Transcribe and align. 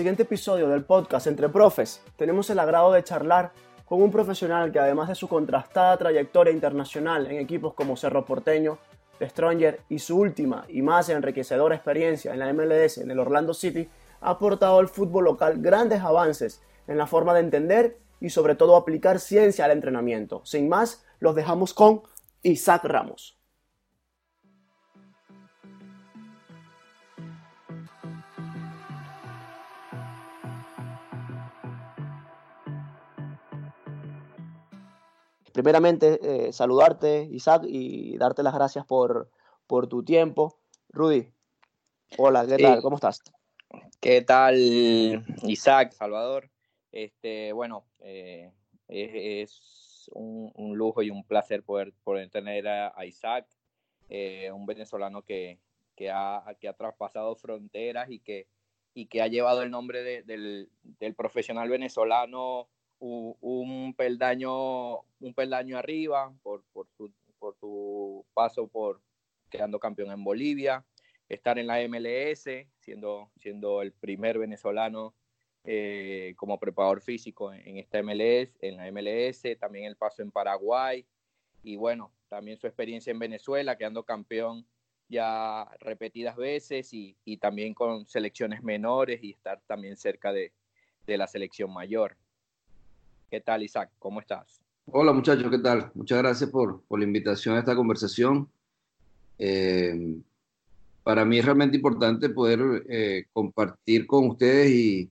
Siguiente 0.00 0.22
episodio 0.22 0.66
del 0.70 0.82
podcast 0.82 1.26
Entre 1.26 1.50
Profes 1.50 2.00
tenemos 2.16 2.48
el 2.48 2.58
agrado 2.58 2.90
de 2.90 3.04
charlar 3.04 3.52
con 3.84 4.00
un 4.00 4.10
profesional 4.10 4.72
que 4.72 4.78
además 4.78 5.10
de 5.10 5.14
su 5.14 5.28
contrastada 5.28 5.98
trayectoria 5.98 6.54
internacional 6.54 7.26
en 7.26 7.36
equipos 7.36 7.74
como 7.74 7.98
Cerro 7.98 8.24
Porteño, 8.24 8.78
The 9.18 9.28
Stronger 9.28 9.80
y 9.90 9.98
su 9.98 10.16
última 10.16 10.64
y 10.70 10.80
más 10.80 11.10
enriquecedora 11.10 11.74
experiencia 11.74 12.32
en 12.32 12.38
la 12.38 12.50
MLS 12.50 12.96
en 12.96 13.10
el 13.10 13.18
Orlando 13.18 13.52
City, 13.52 13.90
ha 14.22 14.30
aportado 14.30 14.78
al 14.78 14.88
fútbol 14.88 15.24
local 15.24 15.56
grandes 15.58 16.00
avances 16.00 16.62
en 16.88 16.96
la 16.96 17.06
forma 17.06 17.34
de 17.34 17.40
entender 17.40 17.98
y 18.22 18.30
sobre 18.30 18.54
todo 18.54 18.76
aplicar 18.76 19.20
ciencia 19.20 19.66
al 19.66 19.72
entrenamiento. 19.72 20.40
Sin 20.46 20.66
más, 20.70 21.04
los 21.18 21.34
dejamos 21.34 21.74
con 21.74 22.04
Isaac 22.42 22.84
Ramos. 22.84 23.39
Primeramente, 35.60 36.18
eh, 36.22 36.54
saludarte, 36.54 37.28
Isaac, 37.30 37.64
y 37.66 38.16
darte 38.16 38.42
las 38.42 38.54
gracias 38.54 38.86
por, 38.86 39.30
por 39.66 39.88
tu 39.88 40.02
tiempo. 40.02 40.58
Rudy, 40.88 41.30
hola, 42.16 42.46
¿qué 42.46 42.56
tal? 42.56 42.80
¿Cómo 42.80 42.96
estás? 42.96 43.22
¿Qué 44.00 44.22
tal, 44.22 44.56
Isaac, 45.42 45.92
Salvador? 45.92 46.48
Este, 46.92 47.52
bueno, 47.52 47.84
eh, 47.98 48.50
es, 48.88 50.08
un, 50.14 50.50
lujo 50.78 51.02
y 51.02 51.10
un 51.10 51.24
placer 51.24 51.62
poder, 51.62 51.92
poder 52.04 52.30
tener 52.30 52.66
a, 52.66 53.04
Isaac, 53.04 53.46
eh, 54.08 54.50
un 54.50 54.64
venezolano 54.64 55.20
que, 55.20 55.58
que, 55.94 56.10
ha, 56.10 56.42
que 56.58 56.68
ha 56.68 56.72
traspasado 56.72 57.36
fronteras 57.36 58.10
y 58.10 58.20
que, 58.20 58.48
y 58.94 59.08
que 59.08 59.20
ha 59.20 59.26
llevado 59.26 59.62
el 59.62 59.70
nombre 59.70 60.22
del, 60.22 60.70
del 60.82 61.14
profesional 61.14 61.68
venezolano 61.68 62.70
un, 63.00 63.94
peldaño, 63.96 65.00
un 65.20 65.34
peldaño 65.34 65.78
arriba 65.78 66.32
por, 66.42 66.62
por, 66.72 66.86
su, 66.96 67.12
por 67.38 67.56
su 67.56 68.24
paso 68.34 68.68
por 68.68 69.00
quedando 69.50 69.80
campeón 69.80 70.12
en 70.12 70.22
Bolivia, 70.22 70.84
estar 71.28 71.58
en 71.58 71.66
la 71.66 71.80
MLS, 71.88 72.44
siendo, 72.78 73.30
siendo 73.36 73.82
el 73.82 73.92
primer 73.92 74.38
venezolano 74.38 75.14
eh, 75.64 76.34
como 76.36 76.58
preparador 76.58 77.02
físico 77.02 77.52
en, 77.52 77.78
esta 77.78 78.02
MLS, 78.02 78.56
en 78.60 78.76
la 78.76 78.90
MLS, 78.92 79.42
también 79.58 79.86
el 79.86 79.96
paso 79.96 80.22
en 80.22 80.30
Paraguay 80.30 81.04
y 81.62 81.76
bueno, 81.76 82.12
también 82.28 82.58
su 82.58 82.66
experiencia 82.66 83.10
en 83.10 83.18
Venezuela, 83.18 83.76
quedando 83.76 84.04
campeón 84.04 84.66
ya 85.08 85.68
repetidas 85.80 86.36
veces 86.36 86.94
y, 86.94 87.16
y 87.24 87.38
también 87.38 87.74
con 87.74 88.06
selecciones 88.06 88.62
menores 88.62 89.22
y 89.22 89.32
estar 89.32 89.60
también 89.66 89.96
cerca 89.96 90.32
de, 90.32 90.52
de 91.06 91.18
la 91.18 91.26
selección 91.26 91.72
mayor. 91.72 92.16
¿Qué 93.30 93.40
tal, 93.40 93.62
Isaac? 93.62 93.92
¿Cómo 94.00 94.18
estás? 94.18 94.60
Hola, 94.86 95.12
muchachos, 95.12 95.48
¿qué 95.52 95.60
tal? 95.60 95.92
Muchas 95.94 96.18
gracias 96.18 96.50
por, 96.50 96.82
la 96.90 97.04
invitación 97.04 97.54
a 97.54 97.60
esta 97.60 97.76
conversación. 97.76 98.50
Eh, 99.38 100.16
para 101.04 101.24
mí 101.24 101.38
es 101.38 101.44
realmente 101.44 101.76
importante 101.76 102.30
poder 102.30 102.84
eh, 102.88 103.26
compartir 103.32 104.08
con 104.08 104.30
ustedes 104.30 104.68
y, 104.72 105.10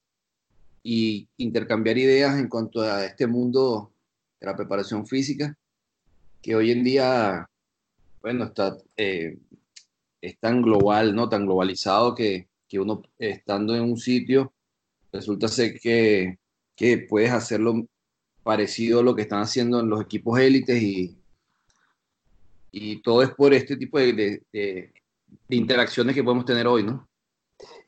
intercambiar 1.38 1.97
ideas 1.97 2.38
en 2.38 2.50
cuanto 2.50 2.81
a 2.81 3.06
este 3.06 3.25
mundo 3.25 3.94
de 4.40 4.47
la 4.47 4.56
preparación 4.56 5.06
física, 5.08 5.56
que 6.41 6.56
hoy 6.56 6.72
en 6.72 6.84
día, 6.84 7.50
bueno, 8.22 8.46
está, 8.46 8.75
eh, 8.97 9.38
es 10.19 10.40
tan 10.40 10.62
global, 10.62 11.16
¿no? 11.16 11.29
Tan 11.29 11.46
globalizado 11.46 12.16
que, 12.16 12.50
que 12.68 12.79
uno 12.79 13.02
estando 13.18 13.75
en 13.75 13.84
un 13.84 13.97
sitio, 13.97 14.52
resulta 15.12 15.47
ser 15.47 15.79
que, 15.79 16.38
que 16.75 16.97
puedes 16.97 17.31
hacerlo 17.31 17.88
parecido 18.50 19.02
a 19.02 19.04
lo 19.04 19.16
que 19.16 19.22
están 19.22 19.42
haciendo 19.44 19.80
en 19.80 19.92
los 19.92 20.02
equipos 20.02 20.40
élites 20.40 20.82
y, 20.82 21.16
y 22.72 23.00
todo 23.04 23.22
es 23.22 23.30
por 23.30 23.54
este 23.54 23.78
tipo 23.78 24.00
de, 24.00 24.42
de, 24.52 24.92
interacciones 25.50 26.16
que 26.16 26.24
podemos 26.24 26.46
tener 26.46 26.66
hoy, 26.66 26.82
¿no? 26.82 27.08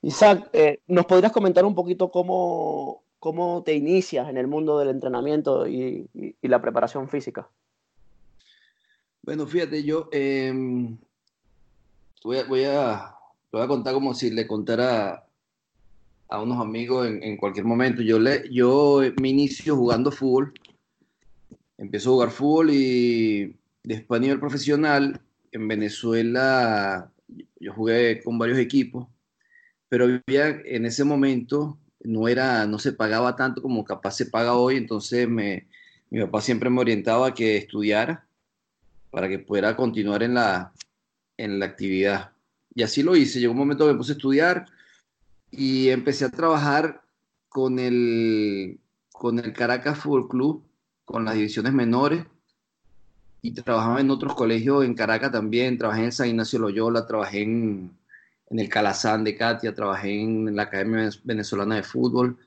Isaac, 0.03 0.51
eh, 0.53 0.79
¿nos 0.85 1.07
podrías 1.07 1.31
comentar 1.31 1.65
un 1.65 1.73
poquito 1.73 2.11
cómo, 2.11 3.01
cómo 3.17 3.63
te 3.63 3.73
inicias 3.73 4.29
en 4.29 4.37
el 4.37 4.45
mundo 4.45 4.77
del 4.77 4.89
entrenamiento 4.89 5.67
y, 5.67 6.07
y, 6.13 6.47
la 6.47 6.61
preparación 6.61 7.09
física? 7.09 7.49
Bueno, 9.23 9.47
fíjate, 9.47 9.81
yo 9.81 10.09
em, 10.11 10.95
voy, 12.23 12.37
a, 12.37 12.43
voy, 12.43 12.65
a, 12.65 13.15
voy 13.51 13.61
a 13.63 13.67
contar 13.67 13.95
como 13.95 14.13
si 14.13 14.29
le 14.29 14.45
contara 14.45 15.25
a 16.31 16.41
unos 16.41 16.61
amigos 16.61 17.07
en, 17.07 17.35
cualquier 17.35 17.65
momento. 17.65 18.01
Yo, 18.01 18.17
le, 18.17 18.49
yo 18.49 19.01
me 19.21 19.29
inicio 19.29 19.75
jugando 19.75 20.11
fútbol, 20.11 20.53
empiezo 21.77 22.09
a 22.09 22.13
jugar 22.13 22.31
fútbol 22.31 22.69
y 22.71 23.57
después 23.83 24.17
a 24.17 24.21
nivel 24.21 24.39
profesional, 24.39 25.19
en 25.51 25.67
Venezuela 25.67 27.11
yo 27.59 27.73
jugué 27.73 28.23
con 28.23 28.39
varios 28.39 28.59
equipos, 28.59 29.07
pero 29.89 30.21
en 30.25 30.85
ese 30.85 31.03
momento 31.03 31.77
no, 31.99 32.29
era, 32.29 32.65
no 32.65 32.79
se 32.79 32.93
pagaba 32.93 33.35
tanto 33.35 33.61
como 33.61 33.83
capaz 33.83 34.11
se 34.11 34.27
paga 34.27 34.55
hoy, 34.55 34.77
entonces 34.77 35.27
me, 35.27 35.67
mi 36.09 36.21
papá 36.21 36.39
siempre 36.39 36.69
me 36.69 36.79
orientaba 36.79 37.27
a 37.27 37.33
que 37.33 37.57
estudiara 37.57 38.25
para 39.11 39.27
que 39.27 39.39
pudiera 39.39 39.75
continuar 39.75 40.23
en 40.23 40.35
la, 40.35 40.71
en 41.35 41.59
la 41.59 41.65
actividad. 41.65 42.31
Y 42.73 42.83
así 42.83 43.03
lo 43.03 43.17
hice. 43.17 43.41
Llegó 43.41 43.51
un 43.51 43.59
momento 43.59 43.85
que 43.85 43.91
me 43.91 43.97
puse 43.97 44.13
a 44.13 44.15
estudiar, 44.15 44.65
y 45.51 45.89
empecé 45.89 46.25
a 46.25 46.29
trabajar 46.29 47.03
con 47.49 47.77
el, 47.77 48.79
con 49.11 49.37
el 49.39 49.53
Caracas 49.53 49.99
Fútbol 49.99 50.29
Club, 50.29 50.63
con 51.03 51.25
las 51.25 51.35
divisiones 51.35 51.73
menores, 51.73 52.25
y 53.41 53.51
trabajaba 53.51 53.99
en 53.99 54.11
otros 54.11 54.33
colegios 54.35 54.85
en 54.85 54.93
Caracas 54.93 55.31
también, 55.31 55.77
trabajé 55.77 56.05
en 56.05 56.11
San 56.11 56.29
Ignacio 56.29 56.59
Loyola, 56.59 57.05
trabajé 57.05 57.41
en, 57.41 57.91
el 58.49 58.69
Calazán 58.69 59.23
de 59.23 59.35
Katia, 59.35 59.73
trabajé 59.73 60.21
en 60.21 60.55
la 60.55 60.63
Academia 60.63 61.09
Venezolana 61.23 61.75
de 61.75 61.83
Fútbol, 61.83 62.37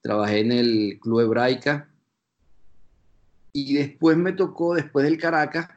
trabajé 0.00 0.40
en 0.40 0.52
el 0.52 0.98
Club 1.00 1.20
Hebraica, 1.20 1.90
y 3.52 3.74
después 3.74 4.16
me 4.16 4.32
tocó, 4.32 4.74
después 4.74 5.04
del 5.04 5.18
Caracas, 5.18 5.68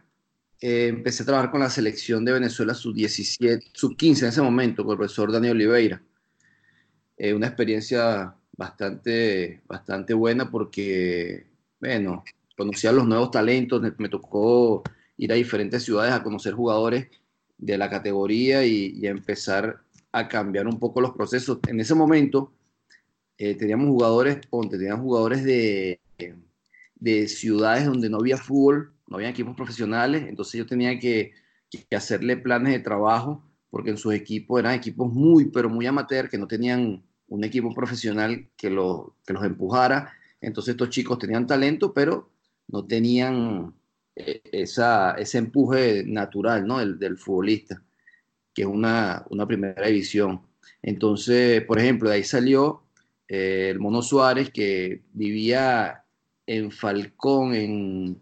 eh, 0.59 0.87
empecé 0.87 1.23
a 1.23 1.25
trabajar 1.25 1.51
con 1.51 1.61
la 1.61 1.69
selección 1.69 2.23
de 2.23 2.33
Venezuela 2.33 2.73
sub-17, 2.73 3.71
sub-15 3.73 4.21
en 4.21 4.27
ese 4.27 4.41
momento, 4.41 4.83
con 4.83 4.93
el 4.93 4.97
profesor 4.99 5.31
Daniel 5.31 5.53
Oliveira 5.57 6.01
una 7.29 7.47
experiencia 7.47 8.35
bastante, 8.57 9.61
bastante 9.67 10.13
buena 10.13 10.49
porque, 10.49 11.45
bueno, 11.79 12.23
conocí 12.57 12.87
a 12.87 12.91
los 12.91 13.07
nuevos 13.07 13.31
talentos, 13.31 13.81
me, 13.97 14.09
tocó 14.09 14.83
ir 15.17 15.31
a 15.31 15.35
diferentes 15.35 15.83
ciudades 15.83 16.13
a 16.13 16.23
conocer 16.23 16.53
jugadores 16.53 17.07
de 17.57 17.77
la 17.77 17.89
categoría 17.89 18.65
y, 18.65 19.05
empezar 19.05 19.81
a 20.11 20.27
cambiar 20.27 20.67
un 20.67 20.79
poco 20.79 21.01
los 21.01 21.11
procesos. 21.11 21.59
En 21.67 21.79
ese 21.79 21.95
momento 21.95 22.53
eh, 23.37 23.55
teníamos 23.55 23.87
jugadores, 23.87 24.39
jugadores 24.49 25.43
de, 25.43 25.99
de 26.95 27.27
ciudades 27.27 27.85
donde 27.85 28.09
no 28.09 28.17
había 28.17 28.37
fútbol, 28.37 28.93
no 29.07 29.17
había 29.17 29.29
equipos 29.29 29.55
profesionales, 29.55 30.25
entonces 30.27 30.57
yo 30.57 30.65
tenía 30.65 30.97
que, 30.99 31.33
que 31.69 31.95
hacerle 31.95 32.37
planes 32.37 32.73
de 32.73 32.79
trabajo 32.79 33.43
porque 33.69 33.89
en 33.89 33.97
sus 33.97 34.13
equipos 34.13 34.59
eran 34.59 34.73
equipos 34.75 35.11
muy, 35.11 35.45
pero 35.45 35.69
muy 35.69 35.87
amateur, 35.87 36.29
que 36.29 36.37
no 36.37 36.45
tenían 36.45 37.03
un 37.31 37.43
equipo 37.45 37.73
profesional 37.73 38.49
que, 38.57 38.67
que 38.67 39.33
los 39.33 39.43
empujara. 39.43 40.13
Entonces 40.41 40.73
estos 40.73 40.89
chicos 40.89 41.17
tenían 41.17 41.47
talento, 41.47 41.93
pero 41.93 42.29
no 42.67 42.85
tenían 42.85 43.73
eh, 44.15 44.41
esa, 44.51 45.13
ese 45.13 45.37
empuje 45.37 46.03
natural 46.05 46.67
¿no? 46.67 46.79
del, 46.79 46.99
del 46.99 47.17
futbolista, 47.17 47.81
que 48.53 48.63
es 48.63 48.67
una, 48.67 49.25
una, 49.29 49.47
primera 49.47 49.87
división. 49.87 50.41
Entonces, 50.81 51.63
por 51.63 51.79
ejemplo, 51.79 52.09
de 52.09 52.15
ahí 52.15 52.23
salió 52.25 52.83
eh, 53.29 53.69
el 53.71 53.79
Mono 53.79 54.01
Suárez, 54.01 54.49
que 54.49 55.01
vivía 55.13 56.03
en 56.45 56.69
Falcón, 56.69 57.55
en, 57.55 58.19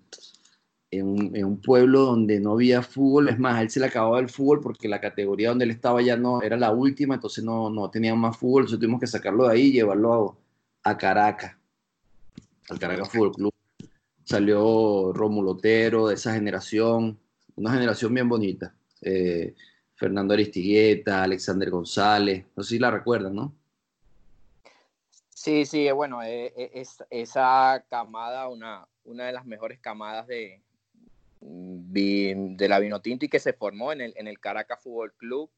en 0.91 1.45
un, 1.45 1.61
pueblo 1.61 2.01
donde 2.01 2.39
no 2.39 2.53
había 2.53 2.81
fútbol. 2.81 3.29
Es 3.29 3.39
más, 3.39 3.55
a 3.55 3.61
él 3.61 3.69
se 3.69 3.79
le 3.79 3.87
acababa 3.87 4.19
el 4.19 4.29
fútbol 4.29 4.61
porque 4.61 4.87
la 4.87 4.99
categoría 4.99 5.49
donde 5.49 5.65
él 5.65 5.71
estaba 5.71 6.01
ya 6.01 6.17
no 6.17 6.41
era 6.41 6.57
la 6.57 6.71
última, 6.71 7.15
entonces 7.15 7.43
no, 7.43 7.69
no 7.69 7.89
tenían 7.89 8.17
más 8.17 8.37
fútbol. 8.37 8.63
Entonces 8.63 8.79
tuvimos 8.79 8.99
que 8.99 9.07
sacarlo 9.07 9.47
de 9.47 9.53
ahí 9.53 9.61
y 9.67 9.73
llevarlo 9.73 10.37
a, 10.83 10.97
Caracas, 10.97 11.55
al 12.69 12.79
Caracas 12.79 13.09
Fútbol 13.09 13.31
Club. 13.33 13.53
Salió 14.23 15.11
Romulo 15.13 15.51
Otero 15.51 16.07
de 16.07 16.15
esa 16.15 16.33
generación, 16.33 17.19
una 17.55 17.71
generación 17.71 18.13
bien 18.13 18.29
bonita. 18.29 18.73
Eh, 19.01 19.55
Fernando 19.95 20.33
Aristigueta, 20.33 21.23
Alexander 21.23 21.69
González, 21.69 22.45
no 22.55 22.63
sé 22.63 22.69
si 22.75 22.79
la 22.79 22.89
recuerdan, 22.89 23.35
¿no? 23.35 23.53
Sí, 25.29 25.65
sí, 25.65 25.89
bueno, 25.91 26.21
eh, 26.23 26.53
eh, 26.55 26.71
es, 26.73 27.03
esa 27.09 27.83
camada, 27.89 28.49
una, 28.49 28.87
una 29.03 29.25
de 29.25 29.33
las 29.33 29.45
mejores 29.45 29.79
camadas 29.79 30.27
de, 30.27 30.61
de 31.41 32.67
la 32.67 32.79
Vinotinto 32.79 33.25
y 33.25 33.29
que 33.29 33.39
se 33.39 33.53
formó 33.53 33.91
en 33.91 34.01
el, 34.01 34.13
en 34.17 34.27
el 34.27 34.39
Caracas 34.39 34.81
Fútbol 34.81 35.13
Club, 35.13 35.49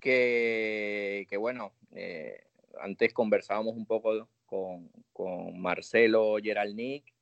que, 0.00 1.26
bueno, 1.38 1.72
eh, 1.92 2.44
antes 2.80 3.12
conversábamos 3.12 3.76
un 3.76 3.86
poco 3.86 4.28
con, 4.46 4.90
con 5.12 5.58
Marcelo 5.58 6.36
Geralnik, 6.42 7.12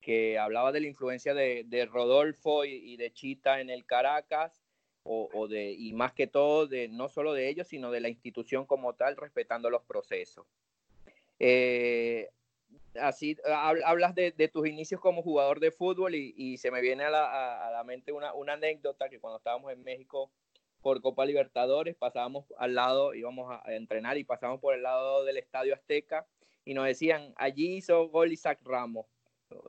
que 0.00 0.38
hablaba 0.38 0.72
de 0.72 0.80
la 0.80 0.88
influencia 0.88 1.32
de, 1.32 1.88
Rodolfo 1.90 2.64
y, 2.64 2.96
de 2.96 3.12
Chita 3.12 3.60
en 3.60 3.70
el 3.70 3.86
Caracas, 3.86 4.60
o, 5.04 5.48
de, 5.48 5.72
y 5.72 5.92
más 5.94 6.12
que 6.12 6.28
todo, 6.28 6.68
de, 6.68 6.86
no 6.88 7.08
solo 7.08 7.32
de 7.32 7.48
ellos, 7.48 7.66
sino 7.66 7.90
de 7.90 8.00
la 8.00 8.08
institución 8.08 8.66
como 8.66 8.92
tal, 8.94 9.16
respetando 9.16 9.68
los 9.68 9.82
procesos. 9.82 10.46
Eh, 11.40 12.30
así 13.00 13.36
hablas 13.46 14.14
de, 14.14 14.32
tus 14.52 14.68
inicios 14.68 15.00
como 15.00 15.22
jugador 15.22 15.60
de 15.60 15.70
fútbol 15.70 16.14
y, 16.14 16.56
se 16.58 16.70
me 16.70 16.80
viene 16.80 17.04
a 17.04 17.10
la, 17.10 17.82
mente 17.84 18.12
una, 18.12 18.32
anécdota 18.52 19.08
que 19.08 19.20
cuando 19.20 19.38
estábamos 19.38 19.72
en 19.72 19.82
México 19.82 20.30
por 20.80 21.00
Copa 21.00 21.24
Libertadores 21.24 21.94
pasábamos 21.94 22.46
al 22.58 22.74
lado, 22.74 23.14
íbamos 23.14 23.50
a, 23.50 23.74
entrenar 23.74 24.18
y 24.18 24.24
pasábamos 24.24 24.60
por 24.60 24.74
el 24.74 24.82
lado 24.82 25.24
del 25.24 25.36
Estadio 25.38 25.74
Azteca 25.74 26.26
y 26.64 26.74
nos 26.74 26.86
decían, 26.86 27.32
allí 27.36 27.76
hizo 27.76 28.08
gol 28.08 28.32
Isaac 28.32 28.60
Ramos. 28.64 29.06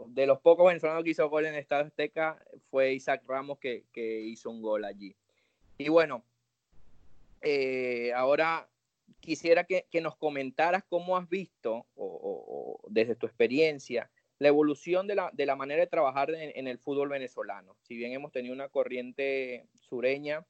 De 0.08 0.26
los 0.26 0.40
pocos 0.40 0.68
venezolanos 0.68 1.04
que 1.04 1.10
hizo 1.10 1.30
gol 1.30 1.46
en 1.46 1.56
el 1.56 1.60
Estadio 1.60 1.88
Azteca 1.88 2.42
fue 2.70 2.94
Isaac 2.94 3.24
Ramos 3.28 3.60
que, 3.60 3.86
hizo 3.96 4.50
un 4.50 4.62
gol 4.62 4.86
allí. 4.86 5.16
Y 5.78 5.90
bueno, 5.90 6.24
eh, 7.42 8.14
ahora 8.16 8.70
quisiera 9.20 9.64
que, 9.64 9.88
nos 10.02 10.18
comentaras 10.18 10.84
cómo 10.84 11.18
has 11.18 11.30
visto, 11.30 11.86
o, 11.96 12.80
desde 12.90 13.16
tu 13.16 13.26
experiencia, 13.26 14.12
la 14.40 14.50
evolución 14.50 15.08
de 15.08 15.16
la, 15.16 15.56
manera 15.56 15.82
de 15.82 15.88
trabajar 15.88 16.32
en, 16.32 16.68
el 16.68 16.78
fútbol 16.78 17.10
venezolano. 17.10 17.78
Si 17.84 17.96
bien 17.96 18.12
hemos 18.12 18.32
tenido 18.32 18.54
una 18.54 18.68
corriente 18.68 19.68
sureña 19.74 20.46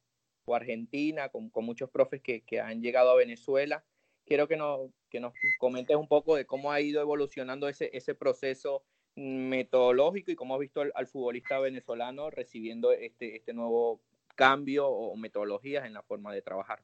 o 0.46 0.56
argentina, 0.56 1.30
con, 1.30 1.52
muchos 1.54 1.90
profes 1.90 2.22
que, 2.22 2.60
han 2.60 2.82
llegado 2.82 3.12
a 3.12 3.16
Venezuela, 3.16 3.84
quiero 4.26 4.48
que 4.48 4.58
nos, 4.58 4.90
que 5.10 5.20
nos 5.20 5.34
comentes 5.60 5.96
un 5.96 6.08
poco 6.08 6.36
de 6.36 6.46
cómo 6.46 6.72
ha 6.72 6.82
ido 6.82 7.02
evolucionando 7.02 7.70
ese, 7.70 7.92
ese 7.94 8.16
proceso 8.16 8.84
metodológico 9.16 10.32
y 10.32 10.36
cómo 10.36 10.56
has 10.56 10.60
visto 10.60 10.82
al, 10.82 11.08
futbolista 11.08 11.60
venezolano 11.60 12.32
recibiendo 12.32 12.92
este, 12.92 13.36
este 13.36 13.54
nuevo 13.54 14.02
cambio 14.36 14.88
o 14.88 15.16
metodologías 15.16 15.86
en 15.86 15.94
la 15.94 16.02
forma 16.02 16.34
de 16.34 16.42
trabajar. 16.42 16.84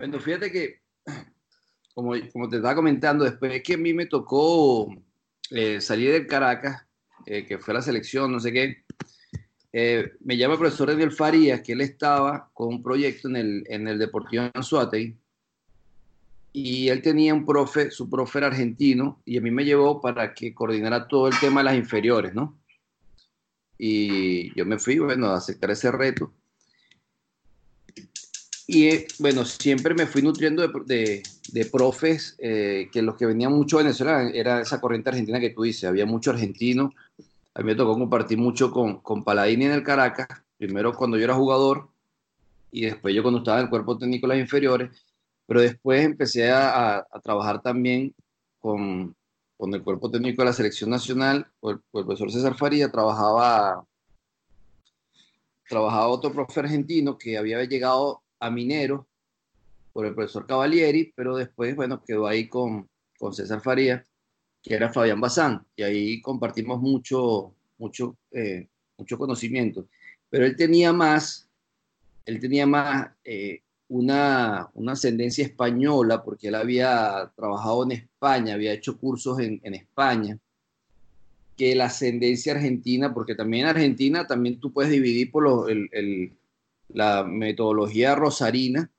Bueno, 0.00 0.18
fíjate 0.18 0.50
que, 0.50 0.80
como, 1.94 2.14
como 2.32 2.48
te 2.48 2.56
estaba 2.56 2.74
comentando, 2.74 3.22
después 3.22 3.62
que 3.62 3.74
a 3.74 3.76
mí 3.76 3.92
me 3.92 4.06
tocó 4.06 4.88
eh, 5.50 5.78
salir 5.82 6.12
del 6.12 6.26
Caracas, 6.26 6.86
eh, 7.26 7.44
que 7.44 7.58
fue 7.58 7.74
la 7.74 7.82
selección, 7.82 8.32
no 8.32 8.40
sé 8.40 8.50
qué, 8.50 8.82
eh, 9.74 10.12
me 10.20 10.38
llama 10.38 10.54
el 10.54 10.60
profesor 10.60 10.88
Daniel 10.88 11.12
Farías, 11.12 11.60
que 11.60 11.72
él 11.72 11.82
estaba 11.82 12.50
con 12.54 12.68
un 12.68 12.82
proyecto 12.82 13.28
en 13.28 13.36
el, 13.36 13.64
en 13.66 13.88
el 13.88 13.98
Deportivo 13.98 14.44
Anzuategui, 14.54 15.18
y 16.54 16.88
él 16.88 17.02
tenía 17.02 17.34
un 17.34 17.44
profe, 17.44 17.90
su 17.90 18.08
profe 18.08 18.38
era 18.38 18.46
argentino, 18.46 19.20
y 19.26 19.36
a 19.36 19.42
mí 19.42 19.50
me 19.50 19.66
llevó 19.66 20.00
para 20.00 20.32
que 20.32 20.54
coordinara 20.54 21.08
todo 21.08 21.28
el 21.28 21.38
tema 21.38 21.60
de 21.60 21.64
las 21.64 21.76
inferiores, 21.76 22.32
¿no? 22.32 22.58
Y 23.76 24.54
yo 24.56 24.64
me 24.64 24.78
fui, 24.78 24.98
bueno, 24.98 25.26
a 25.26 25.36
aceptar 25.36 25.70
ese 25.70 25.92
reto. 25.92 26.32
Y 28.72 29.04
bueno, 29.18 29.44
siempre 29.44 29.94
me 29.94 30.06
fui 30.06 30.22
nutriendo 30.22 30.62
de, 30.68 31.24
de, 31.52 31.64
profes, 31.64 32.36
eh, 32.38 32.88
que 32.92 33.02
los 33.02 33.16
que 33.16 33.26
venían 33.26 33.52
mucho 33.52 33.78
de 33.78 33.82
Venezuela 33.82 34.30
era 34.32 34.60
esa 34.60 34.80
corriente 34.80 35.10
argentina 35.10 35.40
que 35.40 35.50
tú 35.50 35.62
dices, 35.62 35.82
había 35.88 36.06
mucho 36.06 36.30
argentino. 36.30 36.92
A 37.52 37.62
mí 37.62 37.64
me 37.64 37.74
tocó 37.74 37.94
compartir 37.94 38.38
mucho 38.38 38.70
con, 38.70 39.00
con 39.00 39.24
Paladini 39.24 39.64
en 39.64 39.72
el 39.72 39.82
Caracas, 39.82 40.28
primero 40.56 40.94
cuando 40.94 41.18
yo 41.18 41.24
era 41.24 41.34
jugador 41.34 41.88
y 42.70 42.82
después 42.82 43.12
yo 43.12 43.22
cuando 43.22 43.40
estaba 43.40 43.58
en 43.58 43.64
el 43.64 43.70
cuerpo 43.70 43.98
técnico 43.98 44.28
de 44.28 44.34
las 44.34 44.42
inferiores, 44.44 45.04
pero 45.46 45.62
después 45.62 46.04
empecé 46.04 46.52
a, 46.52 46.98
a, 46.98 47.20
trabajar 47.24 47.60
también 47.62 48.14
con, 48.60 49.16
con, 49.56 49.74
el 49.74 49.82
cuerpo 49.82 50.12
técnico 50.12 50.42
de 50.42 50.46
la 50.46 50.52
selección 50.52 50.90
nacional, 50.90 51.44
el, 51.62 51.70
el 51.70 52.04
profesor 52.04 52.30
César 52.30 52.56
Faría 52.56 52.88
trabajaba, 52.88 53.84
trabajaba 55.68 56.06
otro 56.06 56.32
profe 56.32 56.60
argentino 56.60 57.18
que 57.18 57.36
había 57.36 57.64
llegado 57.64 58.19
a 58.40 58.50
Minero 58.50 59.06
por 59.92 60.06
el 60.06 60.14
profesor 60.14 60.46
Cavalieri, 60.46 61.12
pero 61.14 61.36
después, 61.36 61.76
bueno, 61.76 62.02
quedó 62.04 62.26
ahí 62.26 62.48
con, 62.48 62.88
con 63.18 63.34
César 63.34 63.60
Faría, 63.60 64.04
que 64.62 64.74
era 64.74 64.92
Fabián 64.92 65.20
Bazán, 65.20 65.64
y 65.76 65.82
ahí 65.82 66.20
compartimos 66.20 66.80
mucho, 66.80 67.54
mucho, 67.78 68.16
eh, 68.32 68.68
mucho 68.98 69.18
conocimiento. 69.18 69.86
Pero 70.28 70.46
él 70.46 70.56
tenía 70.56 70.92
más, 70.92 71.48
él 72.24 72.40
tenía 72.40 72.66
más 72.66 73.08
eh, 73.24 73.62
una, 73.88 74.68
una, 74.74 74.92
ascendencia 74.92 75.44
española, 75.44 76.22
porque 76.22 76.48
él 76.48 76.54
había 76.54 77.32
trabajado 77.34 77.84
en 77.84 77.92
España, 77.92 78.54
había 78.54 78.72
hecho 78.72 78.98
cursos 78.98 79.40
en, 79.40 79.60
en 79.64 79.74
España, 79.74 80.38
que 81.56 81.74
la 81.74 81.86
ascendencia 81.86 82.54
argentina, 82.54 83.12
porque 83.12 83.34
también 83.34 83.64
en 83.64 83.70
Argentina 83.70 84.26
también 84.26 84.60
tú 84.60 84.72
puedes 84.72 84.92
dividir 84.92 85.30
por 85.30 85.42
los, 85.42 85.68
el, 85.68 85.88
el 85.92 86.32
la 86.94 87.24
metodología 87.24 88.14
rosarina, 88.14 88.90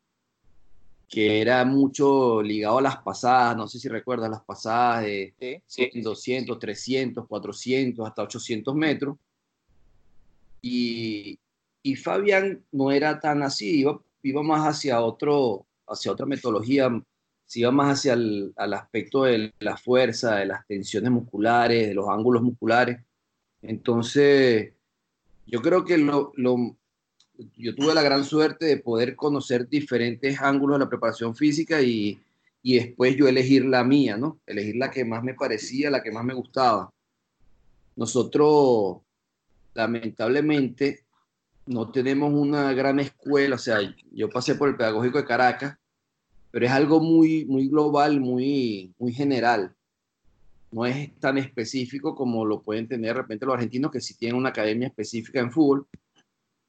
que 1.12 1.42
era 1.42 1.66
mucho 1.66 2.42
ligado 2.42 2.78
a 2.78 2.82
las 2.82 2.98
pasadas, 2.98 3.58
no 3.58 3.68
sé 3.68 3.80
si 3.80 3.90
recuerdas 3.90 4.30
las 4.30 4.44
pasadas 4.44 5.04
de 5.04 5.62
200, 5.94 6.58
300, 6.58 7.28
400, 7.28 8.08
hasta 8.08 8.24
800 8.24 8.76
metros. 8.76 9.18
Y, 10.62 11.38
y 11.84 11.96
Fabián 11.96 12.64
no 12.72 12.92
era 12.92 13.20
tan 13.20 13.44
así, 13.44 13.80
iba, 13.80 14.00
iba, 14.24 14.42
más 14.42 14.66
hacia, 14.66 15.02
otro, 15.02 15.66
hacia 15.86 16.14
otra 16.14 16.26
metodología, 16.26 16.90
se 17.46 17.60
iba 17.60 17.72
más 17.72 18.00
hacia 18.00 18.14
el 18.14 18.54
al 18.56 18.74
aspecto 18.74 19.24
de 19.24 19.54
la 19.60 19.76
fuerza, 19.76 20.38
de 20.38 20.46
las 20.46 20.66
tensiones 20.66 21.12
musculares, 21.12 21.88
de 21.88 21.94
los 21.94 22.08
ángulos 22.08 22.42
musculares. 22.42 23.02
Entonces, 23.62 24.74
yo 25.46 25.62
creo 25.62 25.84
que 25.84 25.98
lo, 25.98 26.32
lo, 26.36 26.78
yo 27.58 27.76
tuve 27.76 27.94
la 27.94 28.02
gran 28.02 28.24
suerte 28.24 28.66
de 28.66 28.78
poder 28.78 29.16
conocer 29.16 29.68
diferentes 29.68 30.40
ángulos 30.42 30.76
de 30.76 30.86
la 30.86 30.90
preparación 30.90 31.36
física 31.36 31.82
y, 31.82 32.20
y 32.64 32.76
después 32.76 33.16
yo 33.16 33.28
elegir 33.28 33.66
la 33.66 33.84
mía, 33.84 34.18
¿no? 34.18 34.40
Elegir 34.46 34.76
la 34.76 34.92
que 34.92 35.06
más 35.06 35.24
me 35.24 35.34
parecía, 35.34 35.90
la 35.90 36.04
que 36.04 36.12
más 36.12 36.24
me 36.24 36.34
gustaba. 36.34 36.92
Nosotros, 37.96 38.98
lamentablemente, 39.74 41.06
no 41.66 41.92
tenemos 41.92 42.34
una 42.34 42.74
gran 42.74 43.00
escuela, 43.00 43.56
o 43.56 43.60
sea, 43.60 43.80
yo 44.12 44.30
pasé 44.30 44.56
por 44.56 44.70
el 44.70 44.76
Pedagógico 44.76 45.18
de 45.18 45.26
Caracas, 45.26 45.78
pero 46.52 46.66
es 46.66 46.72
algo 46.72 47.00
muy, 47.00 47.46
muy 47.46 47.68
global, 47.68 48.20
muy, 48.20 48.94
muy 49.00 49.14
general. 49.14 49.74
No 50.72 50.86
es 50.86 51.14
tan 51.20 51.38
específico 51.38 52.16
como 52.16 52.46
lo 52.46 52.62
pueden 52.62 52.88
tener 52.88 53.14
de 53.14 53.22
repente 53.22 53.46
los 53.46 53.56
argentinos 53.56 53.92
que 53.92 54.02
sí 54.02 54.16
tienen 54.16 54.38
una 54.38 54.50
academia 54.50 54.88
específica 54.88 55.40
en 55.40 55.52
fútbol, 55.52 55.88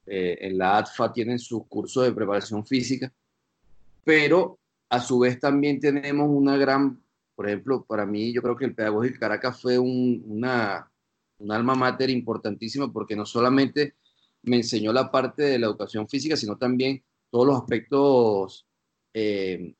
eh, 0.07 0.39
en 0.41 0.59
la 0.59 0.79
ATFA 0.79 1.13
tienen 1.13 1.39
sus 1.39 1.67
cursos 1.67 2.05
de 2.05 2.13
preparación 2.13 2.67
física, 2.67 3.13
pero 4.05 4.59
a 4.89 5.01
su 5.01 5.21
vez 5.21 5.39
también 5.39 5.81
tenemos 5.81 6.29
una 6.29 6.57
gran, 6.57 7.01
por 7.35 7.47
ejemplo, 7.49 7.85
para 7.85 8.05
mí 8.05 8.33
yo 8.33 8.43
creo 8.43 8.57
que 8.57 8.65
el 8.65 8.75
Pedagógico 8.75 9.21
Caracas 9.21 9.61
fue 9.61 9.79
un, 9.79 10.23
una, 10.27 10.91
un 11.39 11.53
alma 11.53 11.75
mater 11.75 12.11
importantísima 12.11 12.93
porque 12.93 13.17
no 13.17 13.25
solamente 13.25 13.95
me 14.43 14.57
enseñó 14.57 14.93
la 14.93 15.11
parte 15.11 15.43
de 15.43 15.59
la 15.59 15.67
educación 15.67 16.09
física, 16.09 16.37
sino 16.37 16.57
también 16.57 17.03
todos 17.31 17.47
los 17.47 17.57
aspectos, 17.57 18.67
eh, 19.15 19.75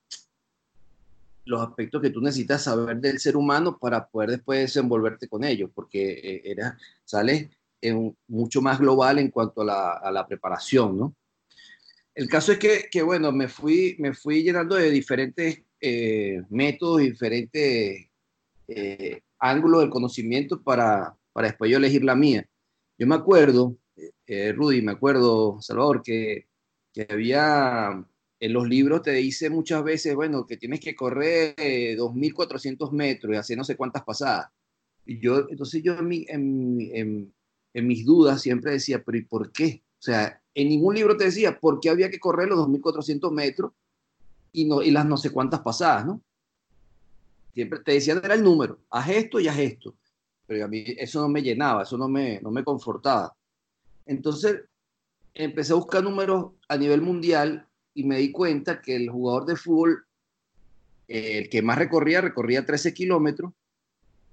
los 1.45 1.61
aspectos 1.61 2.01
que 2.01 2.11
tú 2.11 2.21
necesitas 2.21 2.63
saber 2.63 2.99
del 2.99 3.19
ser 3.19 3.37
humano 3.37 3.79
para 3.79 4.07
poder 4.07 4.31
después 4.31 4.61
desenvolverte 4.61 5.29
con 5.29 5.45
ellos, 5.45 5.71
porque 5.75 6.13
eh, 6.13 6.43
era, 6.45 6.79
sales 7.05 7.51
mucho 8.29 8.63
más 8.63 8.79
global 8.79 9.19
en 9.19 9.31
cuanto 9.31 9.63
a 9.63 10.11
la, 10.11 10.27
preparación, 10.27 10.99
¿no? 10.99 11.17
El 12.15 12.29
caso 12.29 12.53
es 12.53 12.59
que, 12.59 13.03
bueno, 13.03 13.33
me 13.33 13.49
fui, 13.49 13.97
me 13.99 14.13
fui 14.13 14.43
llenando 14.43 14.77
de 14.77 14.91
diferentes 14.91 15.63
eh, 15.81 16.43
métodos, 16.51 17.01
diferentes 17.01 18.11
eh, 18.69 19.21
ángulos 19.39 19.81
del 19.81 19.91
conocimiento 19.91 20.63
para, 20.63 21.17
para 21.33 21.49
después 21.49 21.71
yo 21.71 21.79
elegir 21.79 22.05
la 22.05 22.15
mía. 22.15 22.47
Yo 22.99 23.07
me 23.07 23.15
acuerdo, 23.15 23.79
eh, 24.27 24.53
Rudy, 24.53 24.83
me 24.83 24.93
acuerdo, 24.93 25.61
Salvador, 25.61 26.03
que, 26.03 26.47
que, 26.93 27.07
había 27.09 28.07
en 28.41 28.53
los 28.53 28.69
libros 28.69 29.03
te 29.03 29.13
dice 29.13 29.49
muchas 29.49 29.83
veces, 29.83 30.15
bueno, 30.15 30.47
que 30.47 30.57
tienes 30.57 30.81
que 30.81 30.95
correr 30.95 31.55
2.400 31.57 32.93
metros 32.93 33.33
y 33.35 33.37
hacer 33.39 33.57
no 33.57 33.65
sé 33.65 33.77
cuántas 33.77 34.05
pasadas. 34.05 34.51
Y 35.05 35.19
yo, 35.21 35.47
entonces 35.49 35.83
yo 35.83 35.95
en, 35.95 36.13
en, 36.29 36.91
en, 36.95 37.35
mis 37.81 38.05
dudas 38.05 38.43
siempre 38.43 38.73
decía, 38.73 39.03
pero 39.03 39.19
¿y 39.19 39.23
por 39.23 39.51
qué? 39.51 39.83
O 39.99 40.03
sea, 40.03 40.43
en 40.55 40.69
ningún 40.69 40.95
libro 40.95 41.17
te 41.17 41.25
decía 41.25 41.59
por 41.59 41.81
qué 41.81 41.89
había 41.89 42.11
que 42.11 42.21
correr 42.21 42.49
los 42.49 42.59
2.400 42.59 43.31
metros 43.33 43.73
y, 44.53 44.67
no, 44.67 44.83
y 44.83 44.91
las 44.91 45.07
no 45.07 45.17
sé 45.17 45.31
cuántas 45.31 45.61
pasadas, 45.61 46.05
¿no? 46.05 46.21
Siempre 47.55 47.81
te 47.81 47.93
decían 47.93 48.21
era 48.23 48.35
el 48.35 48.43
número, 48.43 48.79
haz 48.91 49.09
esto 49.09 49.41
y 49.41 49.49
haz 49.49 49.59
esto. 49.59 49.95
Pero 50.47 50.65
a 50.65 50.69
mí 50.69 50.85
eso 50.99 51.21
no 51.21 51.29
me 51.29 51.43
llenaba, 51.43 51.85
eso 51.85 51.97
no 51.97 52.09
me, 52.09 52.41
no 52.41 52.51
me 52.51 52.65
confortaba. 52.65 53.35
Entonces 54.05 54.63
empecé 55.35 55.73
a 55.73 55.77
buscar 55.77 56.03
números 56.03 56.53
a 56.69 56.77
nivel 56.77 57.01
mundial 57.01 57.67
y 57.95 58.05
me 58.05 58.19
di 58.19 58.33
cuenta 58.33 58.81
que 58.81 58.97
el 58.97 59.09
jugador 59.09 59.47
de 59.47 59.57
fútbol, 59.57 60.05
eh, 61.09 61.39
el 61.39 61.49
que 61.49 61.63
más 61.63 61.79
recorría, 61.79 62.21
recorría 62.21 62.67
13 62.67 62.93
kilómetros 62.93 63.53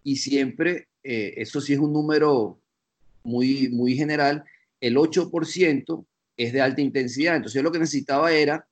y 0.04 0.18
siempre, 0.18 0.88
eh, 1.04 1.36
eso 1.38 1.62
sí 1.62 1.74
es 1.74 1.80
un 1.80 1.94
número 1.94 2.60
muy, 3.24 3.70
muy 3.70 3.96
general, 3.96 4.44
el 4.80 4.98
8% 4.98 6.06
es 6.38 6.54
de 6.54 6.62
alta 6.62 6.82
intensidad. 6.82 7.36
Entonces 7.36 7.56
yo 7.56 7.64
lo 7.64 7.72
que 7.72 7.80
necesitaba 7.80 8.32
era 8.32 8.68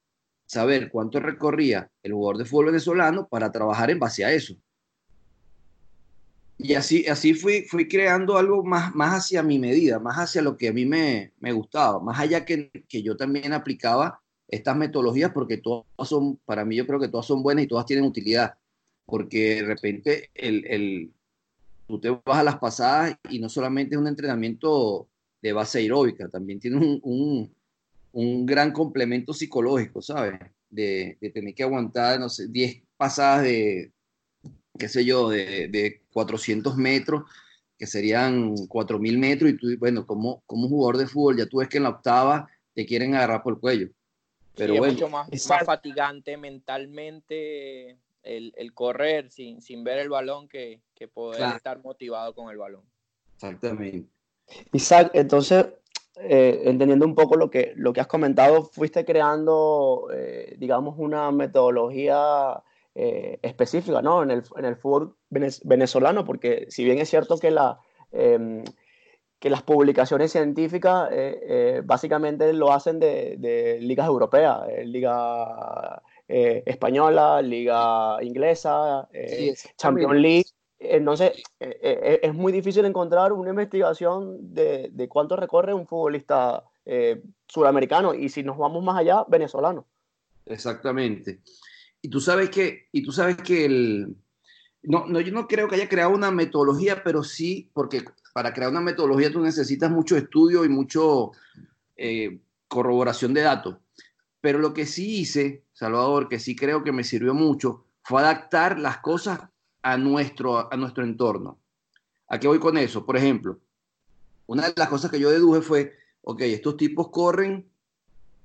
saber 0.45 0.89
cuánto 0.89 1.19
recorría 1.19 1.91
el 2.01 2.13
jugador 2.13 2.37
de 2.37 2.45
fútbol 2.45 2.67
venezolano 2.67 3.27
para 3.27 3.51
trabajar 3.51 3.91
en 3.91 3.99
base 3.99 4.23
a 4.23 4.31
eso. 4.31 4.55
Y 6.59 6.73
así, 6.73 7.05
así 7.05 7.33
fui, 7.35 7.63
fui 7.63 7.87
creando 7.87 8.37
algo 8.37 8.63
más, 8.63 8.95
más 8.95 9.13
hacia 9.13 9.43
mi 9.43 9.59
medida, 9.59 9.99
más 9.99 10.17
hacia 10.17 10.41
lo 10.41 10.57
que 10.57 10.69
a 10.69 10.73
mí 10.73 10.85
me, 10.85 11.33
me 11.39 11.51
gustaba, 11.51 11.99
más 11.99 12.19
allá 12.19 12.45
que, 12.45 12.71
que 12.89 13.03
yo 13.03 13.15
también 13.15 13.53
aplicaba 13.53 14.21
estas 14.47 14.75
metodologías 14.75 15.31
porque 15.33 15.57
todas 15.57 15.85
son, 16.05 16.37
para 16.45 16.65
mí 16.65 16.75
yo 16.75 16.87
creo 16.87 16.99
que 16.99 17.09
todas 17.09 17.27
son 17.27 17.43
buenas 17.43 17.65
y 17.65 17.67
todas 17.67 17.85
tienen 17.85 18.05
utilidad, 18.05 18.55
porque 19.05 19.55
de 19.55 19.63
repente 19.63 20.31
el, 20.33 20.65
el, 20.65 21.13
tú 21.87 21.99
te 21.99 22.09
vas 22.09 22.39
a 22.39 22.43
las 22.43 22.57
pasadas 22.57 23.15
y 23.29 23.39
no 23.39 23.49
solamente 23.49 23.95
es 23.95 24.01
un 24.01 24.07
entrenamiento 24.07 25.07
de 25.41 25.53
base 25.53 25.79
aeróbica, 25.79 26.27
también 26.27 26.59
tiene 26.59 26.77
un, 26.77 26.99
un, 27.03 27.55
un 28.11 28.45
gran 28.45 28.71
complemento 28.71 29.33
psicológico, 29.33 30.01
¿sabes? 30.01 30.39
De, 30.69 31.17
de, 31.21 31.29
tener 31.29 31.55
que 31.55 31.63
aguantar, 31.63 32.19
no 32.19 32.29
sé, 32.29 32.47
10 32.47 32.83
pasadas 32.97 33.43
de, 33.43 33.93
qué 34.77 34.89
sé 34.89 35.05
yo, 35.05 35.29
de, 35.29 35.69
de 35.69 36.01
400 36.11 36.75
metros, 36.75 37.23
que 37.77 37.87
serían 37.87 38.55
4.000 38.55 39.17
metros, 39.17 39.51
y 39.51 39.57
tú, 39.57 39.67
bueno, 39.77 40.05
como, 40.05 40.43
como 40.45 40.67
jugador 40.67 40.97
de 40.97 41.07
fútbol, 41.07 41.37
ya 41.37 41.45
tú 41.45 41.57
ves 41.57 41.69
que 41.69 41.77
en 41.77 41.83
la 41.83 41.89
octava 41.89 42.49
te 42.73 42.85
quieren 42.85 43.15
agarrar 43.15 43.43
por 43.43 43.53
el 43.53 43.59
cuello. 43.59 43.89
Pero 44.55 44.75
bueno, 44.75 44.87
es 44.87 44.93
mucho 44.93 45.09
más, 45.09 45.29
más 45.29 45.65
fatigante 45.65 46.35
mentalmente 46.35 47.99
el, 48.23 48.53
el, 48.57 48.73
correr 48.73 49.29
sin, 49.29 49.61
sin 49.61 49.83
ver 49.83 49.99
el 49.99 50.09
balón 50.09 50.47
que, 50.47 50.81
que 50.97 51.07
poder 51.07 51.37
claro. 51.37 51.57
estar 51.57 51.81
motivado 51.81 52.33
con 52.33 52.49
el 52.49 52.57
balón. 52.57 52.83
Exactamente. 53.35 54.09
Isaac, 54.73 55.11
entonces, 55.13 55.67
eh, 56.19 56.61
entendiendo 56.65 57.05
un 57.05 57.15
poco 57.15 57.35
lo 57.35 57.49
que, 57.51 57.73
lo 57.75 57.93
que 57.93 58.01
has 58.01 58.07
comentado, 58.07 58.63
fuiste 58.63 59.05
creando, 59.05 60.07
eh, 60.13 60.55
digamos, 60.57 60.95
una 60.97 61.31
metodología 61.31 62.63
eh, 62.95 63.37
específica 63.43 64.01
¿no? 64.01 64.23
en, 64.23 64.31
el, 64.31 64.43
en 64.57 64.65
el 64.65 64.75
fútbol 64.75 65.15
venezolano, 65.29 66.25
porque 66.25 66.65
si 66.69 66.83
bien 66.83 66.97
es 66.97 67.09
cierto 67.09 67.37
que, 67.37 67.51
la, 67.51 67.79
eh, 68.11 68.63
que 69.37 69.51
las 69.51 69.61
publicaciones 69.61 70.31
científicas 70.31 71.09
eh, 71.11 71.83
básicamente 71.85 72.51
lo 72.53 72.71
hacen 72.71 72.99
de, 72.99 73.35
de 73.37 73.79
ligas 73.81 74.07
europeas, 74.07 74.61
Liga 74.83 76.01
Española, 76.27 77.41
Liga 77.43 78.17
Inglesa, 78.23 79.07
sí, 79.13 79.53
Champions 79.77 80.15
League. 80.15 80.56
Entonces, 80.79 81.41
es 81.59 82.33
muy 82.33 82.51
difícil 82.51 82.85
encontrar 82.85 83.33
una 83.33 83.49
investigación 83.49 84.53
de, 84.53 84.89
de 84.91 85.07
cuánto 85.09 85.35
recorre 85.35 85.73
un 85.73 85.87
futbolista 85.87 86.63
suramericano 87.47 88.13
y 88.13 88.29
si 88.29 88.43
nos 88.43 88.57
vamos 88.57 88.83
más 88.83 88.97
allá, 88.97 89.25
venezolano. 89.27 89.85
Exactamente. 90.45 91.39
Y 92.01 92.09
tú 92.09 92.19
sabes 92.19 92.49
que, 92.49 92.87
y 92.91 93.03
tú 93.03 93.11
sabes 93.11 93.37
que 93.37 93.65
el, 93.65 94.15
no, 94.83 95.05
no, 95.05 95.19
yo 95.19 95.33
no 95.33 95.47
creo 95.47 95.67
que 95.67 95.75
haya 95.75 95.89
creado 95.89 96.11
una 96.11 96.31
metodología, 96.31 97.03
pero 97.03 97.23
sí, 97.23 97.69
porque 97.73 98.03
para 98.33 98.53
crear 98.53 98.71
una 98.71 98.81
metodología 98.81 99.31
tú 99.31 99.41
necesitas 99.41 99.91
mucho 99.91 100.15
estudio 100.15 100.63
y 100.63 100.69
mucho 100.69 101.31
eh, 101.95 102.39
corroboración 102.67 103.33
de 103.33 103.41
datos. 103.41 103.75
Pero 104.39 104.59
lo 104.59 104.73
que 104.73 104.85
sí 104.85 105.19
hice, 105.19 105.63
Salvador, 105.73 106.29
que 106.29 106.39
sí 106.39 106.55
creo 106.55 106.83
que 106.83 106.91
me 106.91 107.03
sirvió 107.03 107.33
mucho, 107.33 107.85
fue 108.03 108.21
adaptar 108.21 108.79
las 108.79 108.99
cosas 108.99 109.41
a 109.87 109.95
nuestro, 109.95 110.71
a 110.71 110.75
nuestro 110.75 111.05
entorno. 111.05 111.61
¿A 112.27 112.37
qué 112.37 112.49
voy 112.49 112.59
con 112.59 112.77
eso? 112.77 113.05
Por 113.05 113.15
ejemplo, 113.15 113.61
una 114.45 114.67
de 114.67 114.73
las 114.75 114.89
cosas 114.89 115.09
que 115.09 115.17
yo 115.17 115.31
deduje 115.31 115.61
fue, 115.61 115.93
ok, 116.23 116.41
estos 116.41 116.75
tipos 116.75 117.07
corren 117.09 117.69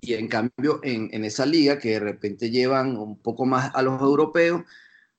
Y 0.00 0.14
en 0.14 0.28
cambio, 0.28 0.78
en, 0.84 1.08
en, 1.12 1.24
esa 1.24 1.44
liga 1.44 1.80
que 1.80 1.94
de 1.94 1.98
repente 1.98 2.52
llevan 2.52 2.96
un 2.96 3.18
poco 3.18 3.44
más 3.44 3.74
a 3.74 3.82
los 3.82 4.00
europeos, 4.00 4.62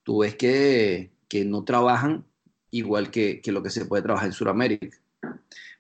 tú 0.03 0.19
ves 0.19 0.35
que, 0.35 1.11
que 1.27 1.43
no 1.43 1.65
trabajan 1.65 2.23
igual 2.71 3.11
que, 3.11 3.41
que, 3.41 3.51
lo 3.51 3.63
que 3.63 3.69
se 3.69 3.85
puede 3.85 4.03
trabajar 4.03 4.27
en 4.27 4.33
Sudamérica. 4.33 4.97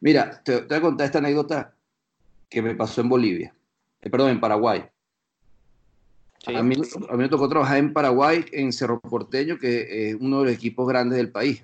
Mira, 0.01 0.41
te, 0.43 0.61
te, 0.61 0.67
voy 0.67 0.77
a 0.77 0.81
contar 0.81 1.05
esta 1.05 1.19
anécdota 1.19 1.73
que 2.49 2.61
me 2.61 2.75
pasó 2.75 3.01
en 3.01 3.09
Bolivia, 3.09 3.53
eh, 4.01 4.09
perdón, 4.09 4.31
en 4.31 4.39
Paraguay. 4.39 4.85
Sí. 6.45 6.55
A, 6.55 6.63
mí, 6.63 6.75
a, 6.75 7.11
mí, 7.13 7.17
me 7.17 7.29
tocó 7.29 7.49
trabajar 7.49 7.77
en 7.77 7.93
Paraguay, 7.93 8.45
en 8.51 8.71
Cerro 8.71 8.99
Porteño, 8.99 9.57
que 9.57 10.09
es 10.09 10.15
uno 10.19 10.39
de 10.39 10.45
los 10.45 10.53
equipos 10.53 10.87
grandes 10.87 11.17
del 11.17 11.31
país. 11.31 11.63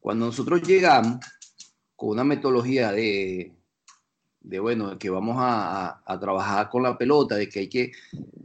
Cuando 0.00 0.26
nosotros 0.26 0.62
llegamos 0.62 1.20
con 1.94 2.10
una 2.10 2.24
metodología 2.24 2.92
de, 2.92 3.52
de 4.40 4.60
bueno, 4.60 4.98
que 4.98 5.10
vamos 5.10 5.36
a, 5.38 6.00
trabajar 6.20 6.70
con 6.70 6.82
la 6.82 6.96
pelota, 6.96 7.36
de 7.36 7.48
que 7.48 7.60
hay 7.60 7.68
que, 7.68 7.92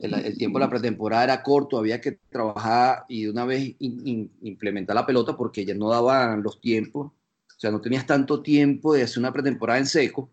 el, 0.02 0.38
tiempo 0.38 0.60
de 0.60 0.66
la 0.66 0.70
pretemporada 0.70 1.24
era 1.24 1.44
corto, 1.44 1.78
había 1.78 2.02
que 2.02 2.14
trabajar 2.30 3.06
y 3.08 3.24
de 3.24 3.30
una 3.30 3.46
vez 3.46 3.76
implementar 3.80 4.96
la 4.96 5.06
pelota 5.06 5.38
porque 5.38 5.66
ya 5.66 5.74
no 5.76 5.90
daban 5.90 6.44
los 6.44 6.60
tiempos, 6.60 7.08
o 7.08 7.60
sea, 7.60 7.72
no 7.72 7.80
tenías 7.80 8.06
tanto 8.06 8.42
tiempo 8.42 8.94
de 8.94 9.04
hacer 9.04 9.20
una 9.20 9.32
pretemporada 9.32 9.80
en 9.80 9.86
seco. 9.86 10.30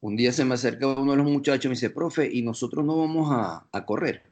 Un 0.00 0.16
día 0.16 0.32
se 0.32 0.44
me 0.44 0.54
acerca 0.54 0.86
uno 0.86 1.12
de 1.12 1.18
los 1.18 1.26
muchachos 1.26 1.64
y 1.64 1.68
me 1.68 1.74
dice, 1.74 1.90
profe, 1.90 2.28
y 2.30 2.42
nosotros 2.42 2.84
no 2.84 2.96
vamos 2.98 3.28
a, 3.30 3.66
a 3.72 3.84
correr. 3.84 4.22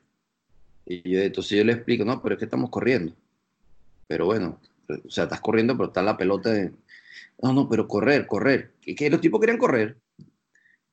Y 0.86 1.10
yo, 1.10 1.20
entonces 1.20 1.58
yo 1.58 1.64
le 1.64 1.72
explico, 1.72 2.04
no, 2.04 2.22
pero 2.22 2.34
es 2.34 2.38
que 2.38 2.44
estamos 2.44 2.70
corriendo. 2.70 3.14
Pero 4.06 4.26
bueno, 4.26 4.58
o 4.88 5.10
sea, 5.10 5.24
estás 5.24 5.40
corriendo, 5.40 5.76
pero 5.76 5.88
está 5.88 6.02
la 6.02 6.16
pelota 6.16 6.50
de, 6.50 6.72
no, 7.42 7.52
no, 7.52 7.68
pero 7.68 7.88
correr, 7.88 8.26
correr. 8.26 8.72
Que, 8.80 9.10
los 9.10 9.20
tipos 9.20 9.40
querían 9.40 9.58
correr 9.58 9.98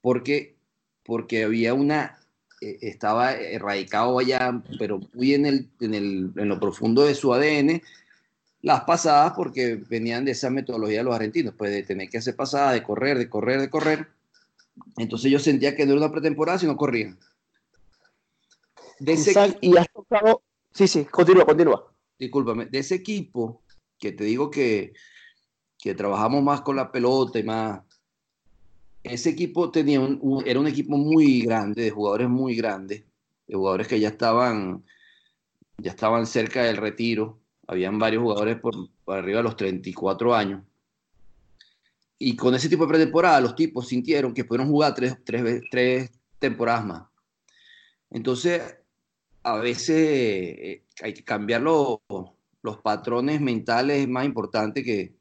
porque, 0.01 0.57
porque 1.03 1.43
había 1.43 1.75
una, 1.75 2.19
eh, 2.59 2.79
estaba 2.81 3.33
erradicado 3.33 4.17
allá, 4.17 4.61
pero 4.79 4.99
muy 5.13 5.35
en, 5.35 5.45
el, 5.45 5.69
en, 5.79 5.93
el, 5.93 6.31
en 6.35 6.49
lo 6.49 6.59
profundo 6.59 7.05
de 7.05 7.13
su 7.13 7.33
ADN, 7.33 7.81
las 8.61 8.81
pasadas 8.81 9.33
porque 9.35 9.75
venían 9.75 10.25
de 10.25 10.31
esa 10.31 10.49
metodología 10.49 10.97
de 10.97 11.03
los 11.03 11.15
argentinos, 11.15 11.53
pues 11.55 11.71
de 11.71 11.83
tener 11.83 12.09
que 12.09 12.17
hacer 12.17 12.35
pasadas, 12.35 12.73
de 12.73 12.83
correr, 12.83 13.19
de 13.19 13.29
correr, 13.29 13.61
de 13.61 13.69
correr. 13.69 14.07
Entonces 14.97 15.31
yo 15.31 15.37
sentía 15.37 15.75
que 15.75 15.85
no 15.85 15.93
era 15.93 16.01
una 16.01 16.11
pretemporada, 16.11 16.57
sino 16.57 16.75
corrían. 16.75 17.17
De 18.99 19.13
ese 19.13 19.57
y 19.61 19.77
has 19.77 19.87
tocado... 19.93 20.41
Sí, 20.73 20.87
sí, 20.87 21.05
continúa, 21.05 21.45
continúa. 21.45 21.93
Discúlpame, 22.17 22.65
de 22.65 22.79
ese 22.79 22.95
equipo 22.95 23.61
que 23.97 24.11
te 24.11 24.23
digo 24.23 24.49
que 24.49 24.93
que 25.79 25.95
trabajamos 25.95 26.43
más 26.43 26.61
con 26.61 26.75
la 26.75 26.91
pelota 26.91 27.39
y 27.39 27.43
más. 27.43 27.81
Ese 29.01 29.29
equipo 29.29 29.71
tenía 29.71 30.01
un, 30.01 30.43
era 30.45 30.59
un 30.59 30.67
equipo 30.67 30.97
muy 30.97 31.41
grande, 31.41 31.83
de 31.83 31.89
jugadores 31.89 32.27
muy 32.27 32.55
grandes, 32.55 33.05
de 33.47 33.55
jugadores 33.55 33.87
que 33.87 33.99
ya 33.99 34.09
estaban, 34.09 34.83
ya 35.77 35.91
estaban 35.91 36.27
cerca 36.27 36.63
del 36.63 36.77
retiro. 36.77 37.39
Habían 37.65 37.97
varios 37.97 38.21
jugadores 38.21 38.59
por, 38.59 38.75
arriba 39.07 39.37
de 39.37 39.43
los 39.43 39.55
34 39.55 40.35
años. 40.35 40.63
Y 42.17 42.35
con 42.35 42.53
ese 42.53 42.67
tipo 42.67 42.83
de 42.83 42.89
pretemporada, 42.89 43.39
los 43.39 43.55
tipos 43.55 43.87
sintieron 43.87 44.33
que 44.33 44.43
pudieron 44.43 44.67
jugar 44.67 44.93
tres, 44.93 45.17
tres, 45.23 45.61
tres 45.71 46.11
temporadas 46.37 46.85
más. 46.85 47.03
Entonces, 48.09 48.61
a 49.43 49.55
veces 49.59 49.97
eh, 49.97 50.83
hay 51.01 51.13
que 51.13 51.23
cambiar 51.23 51.61
los, 51.61 51.99
los 52.61 52.77
patrones 52.79 53.39
mentales, 53.39 53.99
es 53.99 54.09
más 54.09 54.25
importante 54.25 54.83
que, 54.83 55.18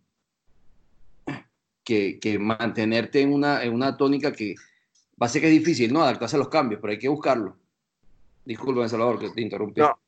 que, 1.89 2.39
mantenerte 2.39 3.23
en 3.23 3.33
una, 3.33 3.63
en 3.63 3.73
una 3.73 3.97
tónica 3.97 4.33
que 4.33 4.55
va 5.21 5.27
a 5.27 5.29
ser 5.29 5.41
que 5.41 5.49
es 5.49 5.59
difícil, 5.59 5.93
¿no? 5.93 6.03
Adaptarse 6.03 6.37
a 6.37 6.39
los 6.39 6.49
cambios, 6.49 6.81
pero 6.81 6.93
hay 6.93 6.99
que 6.99 7.09
buscarlo. 7.09 7.57
Disculpa, 8.45 8.89
Salvador, 8.89 9.19
que 9.19 9.31
te 9.31 9.41
interrumpí. 9.41 9.81
No, 9.81 9.99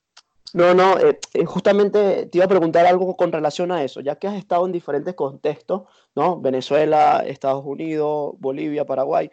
no, 0.53 0.75
no 0.75 0.99
eh, 0.99 1.19
eh, 1.33 1.45
justamente 1.45 2.27
te 2.27 2.39
iba 2.39 2.45
a 2.45 2.49
preguntar 2.49 2.85
algo 2.87 3.17
con 3.17 3.33
relación 3.33 3.73
a 3.73 3.83
eso, 3.83 4.01
ya 4.01 4.17
que 4.17 4.29
has 4.29 4.37
estado 4.37 4.67
en 4.67 4.73
diferentes 4.73 5.15
contextos, 5.15 5.83
¿no? 6.15 6.41
Venezuela, 6.41 7.25
Estados 7.27 7.65
Unidos, 7.65 8.35
Bolivia, 8.39 8.85
Paraguay. 8.85 9.31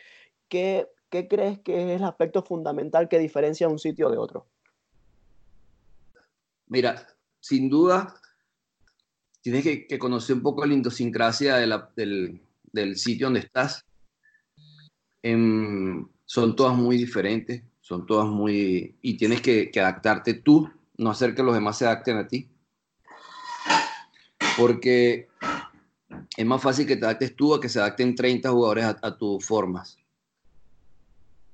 ¿Qué, 0.47 0.87
qué 1.09 1.27
crees 1.27 1.59
que 1.59 1.83
es 1.83 1.99
el 1.99 2.05
aspecto 2.05 2.43
fundamental 2.43 3.09
que 3.09 3.19
diferencia 3.19 3.67
un 3.67 3.79
sitio 3.79 4.09
de 4.09 4.17
otro? 4.17 4.47
Mira, 6.67 7.07
sin 7.39 7.69
duda, 7.69 8.13
tienes 9.51 9.87
que, 9.87 9.97
conocer 9.97 10.35
un 10.35 10.41
poco 10.41 10.65
la 10.65 10.73
idiosincrasia 10.73 11.55
del, 11.55 12.41
sitio 12.95 13.27
donde 13.27 13.39
estás. 13.39 13.85
son 15.23 16.55
todas 16.57 16.75
muy 16.75 16.97
diferentes, 16.97 17.63
son 17.79 18.05
todas 18.05 18.27
muy... 18.27 18.97
Y 19.01 19.15
tienes 19.15 19.41
que, 19.41 19.71
adaptarte 19.77 20.33
tú, 20.33 20.69
no 20.97 21.11
hacer 21.11 21.33
que 21.33 21.43
los 21.43 21.53
demás 21.55 21.77
se 21.77 21.85
adapten 21.85 22.17
a 22.17 22.27
ti. 22.27 22.49
Porque 24.57 25.29
es 26.35 26.45
más 26.45 26.61
fácil 26.61 26.85
que 26.85 26.97
te 26.97 27.05
adaptes 27.05 27.33
tú 27.33 27.55
a 27.55 27.61
que 27.61 27.69
se 27.69 27.79
adapten 27.79 28.15
30 28.15 28.49
jugadores 28.49 28.83
a, 29.01 29.17
tus 29.17 29.45
formas. 29.45 29.97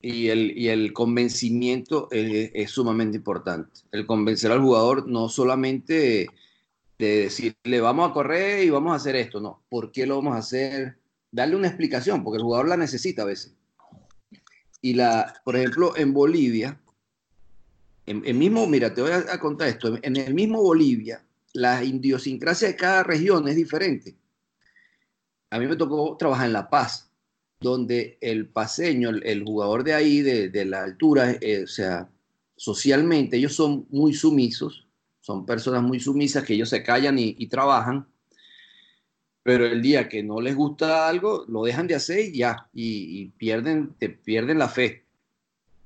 Y 0.02 0.30
el, 0.30 0.58
el 0.68 0.94
convencimiento 0.94 2.08
es, 2.10 2.50
es, 2.56 2.72
sumamente 2.72 3.18
importante. 3.18 3.82
El 3.92 4.08
convencer 4.08 4.52
al 4.52 4.62
jugador 4.62 5.08
no 5.08 5.30
solamente 5.30 6.28
de 6.98 7.24
decirle 7.24 7.82
vamos 7.82 8.10
a 8.10 8.14
correr 8.14 8.64
y 8.64 8.70
vamos 8.70 8.94
a 8.94 8.96
hacer 8.96 9.16
esto, 9.16 9.40
no, 9.40 9.64
¿por 9.70 9.92
qué 9.92 10.06
lo 10.06 10.16
vamos 10.18 10.36
a 10.36 10.40
hacer? 10.40 10.98
Darle 11.32 11.56
una 11.56 11.68
explicación, 11.68 12.24
porque 12.24 12.38
el 12.38 12.44
jugador 12.44 12.68
la 12.68 12.78
necesita 12.78 13.24
a 13.24 13.26
veces. 13.26 13.56
Y 14.82 14.94
la, 14.94 15.42
por 15.44 15.56
ejemplo, 15.56 15.96
en 15.98 16.14
Bolivia, 16.14 16.80
en, 18.06 18.38
mismo, 18.38 18.68
mira, 18.68 18.94
te 18.94 19.02
voy 19.02 19.12
a, 19.12 19.40
contar 19.40 19.70
esto, 19.70 19.98
en 20.02 20.16
el 20.18 20.34
mismo 20.34 20.62
Bolivia, 20.62 21.24
la 21.54 21.84
idiosincrasia 21.84 22.68
de 22.68 22.76
cada 22.76 23.04
región 23.04 23.48
es 23.48 23.56
diferente. 23.56 24.16
A 25.50 25.60
mí 25.60 25.68
me 25.68 25.76
tocó 25.76 26.18
trabajar 26.18 26.48
en 26.48 26.54
La 26.54 26.70
Paz, 26.70 27.10
donde 27.62 28.18
el 28.20 28.50
paseño, 28.50 29.10
el, 29.10 29.44
jugador 29.44 29.84
de 29.84 29.94
ahí, 29.94 30.22
de, 30.22 30.66
la 30.66 30.84
altura, 30.84 31.32
eh, 31.40 31.64
o 31.64 31.68
sea, 31.68 32.10
socialmente 32.58 33.38
ellos 33.38 33.56
son 33.56 33.88
muy 33.90 34.14
sumisos, 34.14 34.83
son 35.24 35.46
personas 35.46 35.82
muy 35.82 36.02
sumisas 36.02 36.44
que 36.44 36.54
ellos 36.54 36.68
se 36.68 36.84
callan 36.84 37.18
y, 37.18 37.48
trabajan, 37.48 38.06
pero 39.42 39.66
el 39.66 39.82
día 39.82 40.10
que 40.10 40.22
no 40.22 40.42
les 40.42 40.54
gusta 40.54 41.08
algo, 41.08 41.46
lo 41.48 41.64
dejan 41.64 41.88
de 41.88 41.96
hacer 41.96 42.20
y 42.20 42.40
ya, 42.40 42.68
y, 42.74 43.30
pierden, 43.38 43.94
te 43.98 44.10
pierden 44.10 44.60
la 44.60 44.68
fe. 44.68 45.06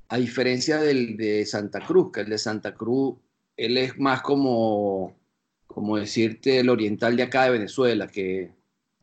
A 0.07 0.17
diferencia 0.17 0.79
del 0.79 1.17
de 1.17 1.45
Santa 1.45 1.81
Cruz, 1.81 2.11
que 2.11 2.21
el 2.21 2.29
de 2.29 2.39
Santa 2.39 2.73
Cruz, 2.73 3.15
él 3.57 3.77
es 3.77 3.99
más 3.99 4.23
como, 4.23 5.15
como 5.67 5.97
decirte, 5.97 6.59
el 6.61 6.69
oriental 6.69 7.15
de 7.15 7.21
acá 7.21 7.43
de 7.43 7.51
Venezuela, 7.51 8.07
que 8.07 8.49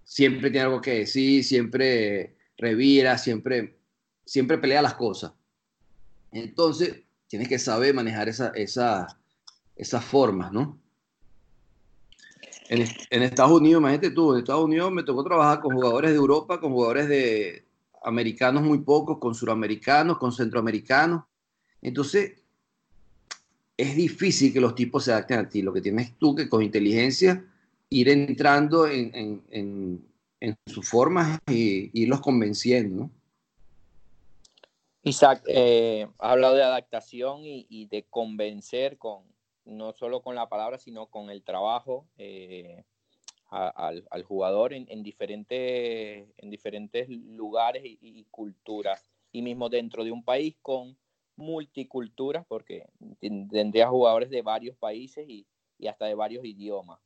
siempre 0.02 0.50
tiene 0.50 0.66
algo 0.66 0.80
que 0.80 0.98
decir, 0.98 1.44
siempre 1.44 2.34
revira, 2.58 3.18
siempre, 3.18 3.76
siempre 4.24 4.58
pelea 4.58 4.82
las 4.82 4.94
cosas. 4.94 5.30
Entonces, 6.32 7.02
tienes 7.28 7.46
que 7.46 7.60
saber 7.60 7.94
manejar 7.94 8.28
esa, 8.28 8.48
esa, 8.48 9.16
esas 9.76 10.04
formas, 10.04 10.52
¿no? 10.52 10.78
En, 12.68 13.22
Estados 13.22 13.60
Unidos, 13.60 13.80
imagínate 13.80 14.10
tú, 14.10 14.32
en 14.32 14.38
Estados 14.38 14.64
Unidos 14.64 14.90
me 14.90 15.02
tocó 15.02 15.22
trabajar 15.22 15.60
con 15.60 15.74
jugadores 15.74 16.10
de 16.10 16.16
Europa, 16.16 16.60
con 16.60 16.72
jugadores 16.72 17.08
de 17.08 17.66
americanos 18.02 18.62
muy 18.62 18.78
pocos, 18.78 19.18
con 19.18 19.34
suramericanos, 19.34 20.18
con 20.18 20.32
centroamericanos. 20.32 21.24
Entonces, 21.82 22.42
es 23.76 23.96
difícil 23.96 24.52
que 24.52 24.60
los 24.60 24.74
tipos 24.74 25.04
se 25.04 25.12
adapten 25.12 25.40
a 25.40 25.48
ti. 25.48 25.60
Lo 25.60 25.72
que 25.72 25.82
tienes 25.82 26.16
tú 26.18 26.34
que 26.34 26.48
con 26.48 26.62
inteligencia 26.62 27.44
ir 27.90 28.08
entrando 28.08 28.86
en, 28.88 29.42
en, 29.50 30.56
sus 30.66 30.88
formas 30.88 31.38
y, 31.46 31.90
irlos 32.02 32.20
convenciendo, 32.20 33.04
¿no? 33.04 33.10
Isaac, 35.02 35.42
eh, 35.46 36.06
ha 36.18 36.32
hablado 36.32 36.54
de 36.54 36.62
adaptación 36.62 37.40
y 37.44 37.86
de 37.86 38.04
convencer 38.04 38.96
con, 38.96 39.22
no 39.64 39.92
solo 39.92 40.22
con 40.22 40.34
la 40.34 40.48
palabra, 40.48 40.78
sino 40.78 41.06
con 41.06 41.30
el 41.30 41.42
trabajo 41.42 42.06
eh, 42.18 42.84
al, 43.50 44.22
jugador 44.24 44.72
en, 44.72 45.02
diferentes, 45.02 46.28
en 46.36 46.50
diferentes 46.50 47.08
lugares 47.08 47.82
y, 47.84 48.24
culturas. 48.30 49.10
Y 49.32 49.42
mismo 49.42 49.68
dentro 49.68 50.04
de 50.04 50.12
un 50.12 50.24
país 50.24 50.56
con 50.62 50.96
multiculturas, 51.36 52.44
porque 52.46 52.86
tendría 53.20 53.88
jugadores 53.88 54.30
de 54.30 54.42
varios 54.42 54.76
países 54.76 55.28
y, 55.28 55.46
hasta 55.88 56.06
de 56.06 56.14
varios 56.14 56.44
idiomas. 56.44 57.00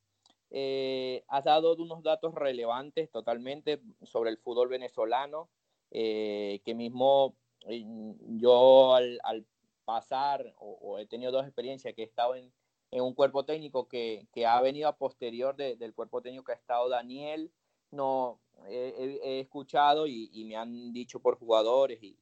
Eh, 0.50 1.24
has 1.28 1.44
dado 1.44 1.74
unos 1.76 2.02
datos 2.02 2.34
relevantes 2.34 3.10
totalmente 3.10 3.82
sobre 4.02 4.30
el 4.30 4.38
fútbol 4.38 4.68
venezolano, 4.68 5.50
eh, 5.90 6.60
que 6.64 6.74
mismo 6.74 7.34
yo 7.66 8.94
al, 8.94 9.18
al 9.24 9.44
pasar, 9.88 10.52
o, 10.58 10.98
he 10.98 11.06
tenido 11.06 11.32
dos 11.32 11.46
experiencias, 11.46 11.94
que 11.94 12.02
he 12.02 12.04
estado 12.04 12.34
en, 12.34 12.52
un 12.90 13.14
cuerpo 13.14 13.46
técnico 13.46 13.88
que, 13.88 14.28
ha 14.46 14.60
venido 14.60 14.86
a 14.86 14.96
posterior 14.96 15.56
del 15.56 15.94
cuerpo 15.94 16.20
técnico 16.20 16.44
que 16.44 16.52
ha 16.52 16.56
estado 16.56 16.90
Daniel, 16.90 17.50
no 17.90 18.38
he, 18.66 19.40
escuchado 19.40 20.06
y, 20.06 20.44
me 20.44 20.56
han 20.56 20.92
dicho 20.92 21.20
por 21.20 21.38
jugadores 21.38 22.02
y, 22.02 22.18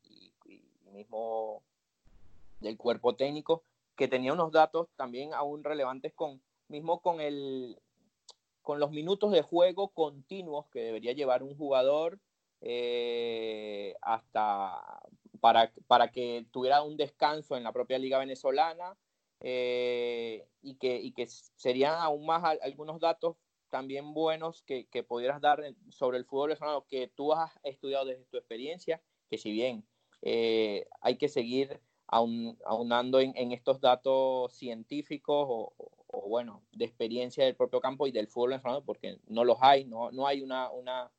mismo 0.93 1.65
del 2.61 2.77
cuerpo 2.79 3.17
técnico 3.17 3.63
que 3.97 4.07
tenía 4.07 4.33
unos 4.33 4.53
datos 4.53 4.89
también 4.97 5.35
aún 5.35 5.63
relevantes 5.63 6.15
con 6.15 6.41
mismo 6.69 7.01
con 7.01 7.21
el 7.21 7.79
con 8.63 8.81
los 8.81 8.91
minutos 8.93 9.31
de 9.31 9.43
juego 9.43 9.89
continuos 9.89 10.65
que 10.73 10.81
debería 10.81 11.13
llevar 11.13 11.43
un 11.43 11.55
jugador 11.55 12.19
eh, 12.63 13.95
hasta 14.01 15.03
para, 15.47 15.73
para, 15.87 16.11
que 16.11 16.45
tuviera 16.51 16.83
un 16.83 16.97
descanso 16.97 17.57
en 17.57 17.63
la 17.63 17.73
propia 17.73 18.01
liga 18.01 18.19
venezolana 18.19 18.97
eh, 19.39 20.45
y, 20.61 20.75
que, 20.75 20.97
y 20.97 21.13
que 21.13 21.29
serían 21.29 21.95
aún 22.01 22.27
más 22.27 22.43
algunos 22.63 22.99
datos 22.99 23.37
también 23.71 24.13
buenos 24.13 24.65
que, 24.65 24.89
que, 24.89 25.05
pudieras 25.05 25.41
dar 25.41 25.63
sobre 25.91 26.19
el 26.19 26.25
fútbol 26.25 26.49
venezolano 26.49 26.85
que 26.89 27.07
tú 27.15 27.33
has 27.33 27.53
estudiado 27.63 28.07
desde 28.07 28.25
tu 28.25 28.39
experiencia, 28.39 29.01
que 29.31 29.39
si 29.39 29.53
bien 29.53 29.87
eh, 30.23 30.89
hay 31.01 31.17
que 31.17 31.29
seguir 31.29 31.81
aunando 32.09 33.21
en, 33.21 33.53
estos 33.53 33.81
datos 33.81 34.53
científicos 34.53 35.47
o, 35.49 35.75
o, 36.09 36.29
bueno, 36.29 36.65
de 36.73 36.87
experiencia 36.87 37.45
del 37.45 37.55
propio 37.55 37.79
campo 37.79 38.09
y 38.09 38.11
del 38.11 38.27
fútbol 38.27 38.51
venezolano, 38.51 38.85
porque 38.85 39.21
no 39.29 39.45
los 39.45 39.59
hay, 39.61 39.85
no, 39.85 40.11
no 40.11 40.27
hay 40.27 40.43
una, 40.43 40.73
una, 40.73 41.13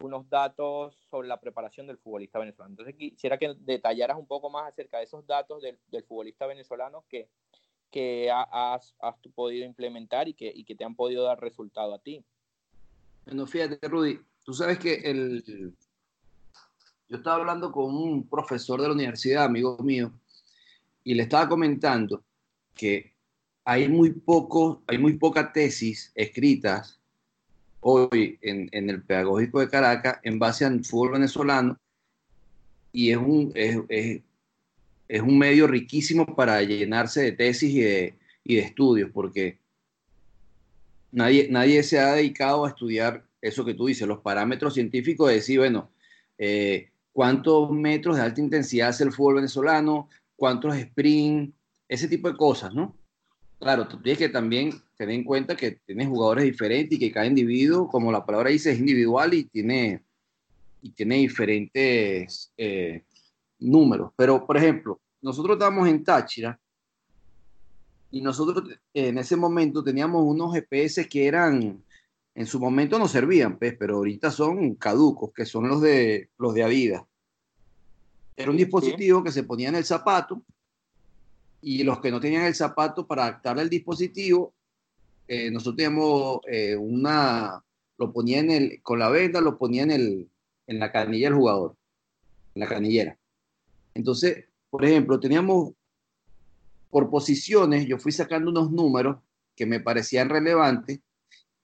unos 0.00 0.28
datos 0.28 0.94
sobre 1.10 1.28
la 1.28 1.40
preparación 1.40 1.86
del 1.86 1.98
futbolista 1.98 2.38
venezolano. 2.38 2.72
Entonces 2.72 2.94
quisiera 2.96 3.38
que 3.38 3.54
detallaras 3.60 4.18
un 4.18 4.26
poco 4.26 4.50
más 4.50 4.68
acerca 4.68 4.98
de 4.98 5.04
esos 5.04 5.26
datos 5.26 5.62
del, 5.62 5.78
del 5.90 6.04
futbolista 6.04 6.46
venezolano 6.46 7.04
que, 7.08 7.28
que 7.90 8.30
has, 8.30 8.94
has, 9.00 9.14
podido 9.34 9.64
implementar 9.64 10.28
y 10.28 10.34
que, 10.34 10.52
y 10.54 10.64
que 10.64 10.74
te 10.74 10.84
han 10.84 10.94
podido 10.94 11.24
dar 11.24 11.40
resultado 11.40 11.94
a 11.94 11.98
ti. 11.98 12.24
Bueno, 13.24 13.46
fíjate, 13.46 13.88
Rudy, 13.88 14.20
tú 14.44 14.54
sabes 14.54 14.78
que 14.78 14.94
el... 14.94 15.74
yo 17.08 17.16
estaba 17.16 17.36
hablando 17.36 17.72
con 17.72 17.94
un 17.94 18.28
profesor 18.28 18.80
de 18.80 18.88
la 18.88 18.94
universidad, 18.94 19.44
amigo 19.44 19.78
mío, 19.78 20.12
y 21.04 21.14
le 21.14 21.22
estaba 21.22 21.48
comentando 21.48 22.22
que 22.74 23.14
hay 23.64 23.88
muy 23.88 24.12
poco, 24.12 24.82
hay 24.86 24.98
muy 24.98 25.18
poca 25.18 25.52
tesis 25.52 26.12
escritas 26.14 27.00
hoy 27.80 28.38
en, 28.42 28.68
el 28.72 29.02
pedagógico 29.02 29.60
de 29.60 29.68
Caracas 29.68 30.18
en 30.22 30.38
base 30.38 30.64
al 30.64 30.84
fútbol 30.84 31.12
venezolano 31.12 31.78
y 32.92 33.10
es 33.10 33.16
un, 33.16 33.52
es, 33.54 34.22
es 35.08 35.22
un 35.22 35.38
medio 35.38 35.66
riquísimo 35.66 36.26
para 36.34 36.62
llenarse 36.62 37.22
de 37.22 37.32
tesis 37.32 37.70
y 37.70 37.80
de, 37.80 38.18
y 38.44 38.56
de 38.56 38.62
estudios, 38.62 39.10
porque 39.12 39.58
nadie, 41.12 41.48
nadie 41.50 41.82
se 41.82 41.98
ha 41.98 42.14
dedicado 42.14 42.64
a 42.64 42.70
estudiar 42.70 43.24
eso 43.40 43.64
que 43.64 43.74
tú 43.74 43.86
dices, 43.86 44.08
los 44.08 44.20
parámetros 44.20 44.74
científicos 44.74 45.28
de 45.28 45.34
decir, 45.36 45.58
bueno, 45.58 45.90
eh, 46.38 46.90
cuántos 47.12 47.70
metros 47.70 48.16
de 48.16 48.22
alta 48.22 48.40
intensidad 48.40 48.88
hace 48.88 49.04
el 49.04 49.12
fútbol 49.12 49.36
venezolano, 49.36 50.08
cuántos 50.34 50.76
sprint, 50.76 51.54
ese 51.88 52.08
tipo 52.08 52.30
de 52.30 52.36
cosas, 52.36 52.74
¿no? 52.74 52.94
Claro, 53.58 53.88
tú 53.88 54.00
tienes 54.02 54.18
que 54.18 54.28
también 54.28 54.70
tener 54.96 55.14
en 55.14 55.24
cuenta 55.24 55.56
que 55.56 55.72
tienes 55.86 56.08
jugadores 56.08 56.44
diferentes 56.44 56.96
y 56.96 57.00
que 57.00 57.12
cada 57.12 57.26
individuo, 57.26 57.88
como 57.88 58.12
la 58.12 58.24
palabra 58.24 58.50
dice, 58.50 58.72
es 58.72 58.78
individual 58.78 59.32
y 59.32 59.44
tiene, 59.44 60.02
y 60.82 60.90
tiene 60.90 61.16
diferentes 61.16 62.52
eh, 62.56 63.02
números. 63.58 64.12
Pero, 64.14 64.46
por 64.46 64.58
ejemplo, 64.58 65.00
nosotros 65.22 65.54
estábamos 65.54 65.88
en 65.88 66.04
Táchira 66.04 66.60
y 68.10 68.20
nosotros 68.20 68.78
en 68.92 69.18
ese 69.18 69.36
momento 69.36 69.82
teníamos 69.82 70.22
unos 70.24 70.54
GPS 70.54 71.08
que 71.08 71.26
eran, 71.26 71.82
en 72.34 72.46
su 72.46 72.60
momento 72.60 72.98
no 72.98 73.08
servían, 73.08 73.58
pues, 73.58 73.74
pero 73.78 73.96
ahorita 73.96 74.30
son 74.30 74.74
caducos, 74.74 75.32
que 75.34 75.46
son 75.46 75.66
los 75.66 75.80
de, 75.80 76.28
los 76.38 76.52
de 76.52 76.62
Adidas. 76.62 77.02
Era 78.36 78.50
un 78.50 78.58
dispositivo 78.58 79.24
que 79.24 79.32
se 79.32 79.44
ponía 79.44 79.70
en 79.70 79.76
el 79.76 79.84
zapato 79.84 80.42
y 81.60 81.82
los 81.84 82.00
que 82.00 82.10
no 82.10 82.20
tenían 82.20 82.44
el 82.44 82.54
zapato 82.54 83.06
para 83.06 83.24
adaptar 83.24 83.58
el 83.58 83.68
dispositivo, 83.68 84.54
eh, 85.28 85.50
nosotros 85.50 85.76
teníamos 85.76 86.40
eh, 86.46 86.76
una, 86.76 87.62
lo 87.98 88.12
ponía 88.12 88.40
en 88.40 88.50
el, 88.50 88.82
con 88.82 88.98
la 88.98 89.08
venda, 89.08 89.40
lo 89.40 89.58
ponía 89.58 89.82
en, 89.82 89.90
el, 89.90 90.30
en 90.66 90.78
la 90.78 90.92
canilla 90.92 91.28
del 91.28 91.38
jugador, 91.38 91.76
en 92.54 92.60
la 92.60 92.68
canillera. 92.68 93.18
Entonces, 93.94 94.44
por 94.70 94.84
ejemplo, 94.84 95.18
teníamos 95.18 95.72
por 96.90 97.10
posiciones, 97.10 97.86
yo 97.86 97.98
fui 97.98 98.12
sacando 98.12 98.50
unos 98.50 98.70
números 98.70 99.18
que 99.54 99.66
me 99.66 99.80
parecían 99.80 100.28
relevantes. 100.28 101.00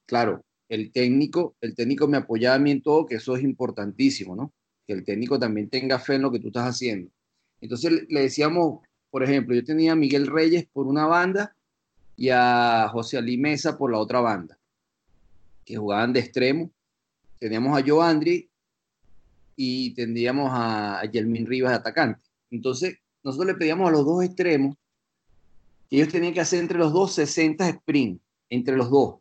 Claro, 0.06 0.44
el 0.68 0.90
técnico, 0.90 1.54
el 1.60 1.74
técnico 1.74 2.08
me 2.08 2.16
apoyaba 2.16 2.56
a 2.56 2.58
mí 2.58 2.70
en 2.70 2.82
todo, 2.82 3.06
que 3.06 3.16
eso 3.16 3.36
es 3.36 3.42
importantísimo, 3.42 4.34
¿no? 4.34 4.52
Que 4.86 4.94
el 4.94 5.04
técnico 5.04 5.38
también 5.38 5.68
tenga 5.68 5.98
fe 5.98 6.14
en 6.14 6.22
lo 6.22 6.32
que 6.32 6.40
tú 6.40 6.48
estás 6.48 6.68
haciendo. 6.68 7.10
Entonces 7.60 8.06
le 8.08 8.20
decíamos, 8.22 8.80
por 9.12 9.22
ejemplo, 9.22 9.54
yo 9.54 9.62
tenía 9.62 9.92
a 9.92 9.94
Miguel 9.94 10.26
Reyes 10.26 10.66
por 10.72 10.86
una 10.86 11.04
banda 11.04 11.54
y 12.16 12.30
a 12.30 12.88
José 12.90 13.18
Ali 13.18 13.36
Mesa 13.36 13.76
por 13.76 13.92
la 13.92 13.98
otra 13.98 14.20
banda, 14.20 14.58
que 15.66 15.76
jugaban 15.76 16.14
de 16.14 16.20
extremo. 16.20 16.70
Teníamos 17.38 17.78
a 17.78 17.84
Joandri 17.86 18.48
y 19.54 19.92
tendríamos 19.92 20.48
a 20.50 21.02
Yelmin 21.12 21.44
Rivas 21.44 21.72
de 21.72 21.76
atacante. 21.76 22.22
Entonces, 22.50 23.00
nosotros 23.22 23.48
le 23.48 23.58
pedíamos 23.58 23.86
a 23.86 23.92
los 23.92 24.06
dos 24.06 24.24
extremos 24.24 24.78
que 25.90 25.96
ellos 25.96 26.08
tenían 26.08 26.32
que 26.32 26.40
hacer 26.40 26.60
entre 26.60 26.78
los 26.78 26.94
dos 26.94 27.12
60 27.12 27.68
sprint, 27.68 28.18
entre 28.48 28.78
los 28.78 28.88
dos. 28.88 29.16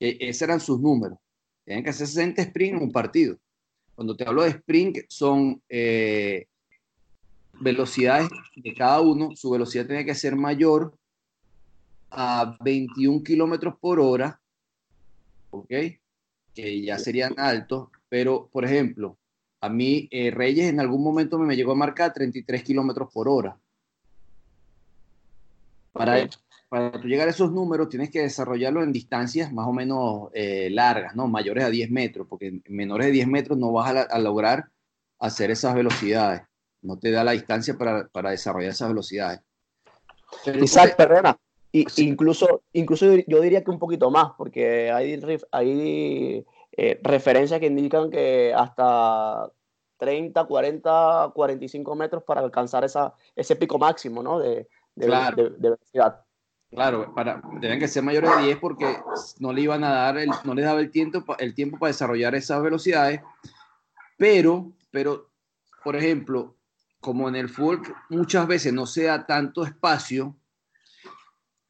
E 0.00 0.16
esos 0.20 0.40
eran 0.40 0.60
sus 0.60 0.80
números. 0.80 1.18
Tenían 1.66 1.84
que 1.84 1.90
hacer 1.90 2.06
60 2.06 2.40
sprint 2.40 2.76
en 2.78 2.84
un 2.84 2.90
partido. 2.90 3.36
Cuando 3.94 4.16
te 4.16 4.26
hablo 4.26 4.44
de 4.44 4.48
sprint, 4.48 5.00
son 5.08 5.62
eh, 5.68 6.46
velocidades 7.60 8.28
de 8.56 8.74
cada 8.74 9.00
uno. 9.00 9.36
Su 9.36 9.50
velocidad 9.50 9.86
tiene 9.86 10.04
que 10.04 10.14
ser 10.14 10.36
mayor 10.36 10.96
a 12.10 12.56
21 12.60 13.22
kilómetros 13.22 13.74
por 13.80 14.00
hora. 14.00 14.40
¿Ok? 15.50 15.70
Que 16.54 16.82
ya 16.82 16.98
serían 16.98 17.34
altos 17.38 17.88
pero, 18.14 18.48
por 18.52 18.64
ejemplo, 18.64 19.18
a 19.60 19.68
mí 19.68 20.06
eh, 20.12 20.30
Reyes 20.30 20.68
en 20.70 20.78
algún 20.78 21.02
momento 21.02 21.36
me, 21.36 21.56
llegó 21.56 21.72
a 21.72 21.74
marcar 21.74 22.12
33 22.12 22.62
kilómetros 22.62 23.12
por 23.12 23.28
hora. 23.28 23.58
Para, 25.90 26.28
para 26.68 27.02
llegar 27.02 27.26
a 27.26 27.32
esos 27.32 27.50
números 27.50 27.88
tienes 27.88 28.10
que 28.10 28.20
desarrollarlo 28.20 28.84
en 28.84 28.92
distancias 28.92 29.52
más 29.52 29.66
o 29.66 29.72
menos 29.72 30.28
eh, 30.32 30.68
largas, 30.70 31.16
¿no? 31.16 31.26
Mayores 31.26 31.64
a 31.64 31.70
10 31.70 31.90
metros, 31.90 32.28
porque 32.30 32.46
en 32.46 32.62
menores 32.68 33.08
de 33.08 33.14
10 33.14 33.26
metros 33.26 33.58
no 33.58 33.72
vas 33.72 34.06
a, 34.08 34.18
lograr 34.20 34.68
hacer 35.18 35.50
esas 35.50 35.74
velocidades. 35.74 36.42
No 36.84 36.98
te 36.98 37.10
da 37.10 37.24
la 37.24 37.32
distancia 37.32 37.76
para, 37.76 38.06
para 38.08 38.30
desarrollar 38.30 38.70
esas 38.70 38.88
velocidades. 38.88 39.40
Isaac, 40.60 40.96
perdona. 40.96 41.36
Y, 41.72 41.86
incluso, 42.04 42.62
incluso 42.72 43.06
yo 43.26 43.40
diría 43.40 43.64
que 43.64 43.70
un 43.70 43.78
poquito 43.78 44.10
más, 44.10 44.32
porque 44.38 44.92
hay, 44.92 45.20
hay 45.50 46.46
eh, 46.76 47.00
referencias 47.02 47.58
que 47.58 47.66
indican 47.66 48.10
que 48.10 48.54
hasta 48.54 49.50
30, 49.96 50.44
40, 50.44 51.32
45 51.34 51.94
metros 51.96 52.22
para 52.22 52.42
alcanzar 52.42 52.84
esa, 52.84 53.14
ese 53.34 53.56
pico 53.56 53.78
máximo 53.78 54.22
¿no? 54.22 54.38
de, 54.38 54.68
de, 54.94 55.08
velocidad. 55.58 56.20
Claro, 56.70 57.14
para, 57.14 57.42
deben 57.60 57.78
que 57.78 57.88
ser 57.88 58.02
mayores 58.02 58.36
de 58.36 58.42
10 58.42 58.58
porque 58.58 58.98
no 59.38 59.52
le 59.52 59.62
iban 59.62 59.82
a 59.84 59.90
dar, 59.90 60.18
el, 60.18 60.30
no 60.44 60.54
les 60.54 60.64
daba 60.64 60.80
el 60.80 60.90
tiempo, 60.90 61.24
el 61.38 61.54
tiempo 61.54 61.78
para 61.78 61.92
desarrollar 61.92 62.34
esas 62.34 62.62
velocidades. 62.62 63.20
Pero, 64.16 64.72
pero, 64.90 65.30
por 65.82 65.96
ejemplo, 65.96 66.54
como 67.04 67.28
en 67.28 67.36
el 67.36 67.50
fútbol 67.50 67.82
muchas 68.08 68.46
veces 68.46 68.72
no 68.72 68.86
se 68.86 69.02
da 69.02 69.26
tanto 69.26 69.62
espacio, 69.62 70.34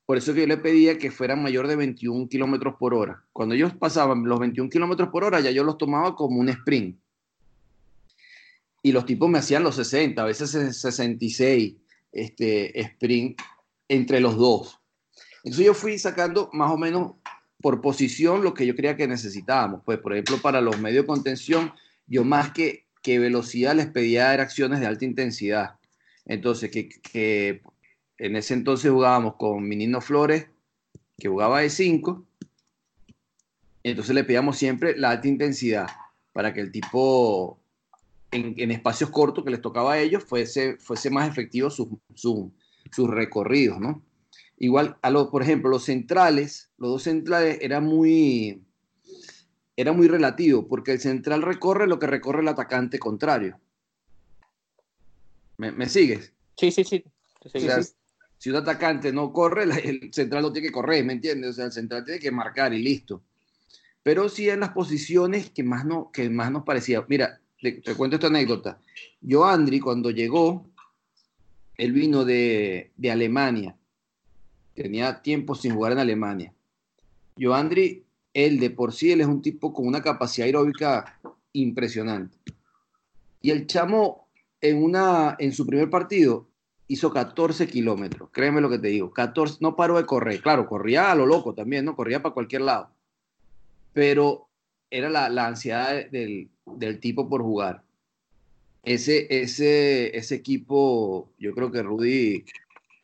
por 0.06 0.16
eso 0.16 0.32
que 0.32 0.42
yo 0.42 0.46
le 0.46 0.58
pedía 0.58 0.96
que 0.96 1.10
fueran 1.10 1.42
mayor 1.42 1.66
de 1.66 1.74
21 1.74 2.28
kilómetros 2.28 2.76
por 2.78 2.94
hora. 2.94 3.24
Cuando 3.32 3.56
ellos 3.56 3.72
pasaban 3.74 4.22
los 4.22 4.38
21 4.38 4.70
kilómetros 4.70 5.08
por 5.08 5.24
hora, 5.24 5.40
ya 5.40 5.50
yo 5.50 5.64
los 5.64 5.76
tomaba 5.76 6.14
como 6.14 6.38
un 6.38 6.50
sprint. 6.50 6.96
Y 8.84 8.92
los 8.92 9.04
tipos 9.06 9.28
me 9.28 9.38
hacían 9.38 9.64
los 9.64 9.74
60, 9.74 10.22
a 10.22 10.24
veces 10.24 10.50
66 10.50 11.74
este, 12.12 12.80
sprint 12.80 13.40
entre 13.88 14.20
los 14.20 14.36
dos. 14.36 14.78
Entonces 15.42 15.66
yo 15.66 15.74
fui 15.74 15.98
sacando 15.98 16.48
más 16.52 16.70
o 16.70 16.78
menos 16.78 17.14
por 17.60 17.80
posición 17.80 18.44
lo 18.44 18.54
que 18.54 18.66
yo 18.66 18.76
creía 18.76 18.96
que 18.96 19.08
necesitábamos. 19.08 19.80
Pues, 19.84 19.98
por 19.98 20.12
ejemplo, 20.12 20.38
para 20.38 20.60
los 20.60 20.78
medios 20.78 21.02
de 21.02 21.08
contención, 21.08 21.72
yo 22.06 22.22
más 22.24 22.52
que, 22.52 22.83
que 23.04 23.18
velocidad 23.18 23.76
les 23.76 23.86
pedía 23.86 24.32
acciones 24.32 24.80
de 24.80 24.86
alta 24.86 25.04
intensidad. 25.04 25.76
Entonces, 26.24 26.70
que, 26.70 27.60
en 28.16 28.36
ese 28.36 28.54
entonces 28.54 28.90
jugábamos 28.90 29.36
con 29.36 29.68
Minino 29.68 30.00
Flores, 30.00 30.46
que 31.18 31.28
jugaba 31.28 31.60
de 31.60 31.68
5. 31.68 32.24
Entonces 33.82 34.14
le 34.14 34.24
pedíamos 34.24 34.56
siempre 34.56 34.96
la 34.96 35.10
alta 35.10 35.28
intensidad 35.28 35.86
para 36.32 36.54
que 36.54 36.62
el 36.62 36.72
tipo 36.72 37.60
en, 38.30 38.70
espacios 38.70 39.10
cortos 39.10 39.44
que 39.44 39.50
les 39.50 39.60
tocaba 39.60 39.92
a 39.92 40.00
ellos 40.00 40.24
fuese, 40.24 40.78
fuese 40.78 41.10
más 41.10 41.28
efectivo 41.28 41.68
sus 41.68 41.88
su, 42.14 42.50
recorridos, 43.06 43.80
¿no? 43.80 44.02
Igual, 44.56 44.96
a 45.02 45.10
lo, 45.10 45.30
por 45.30 45.42
ejemplo, 45.42 45.68
los 45.68 45.84
centrales, 45.84 46.70
los 46.78 46.88
dos 46.88 47.02
centrales 47.02 47.58
era 47.60 47.82
muy, 47.82 48.62
era 49.76 49.92
muy 49.92 50.08
relativo, 50.08 50.66
porque 50.68 50.92
el 50.92 51.00
central 51.00 51.42
recorre 51.42 51.86
lo 51.86 51.98
que 51.98 52.06
recorre 52.06 52.42
el 52.42 52.48
atacante 52.48 52.98
contrario. 52.98 53.58
¿Me, 55.56 55.88
sigues? 55.88 56.32
Sí, 56.56 56.70
sí, 56.70 56.84
sí. 56.84 57.04
sí, 57.52 57.60
sí 57.60 57.94
si 58.44 58.50
un 58.50 58.56
atacante 58.56 59.10
no 59.10 59.32
corre, 59.32 59.62
el 59.62 60.12
central 60.12 60.42
no 60.42 60.52
tiene 60.52 60.68
que 60.68 60.72
correr, 60.72 61.02
¿me 61.02 61.14
entiendes? 61.14 61.50
O 61.50 61.52
sea, 61.54 61.64
el 61.64 61.72
central 61.72 62.04
tiene 62.04 62.20
que 62.20 62.30
marcar 62.30 62.74
y 62.74 62.82
listo. 62.82 63.22
Pero 64.02 64.28
sí 64.28 64.50
en 64.50 64.60
las 64.60 64.72
posiciones 64.72 65.48
que 65.48 65.62
más, 65.62 65.86
no, 65.86 66.10
que 66.12 66.28
más 66.28 66.52
nos 66.52 66.62
parecía. 66.64 67.02
Mira, 67.08 67.40
te, 67.58 67.94
cuento 67.96 68.16
esta 68.16 68.26
anécdota. 68.26 68.78
Yo, 69.22 69.46
Andri, 69.46 69.80
cuando 69.80 70.10
llegó, 70.10 70.68
él 71.78 71.92
vino 71.92 72.26
de, 72.26 72.92
de 72.98 73.10
Alemania. 73.10 73.78
Tenía 74.74 75.22
tiempo 75.22 75.54
sin 75.54 75.74
jugar 75.74 75.92
en 75.92 76.00
Alemania. 76.00 76.52
Joandri, 77.40 78.03
él 78.34 78.58
de 78.58 78.70
por 78.70 78.92
sí, 78.92 79.12
él 79.12 79.20
es 79.20 79.26
un 79.26 79.40
tipo 79.40 79.72
con 79.72 79.86
una 79.86 80.02
capacidad 80.02 80.46
aeróbica 80.46 81.20
impresionante. 81.52 82.36
Y 83.40 83.50
el 83.50 83.66
chamo 83.66 84.28
en, 84.60 84.82
una, 84.82 85.36
en 85.38 85.52
su 85.52 85.66
primer 85.66 85.88
partido 85.88 86.48
hizo 86.88 87.12
14 87.12 87.66
kilómetros, 87.66 88.28
créeme 88.32 88.60
lo 88.60 88.68
que 88.68 88.78
te 88.78 88.88
digo, 88.88 89.10
14, 89.10 89.58
no 89.60 89.76
paró 89.76 89.96
de 89.96 90.04
correr, 90.04 90.42
claro, 90.42 90.66
corría 90.66 91.10
a 91.10 91.14
lo 91.14 91.24
loco 91.24 91.54
también, 91.54 91.84
¿no? 91.84 91.96
Corría 91.96 92.22
para 92.22 92.34
cualquier 92.34 92.62
lado, 92.62 92.90
pero 93.92 94.48
era 94.90 95.08
la, 95.08 95.46
ansiedad 95.46 96.10
del, 96.10 96.50
del, 96.66 97.00
tipo 97.00 97.28
por 97.28 97.42
jugar. 97.42 97.82
Ese, 98.82 99.26
ese, 99.30 100.16
ese 100.16 100.34
equipo, 100.34 101.30
yo 101.38 101.54
creo 101.54 101.72
que 101.72 101.82
Rudy 101.82 102.44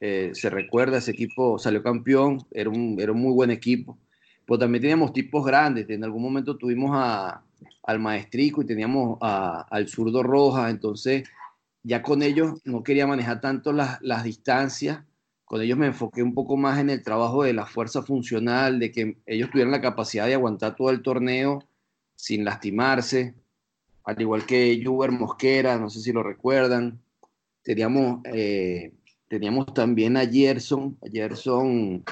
eh, 0.00 0.30
se 0.34 0.50
recuerda, 0.50 0.98
ese 0.98 1.12
equipo 1.12 1.58
salió 1.58 1.82
campeón, 1.82 2.46
era 2.50 2.68
un, 2.68 3.00
era 3.00 3.12
un 3.12 3.20
muy 3.20 3.32
buen 3.32 3.50
equipo, 3.50 3.98
pero 4.50 4.58
también 4.58 4.82
teníamos 4.82 5.12
tipos 5.12 5.46
grandes, 5.46 5.88
en 5.90 6.02
algún 6.02 6.24
momento 6.24 6.56
tuvimos 6.56 6.90
al 7.84 8.00
Maestrico 8.00 8.62
y 8.62 8.66
teníamos 8.66 9.16
al 9.20 9.86
Zurdo 9.86 10.24
Roja, 10.24 10.70
entonces 10.70 11.22
ya 11.84 12.02
con 12.02 12.20
ellos 12.20 12.60
no 12.64 12.82
quería 12.82 13.06
manejar 13.06 13.40
tanto 13.40 13.72
las, 13.72 14.02
las 14.02 14.24
distancias, 14.24 15.04
con 15.44 15.62
ellos 15.62 15.78
me 15.78 15.86
enfoqué 15.86 16.24
un 16.24 16.34
poco 16.34 16.56
más 16.56 16.80
en 16.80 16.90
el 16.90 17.04
trabajo 17.04 17.44
de 17.44 17.52
la 17.52 17.64
fuerza 17.64 18.02
funcional, 18.02 18.80
de 18.80 18.90
que 18.90 19.18
ellos 19.24 19.50
tuvieran 19.50 19.70
la 19.70 19.80
capacidad 19.80 20.26
de 20.26 20.34
aguantar 20.34 20.74
todo 20.74 20.90
el 20.90 21.00
torneo 21.00 21.62
sin 22.16 22.44
lastimarse, 22.44 23.36
al 24.02 24.20
igual 24.20 24.46
que 24.46 24.82
Juber 24.84 25.12
Mosquera, 25.12 25.78
no 25.78 25.90
sé 25.90 26.00
si 26.00 26.12
lo 26.12 26.24
recuerdan. 26.24 27.00
Teníamos, 27.62 28.20
eh, 28.24 28.94
teníamos 29.28 29.72
también 29.72 30.16
a 30.16 30.26
Gerson, 30.26 30.98
a 31.06 31.08
Gerson 31.08 32.02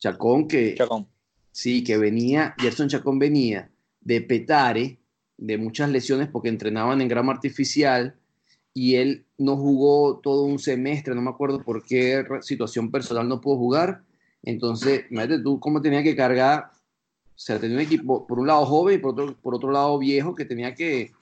Chacón, 0.00 0.48
que, 0.48 0.74
Chacón. 0.74 1.06
Sí, 1.52 1.82
que 1.82 1.98
venía, 1.98 2.54
Gerson 2.58 2.88
Chacón 2.88 3.18
venía 3.18 3.70
de 4.00 4.20
Petare, 4.20 4.98
de 5.36 5.58
muchas 5.58 5.90
lesiones 5.90 6.28
porque 6.28 6.48
entrenaban 6.48 7.00
en 7.00 7.08
grama 7.08 7.32
artificial 7.32 8.14
y 8.74 8.96
él 8.96 9.24
no 9.38 9.56
jugó 9.56 10.18
todo 10.18 10.44
un 10.44 10.58
semestre, 10.58 11.14
no 11.14 11.22
me 11.22 11.30
acuerdo 11.30 11.62
por 11.62 11.84
qué 11.84 12.24
situación 12.42 12.90
personal 12.90 13.28
no 13.28 13.40
pudo 13.40 13.56
jugar. 13.56 14.02
Entonces, 14.42 15.04
imagínate 15.10 15.42
tú 15.42 15.58
cómo 15.58 15.82
tenía 15.82 16.02
que 16.02 16.14
cargar, 16.14 16.70
o 17.24 17.38
sea, 17.38 17.58
tenía 17.58 17.76
un 17.76 17.82
equipo 17.82 18.26
por 18.26 18.38
un 18.38 18.46
lado 18.46 18.64
joven 18.64 18.96
y 18.96 18.98
por 18.98 19.12
otro, 19.12 19.36
por 19.40 19.54
otro 19.54 19.70
lado 19.70 19.98
viejo 19.98 20.34
que 20.34 20.44
tenía 20.44 20.74
que, 20.74 21.12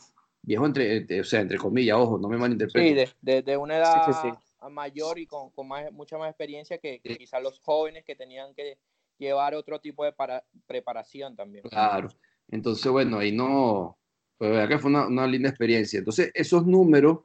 viejo 0.42 0.66
entre, 0.66 1.20
o 1.20 1.24
sea, 1.24 1.40
entre 1.40 1.58
comillas, 1.58 1.96
ojo, 1.96 2.18
no 2.18 2.28
me 2.28 2.36
malinterpreten. 2.36 3.06
Sí, 3.06 3.12
de, 3.22 3.34
de, 3.34 3.42
de 3.42 3.56
una 3.56 3.78
edad 3.78 4.04
sí, 4.06 4.12
sí, 4.22 4.28
sí. 4.30 4.70
mayor 4.70 5.18
y 5.18 5.26
con, 5.26 5.50
con 5.50 5.68
más, 5.68 5.90
mucha 5.92 6.18
más 6.18 6.28
experiencia 6.28 6.78
que, 6.78 7.00
que 7.00 7.16
quizás 7.16 7.42
los 7.42 7.60
jóvenes 7.60 8.04
que 8.04 8.14
tenían 8.14 8.54
que 8.54 8.78
llevar 9.18 9.54
otro 9.54 9.80
tipo 9.80 10.04
de 10.04 10.12
para, 10.12 10.44
preparación 10.66 11.36
también. 11.36 11.64
Claro. 11.68 12.08
Entonces, 12.50 12.90
bueno, 12.90 13.18
ahí 13.18 13.32
no, 13.32 13.98
pues 14.38 14.50
verdad 14.50 14.68
que 14.68 14.78
fue 14.78 14.90
una, 14.90 15.06
una, 15.06 15.26
linda 15.26 15.48
experiencia. 15.48 15.98
Entonces, 15.98 16.30
esos 16.34 16.66
números, 16.66 17.20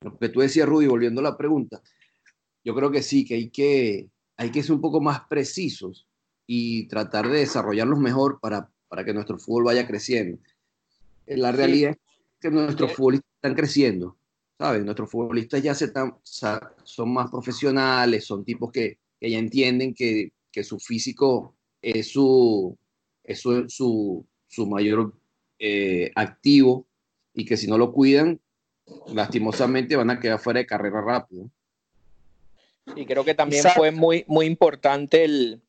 lo 0.00 0.16
que 0.18 0.28
tú 0.28 0.40
decías, 0.40 0.68
Rudy, 0.68 0.86
volviendo 0.86 1.20
a 1.20 1.24
la 1.24 1.36
pregunta, 1.36 1.80
yo 2.64 2.74
creo 2.74 2.90
que 2.90 3.02
sí, 3.02 3.24
que 3.24 3.34
hay 3.34 3.50
que, 3.50 4.08
hay 4.36 4.50
que 4.50 4.62
ser 4.62 4.72
un 4.72 4.80
poco 4.80 5.00
más 5.00 5.20
precisos 5.28 6.06
y 6.46 6.88
tratar 6.88 7.28
de 7.28 7.40
desarrollarlos 7.40 7.98
mejor 7.98 8.40
para, 8.40 8.70
para 8.88 9.04
que 9.04 9.14
nuestro 9.14 9.38
fútbol 9.38 9.64
vaya 9.64 9.86
creciendo. 9.86 10.38
La 11.26 11.52
realidad 11.52 11.92
sí. 11.92 12.00
es 12.34 12.40
que 12.40 12.50
nuestros 12.50 12.94
futbolistas 12.94 13.30
están 13.36 13.54
creciendo, 13.54 14.16
¿sabes? 14.58 14.84
Nuestros 14.84 15.10
futbolistas 15.10 15.62
ya 15.62 15.74
se 15.74 15.86
están, 15.86 16.16
son 16.24 17.12
más 17.12 17.30
profesionales, 17.30 18.24
son 18.24 18.44
tipos 18.44 18.72
que, 18.72 18.98
que 19.20 19.30
ya 19.30 19.38
entienden 19.38 19.94
que, 19.94 20.32
que 20.58 20.64
su 20.64 20.80
físico 20.80 21.54
es 21.80 22.10
su, 22.10 22.76
es 23.22 23.38
su, 23.38 23.68
su, 23.68 24.26
su 24.48 24.66
mayor 24.66 25.14
eh, 25.60 26.10
activo 26.16 26.84
y 27.32 27.44
que 27.44 27.56
si 27.56 27.68
no 27.68 27.78
lo 27.78 27.92
cuidan, 27.92 28.40
lastimosamente 29.14 29.94
van 29.94 30.10
a 30.10 30.18
quedar 30.18 30.40
fuera 30.40 30.58
de 30.58 30.66
carrera 30.66 31.00
rápido. 31.00 31.48
Y 32.96 33.06
creo 33.06 33.24
que 33.24 33.34
también 33.34 33.60
Exacto. 33.60 33.78
fue 33.78 33.92
muy, 33.92 34.24
muy 34.26 34.46
importante 34.46 35.22
el, 35.22 35.62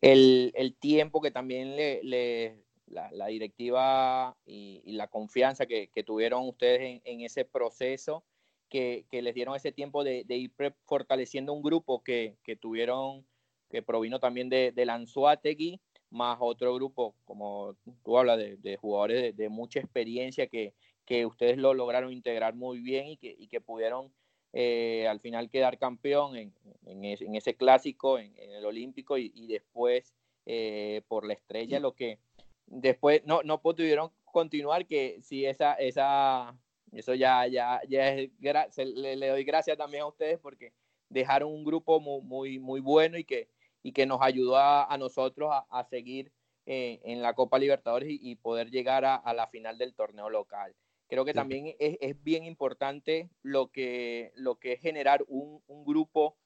el, 0.00 0.52
el 0.54 0.76
tiempo 0.76 1.20
que 1.20 1.32
también 1.32 1.74
le, 1.74 2.00
le 2.04 2.62
la, 2.86 3.10
la, 3.10 3.26
directiva 3.26 4.36
y, 4.46 4.82
y, 4.84 4.92
la 4.92 5.08
confianza 5.08 5.66
que, 5.66 5.88
que 5.88 6.04
tuvieron 6.04 6.46
ustedes 6.46 6.82
en, 6.82 7.00
en 7.04 7.22
ese 7.22 7.44
proceso, 7.44 8.22
que, 8.68 9.04
que, 9.10 9.20
les 9.20 9.34
dieron 9.34 9.56
ese 9.56 9.72
tiempo 9.72 10.04
de, 10.04 10.22
de 10.22 10.36
ir 10.36 10.52
fortaleciendo 10.84 11.52
un 11.52 11.62
grupo 11.62 12.04
que, 12.04 12.36
que, 12.44 12.54
tuvieron, 12.54 13.26
que 13.68 13.82
provino 13.82 14.18
también 14.18 14.48
de, 14.48 14.72
de 14.72 14.86
Lanzuategui, 14.86 15.80
más 16.10 16.38
otro 16.40 16.74
grupo, 16.74 17.14
como 17.24 17.76
tú 18.04 18.18
hablas, 18.18 18.38
de, 18.38 18.56
de 18.56 18.76
jugadores 18.76 19.22
de, 19.22 19.32
de, 19.32 19.48
mucha 19.48 19.80
experiencia 19.80 20.46
que, 20.46 20.74
que 21.04 21.26
ustedes 21.26 21.58
lo 21.58 21.74
lograron 21.74 22.12
integrar 22.12 22.54
muy 22.54 22.80
bien 22.80 23.08
y 23.08 23.16
que, 23.16 23.34
y 23.38 23.48
que 23.48 23.60
pudieron 23.60 24.12
eh, 24.54 25.06
al 25.08 25.20
final 25.20 25.50
quedar 25.50 25.78
campeón 25.78 26.36
en, 26.36 26.54
en, 26.86 27.04
ese, 27.04 27.26
en 27.26 27.34
ese, 27.34 27.54
clásico, 27.54 28.18
en, 28.18 28.34
en 28.38 28.52
el 28.52 28.64
Olímpico 28.64 29.18
y, 29.18 29.30
y 29.34 29.46
después 29.46 30.14
eh, 30.46 31.02
por 31.08 31.26
la 31.26 31.34
estrella, 31.34 31.78
lo 31.78 31.92
que 31.92 32.18
después 32.66 33.22
no, 33.26 33.42
no 33.42 33.60
pudieron 33.60 34.10
continuar, 34.24 34.86
que 34.86 35.20
si 35.22 35.44
esa, 35.44 35.74
esa, 35.74 36.56
eso 36.92 37.14
ya, 37.14 37.46
ya, 37.46 37.82
ya 37.86 38.14
es, 38.14 38.30
le, 38.78 39.16
le, 39.16 39.28
doy 39.28 39.44
gracias 39.44 39.76
también 39.76 40.04
a 40.04 40.06
ustedes 40.06 40.38
porque 40.38 40.72
dejaron 41.10 41.52
un 41.52 41.64
grupo 41.64 42.00
muy, 42.00 42.22
muy, 42.22 42.58
muy 42.58 42.80
bueno 42.80 43.18
y 43.18 43.24
que, 43.24 43.48
y 43.82 43.92
que 43.92 44.06
nos 44.06 44.20
ayudó 44.22 44.56
a, 44.56 44.84
a 44.84 44.98
nosotros 44.98 45.50
a, 45.52 45.66
a 45.70 45.84
seguir 45.84 46.32
eh, 46.66 47.00
en 47.04 47.22
la 47.22 47.34
Copa 47.34 47.58
Libertadores 47.58 48.10
y, 48.10 48.18
y 48.20 48.36
poder 48.36 48.70
llegar 48.70 49.04
a, 49.04 49.16
a, 49.16 49.32
la 49.32 49.46
final 49.46 49.78
del 49.78 49.94
torneo 49.94 50.28
local. 50.28 50.74
Creo 51.08 51.24
que 51.24 51.32
sí. 51.32 51.36
también 51.36 51.74
es, 51.78 51.96
es, 52.00 52.22
bien 52.22 52.44
importante 52.44 53.30
lo 53.42 53.68
que, 53.68 54.32
lo 54.34 54.56
que 54.56 54.74
es 54.74 54.80
generar 54.80 55.24
un, 55.28 55.62
un 55.66 55.84
grupo 55.84 56.36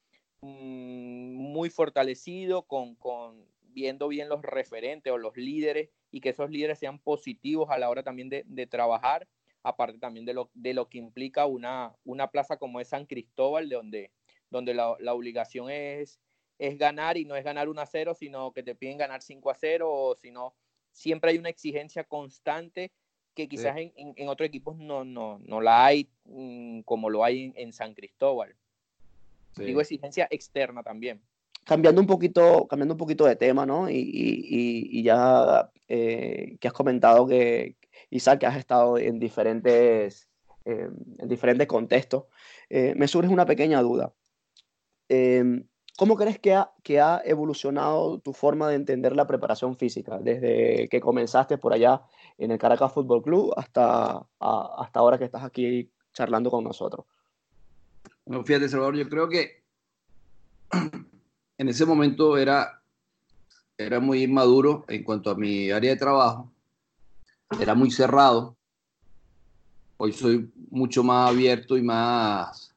mmm, 0.40 1.34
muy 1.34 1.70
fortalecido, 1.70 2.62
con, 2.62 2.94
con, 2.94 3.44
viendo 3.62 4.06
bien 4.06 4.28
los 4.28 4.42
referentes 4.42 5.12
o 5.12 5.18
los 5.18 5.36
líderes 5.36 5.88
y 6.12 6.20
que 6.20 6.28
esos 6.28 6.50
líderes 6.50 6.78
sean 6.78 7.00
positivos 7.00 7.70
a 7.70 7.78
la 7.78 7.90
hora 7.90 8.04
también 8.04 8.28
de, 8.28 8.44
de 8.46 8.66
trabajar, 8.66 9.26
aparte 9.64 9.98
también 9.98 10.26
de 10.26 10.34
lo, 10.34 10.50
de 10.54 10.74
lo 10.74 10.88
que 10.88 10.98
implica 10.98 11.46
una, 11.46 11.96
una 12.04 12.30
plaza 12.30 12.58
como 12.58 12.78
es 12.78 12.88
San 12.88 13.06
Cristóbal, 13.06 13.68
de 13.68 13.74
donde, 13.76 14.10
donde 14.50 14.74
la, 14.74 14.94
la 15.00 15.14
obligación 15.14 15.70
es 15.70 16.20
es 16.62 16.78
ganar 16.78 17.16
y 17.16 17.24
no 17.24 17.34
es 17.34 17.44
ganar 17.44 17.68
1 17.68 17.80
a 17.80 17.86
0, 17.86 18.14
sino 18.14 18.52
que 18.52 18.62
te 18.62 18.76
piden 18.76 18.96
ganar 18.96 19.20
5 19.20 19.50
a 19.50 19.54
0, 19.54 19.92
o 19.92 20.14
sino 20.14 20.54
siempre 20.92 21.32
hay 21.32 21.38
una 21.38 21.48
exigencia 21.48 22.04
constante 22.04 22.92
que 23.34 23.48
quizás 23.48 23.74
sí. 23.74 23.92
en, 23.96 24.08
en, 24.08 24.14
en, 24.16 24.28
otros 24.28 24.46
equipos 24.46 24.76
no, 24.78 25.04
no, 25.04 25.40
no 25.44 25.60
la 25.60 25.86
hay 25.86 26.08
mmm, 26.24 26.82
como 26.82 27.10
lo 27.10 27.24
hay 27.24 27.46
en, 27.46 27.52
en 27.56 27.72
San 27.72 27.94
Cristóbal. 27.94 28.54
Sí. 29.56 29.64
Digo 29.64 29.80
exigencia 29.80 30.28
externa 30.30 30.84
también. 30.84 31.20
Cambiando 31.64 32.00
un 32.00 32.06
poquito, 32.06 32.68
cambiando 32.68 32.94
un 32.94 32.98
poquito 32.98 33.24
de 33.26 33.34
tema, 33.34 33.66
¿no? 33.66 33.90
Y, 33.90 33.96
y, 33.96 35.00
y 35.00 35.02
ya 35.02 35.68
eh, 35.88 36.58
que 36.60 36.68
has 36.68 36.74
comentado 36.74 37.26
que, 37.26 37.76
Isaac, 38.10 38.38
que 38.38 38.46
has 38.46 38.56
estado 38.56 38.98
en 38.98 39.18
diferentes, 39.18 40.28
eh, 40.64 40.88
en 41.18 41.28
diferentes 41.28 41.66
contextos, 41.66 42.26
eh, 42.68 42.94
me 42.96 43.08
surge 43.08 43.32
una 43.32 43.46
pequeña 43.46 43.82
duda. 43.82 44.12
Eh, 45.08 45.64
¿Cómo 45.96 46.16
crees 46.16 46.38
que 46.38 46.54
ha, 46.54 46.70
que 46.82 47.00
ha, 47.00 47.20
evolucionado 47.24 48.18
tu 48.18 48.32
forma 48.32 48.68
de 48.68 48.76
entender 48.76 49.14
la 49.14 49.26
preparación 49.26 49.76
física 49.76 50.18
desde 50.18 50.88
que 50.88 51.00
comenzaste 51.00 51.58
por 51.58 51.74
allá 51.74 52.02
en 52.38 52.50
el 52.50 52.58
Caracas 52.58 52.92
Fútbol 52.92 53.22
Club 53.22 53.52
hasta, 53.56 54.26
a, 54.40 54.74
hasta 54.78 55.00
ahora 55.00 55.18
que 55.18 55.24
estás 55.24 55.44
aquí 55.44 55.90
charlando 56.14 56.50
con 56.50 56.64
nosotros? 56.64 57.04
No, 58.24 58.42
fíjate, 58.42 58.68
Salvador, 58.68 58.96
yo 58.96 59.08
creo 59.08 59.28
que 59.28 59.62
en 61.58 61.68
ese 61.68 61.84
momento 61.84 62.38
era, 62.38 62.82
era 63.76 64.00
muy 64.00 64.22
inmaduro 64.22 64.84
en 64.88 65.04
cuanto 65.04 65.30
a 65.30 65.34
mi 65.34 65.70
área 65.70 65.90
de 65.90 65.96
trabajo, 65.96 66.50
era 67.60 67.74
muy 67.74 67.90
cerrado. 67.90 68.56
Hoy 69.98 70.12
soy 70.12 70.50
mucho 70.70 71.04
más 71.04 71.30
abierto 71.30 71.76
y 71.76 71.82
más, 71.82 72.74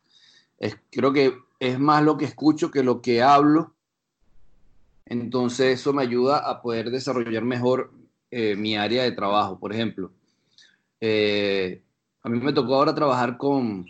creo 0.91 1.13
que 1.13 1.44
es 1.59 1.79
más 1.79 2.03
lo 2.03 2.17
que 2.17 2.25
escucho 2.25 2.71
que 2.71 2.83
lo 2.83 3.01
que 3.01 3.21
hablo. 3.21 3.75
Entonces 5.05 5.79
eso 5.79 5.93
me 5.93 6.01
ayuda 6.01 6.39
a 6.39 6.61
poder 6.61 6.89
desarrollar 6.89 7.43
mejor 7.43 7.93
eh, 8.31 8.55
mi 8.55 8.75
área 8.75 9.03
de 9.03 9.11
trabajo. 9.11 9.59
Por 9.59 9.73
ejemplo, 9.73 10.11
eh, 10.99 11.83
a 12.23 12.29
mí 12.29 12.39
me 12.39 12.53
tocó 12.53 12.75
ahora 12.75 12.95
trabajar 12.95 13.37
con, 13.37 13.85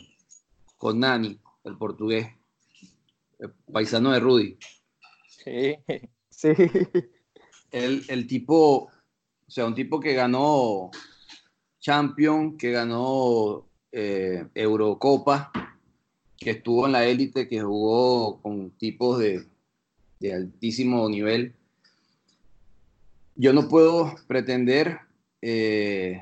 con 0.77 0.99
Nani, 0.99 1.39
el 1.63 1.77
portugués, 1.77 2.27
el 3.39 3.51
paisano 3.71 4.11
de 4.11 4.19
Rudy. 4.19 4.57
Sí, 5.27 5.77
sí. 6.29 6.49
El, 7.71 8.03
el 8.07 8.27
tipo, 8.27 8.83
o 8.85 8.91
sea, 9.47 9.65
un 9.65 9.75
tipo 9.75 9.99
que 9.99 10.13
ganó 10.13 10.91
Champion, 11.79 12.57
que 12.57 12.71
ganó 12.71 13.69
eh, 13.91 14.47
Eurocopa, 14.53 15.51
que 16.45 16.51
estuvo 16.51 16.85
en 16.85 16.91
la 16.91 17.07
élite, 17.07 17.47
que 17.47 17.59
jugó 17.59 18.39
con 18.39 18.69
tipos 18.69 19.17
de, 19.17 19.47
de 20.19 20.31
altísimo 20.31 21.09
nivel. 21.09 21.55
yo 23.35 23.51
no 23.51 23.67
puedo 23.67 24.13
pretender 24.27 24.99
eh, 25.41 26.21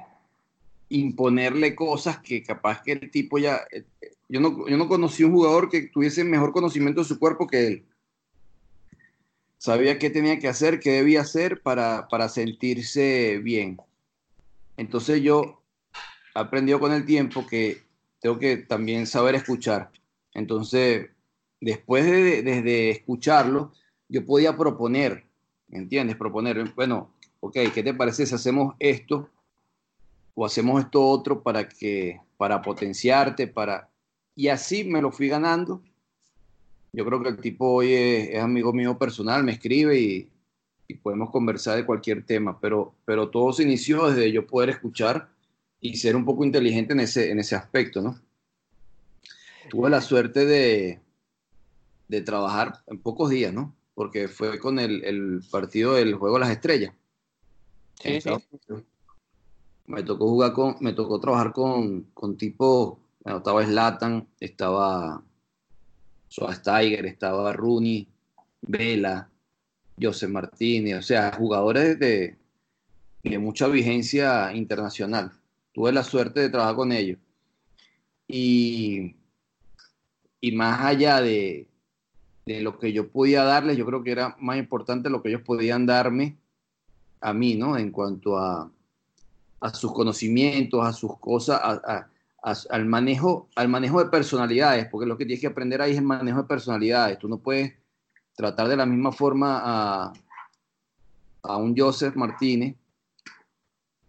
imponerle 0.88 1.76
cosas 1.76 2.20
que 2.20 2.42
capaz 2.42 2.82
que 2.84 2.94
el 2.94 3.12
tipo 3.12 3.38
ya... 3.38 3.68
Eh, 3.70 3.84
yo 4.30 4.40
no, 4.40 4.66
yo 4.66 4.78
no 4.78 4.88
conocí 4.88 5.26
un 5.26 5.34
jugador 5.34 5.70
que 5.70 5.90
tuviese 5.90 6.24
mejor 6.24 6.54
conocimiento 6.54 7.02
de 7.02 7.08
su 7.08 7.20
cuerpo 7.20 7.46
que 7.46 7.68
él. 7.68 7.86
Sabía 9.58 10.00
qué 10.00 10.10
tenía 10.10 10.40
que 10.40 10.48
hacer, 10.48 10.80
qué 10.80 10.92
debía 10.92 11.20
hacer 11.20 11.62
para, 11.62 12.08
para 12.08 12.30
sentirse 12.30 13.40
bien. 13.40 13.78
Entonces 14.78 15.22
yo 15.22 15.62
he 16.34 16.40
aprendido 16.40 16.80
con 16.80 16.94
el 16.94 17.06
tiempo 17.06 17.46
que 17.46 17.84
tengo 18.22 18.40
que 18.40 18.56
también 18.56 19.06
saber 19.06 19.36
escuchar. 19.36 19.92
Entonces, 20.34 21.10
después 21.60 22.06
de, 22.06 22.42
de 22.44 22.90
escucharlo, 22.90 23.74
yo 24.10 24.26
podía 24.26 24.56
proponer, 24.56 25.26
¿entiendes? 25.70 26.16
Proponer, 26.16 26.74
bueno, 26.76 27.14
ok, 27.40 27.58
¿qué 27.74 27.84
te 27.84 27.94
parece 27.94 28.26
si 28.26 28.36
hacemos 28.36 28.76
esto 28.80 29.30
o 30.36 30.46
hacemos 30.46 30.84
esto 30.84 31.06
otro 31.06 31.42
para 31.42 31.68
que, 31.68 32.20
para 32.38 32.62
potenciarte, 32.62 33.48
para... 33.48 33.90
Y 34.36 34.48
así 34.48 34.84
me 34.84 35.02
lo 35.02 35.12
fui 35.12 35.28
ganando. 35.28 35.82
Yo 36.92 37.06
creo 37.06 37.22
que 37.22 37.30
el 37.30 37.38
tipo 37.38 37.68
hoy 37.68 37.94
es, 37.94 38.40
amigo 38.40 38.74
mío 38.74 38.98
personal, 38.98 39.44
me 39.44 39.54
escribe 39.54 40.00
y, 40.00 40.30
y, 40.88 40.96
podemos 40.96 41.30
conversar 41.32 41.76
de 41.76 41.86
cualquier 41.86 42.26
tema, 42.26 42.60
pero, 42.60 42.94
pero 43.06 43.30
todo 43.30 43.52
se 43.52 43.64
inició 43.64 44.10
desde 44.10 44.32
yo 44.32 44.46
poder 44.46 44.70
escuchar 44.70 45.30
y 45.82 45.98
ser 45.98 46.16
un 46.16 46.26
poco 46.26 46.46
inteligente 46.46 46.94
en 46.94 47.02
ese, 47.02 47.32
en 47.32 47.40
ese 47.40 47.56
aspecto, 47.56 48.02
¿no? 48.02 48.20
Tuve 49.70 49.90
la 49.90 50.02
suerte 50.02 50.46
de, 50.46 51.00
de 52.08 52.22
trabajar 52.22 52.84
en 52.88 53.00
pocos 53.00 53.30
días, 53.30 53.54
¿no? 53.54 53.76
Porque 53.96 54.28
fue 54.28 54.60
con 54.60 54.80
el, 54.80 55.04
el 55.04 55.42
partido 55.52 55.94
del 55.94 56.16
Juego 56.16 56.36
de 56.36 56.42
las 56.42 56.52
Estrellas. 56.52 56.94
Sí, 58.02 58.20
sí. 58.22 58.30
Me 59.86 60.04
tocó 60.04 60.30
jugar 60.30 60.54
con, 60.54 60.78
me 60.80 60.94
tocó 60.94 61.20
trabajar 61.20 61.52
con, 61.52 62.04
con 62.14 62.38
tipos, 62.38 62.98
bueno, 63.24 63.40
estaba 63.40 63.66
Slatan, 63.66 64.28
estaba 64.40 65.22
Schweinsteiger, 66.30 67.06
estaba 67.06 67.54
Rooney, 67.54 68.08
Vela, 68.62 69.30
José 70.02 70.28
Martínez, 70.28 70.98
o 70.98 71.02
sea, 71.02 71.34
jugadores 71.34 72.00
de, 72.00 72.38
de 73.24 73.40
mucha 73.40 73.68
vigencia 73.68 74.54
internacional. 74.54 75.32
Tuve 75.74 75.92
la 75.92 76.04
suerte 76.04 76.40
de 76.40 76.50
trabajar 76.50 76.76
con 76.76 76.92
ellos. 76.92 77.20
Y, 78.28 79.16
y 80.44 80.52
más 80.52 80.82
allá 80.82 81.22
de, 81.22 81.70
de 82.46 82.62
lo 82.62 82.78
que 82.78 82.92
yo 82.92 83.10
podía 83.10 83.46
darles, 83.46 83.78
yo 83.78 83.86
creo 83.86 84.04
que 84.04 84.12
era 84.12 84.36
más 84.42 84.58
importante 84.58 85.10
lo 85.10 85.22
que 85.22 85.30
ellos 85.30 85.42
podían 85.42 85.86
darme 85.86 86.36
a 87.22 87.32
mí, 87.32 87.56
¿no? 87.56 87.78
En 87.78 87.92
cuanto 87.92 88.38
a, 88.38 88.70
a 89.62 89.74
sus 89.74 89.94
conocimientos, 89.94 90.86
a 90.86 90.92
sus 90.92 91.18
cosas, 91.18 91.62
a, 91.64 92.10
al, 92.70 92.86
manejo, 92.86 93.48
al 93.56 93.70
manejo 93.70 94.04
de 94.04 94.10
personalidades, 94.10 94.86
porque 94.88 95.08
lo 95.08 95.18
que 95.18 95.26
tienes 95.26 95.40
que 95.40 95.48
aprender 95.48 95.82
ahí 95.82 95.94
es 95.94 96.00
el 96.00 96.04
manejo 96.04 96.42
de 96.42 96.48
personalidades. 96.50 97.20
Tú 97.20 97.30
no 97.30 97.38
puedes 97.38 97.72
tratar 98.36 98.68
de 98.68 98.76
la 98.76 98.86
misma 98.86 99.14
forma 99.14 99.62
a, 99.64 100.14
a 101.44 101.56
un 101.56 101.74
Joseph 101.74 102.18
Martínez 102.18 102.76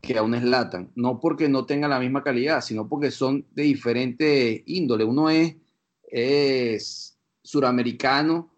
que 0.01 0.19
a 0.19 0.23
un 0.25 0.37
Slatan, 0.37 0.91
no 0.97 1.21
porque 1.21 1.49
no 1.49 1.65
tenga 1.65 1.87
la 1.87 2.01
misma 2.01 2.25
calidad, 2.25 2.61
sino 2.61 2.89
porque 2.89 3.13
son 3.13 3.47
de 3.53 3.63
diferente 3.63 4.65
índole. 4.67 5.05
Uno 5.05 5.31
es, 5.31 5.55
es 6.15 7.19
suramericano, 7.43 8.49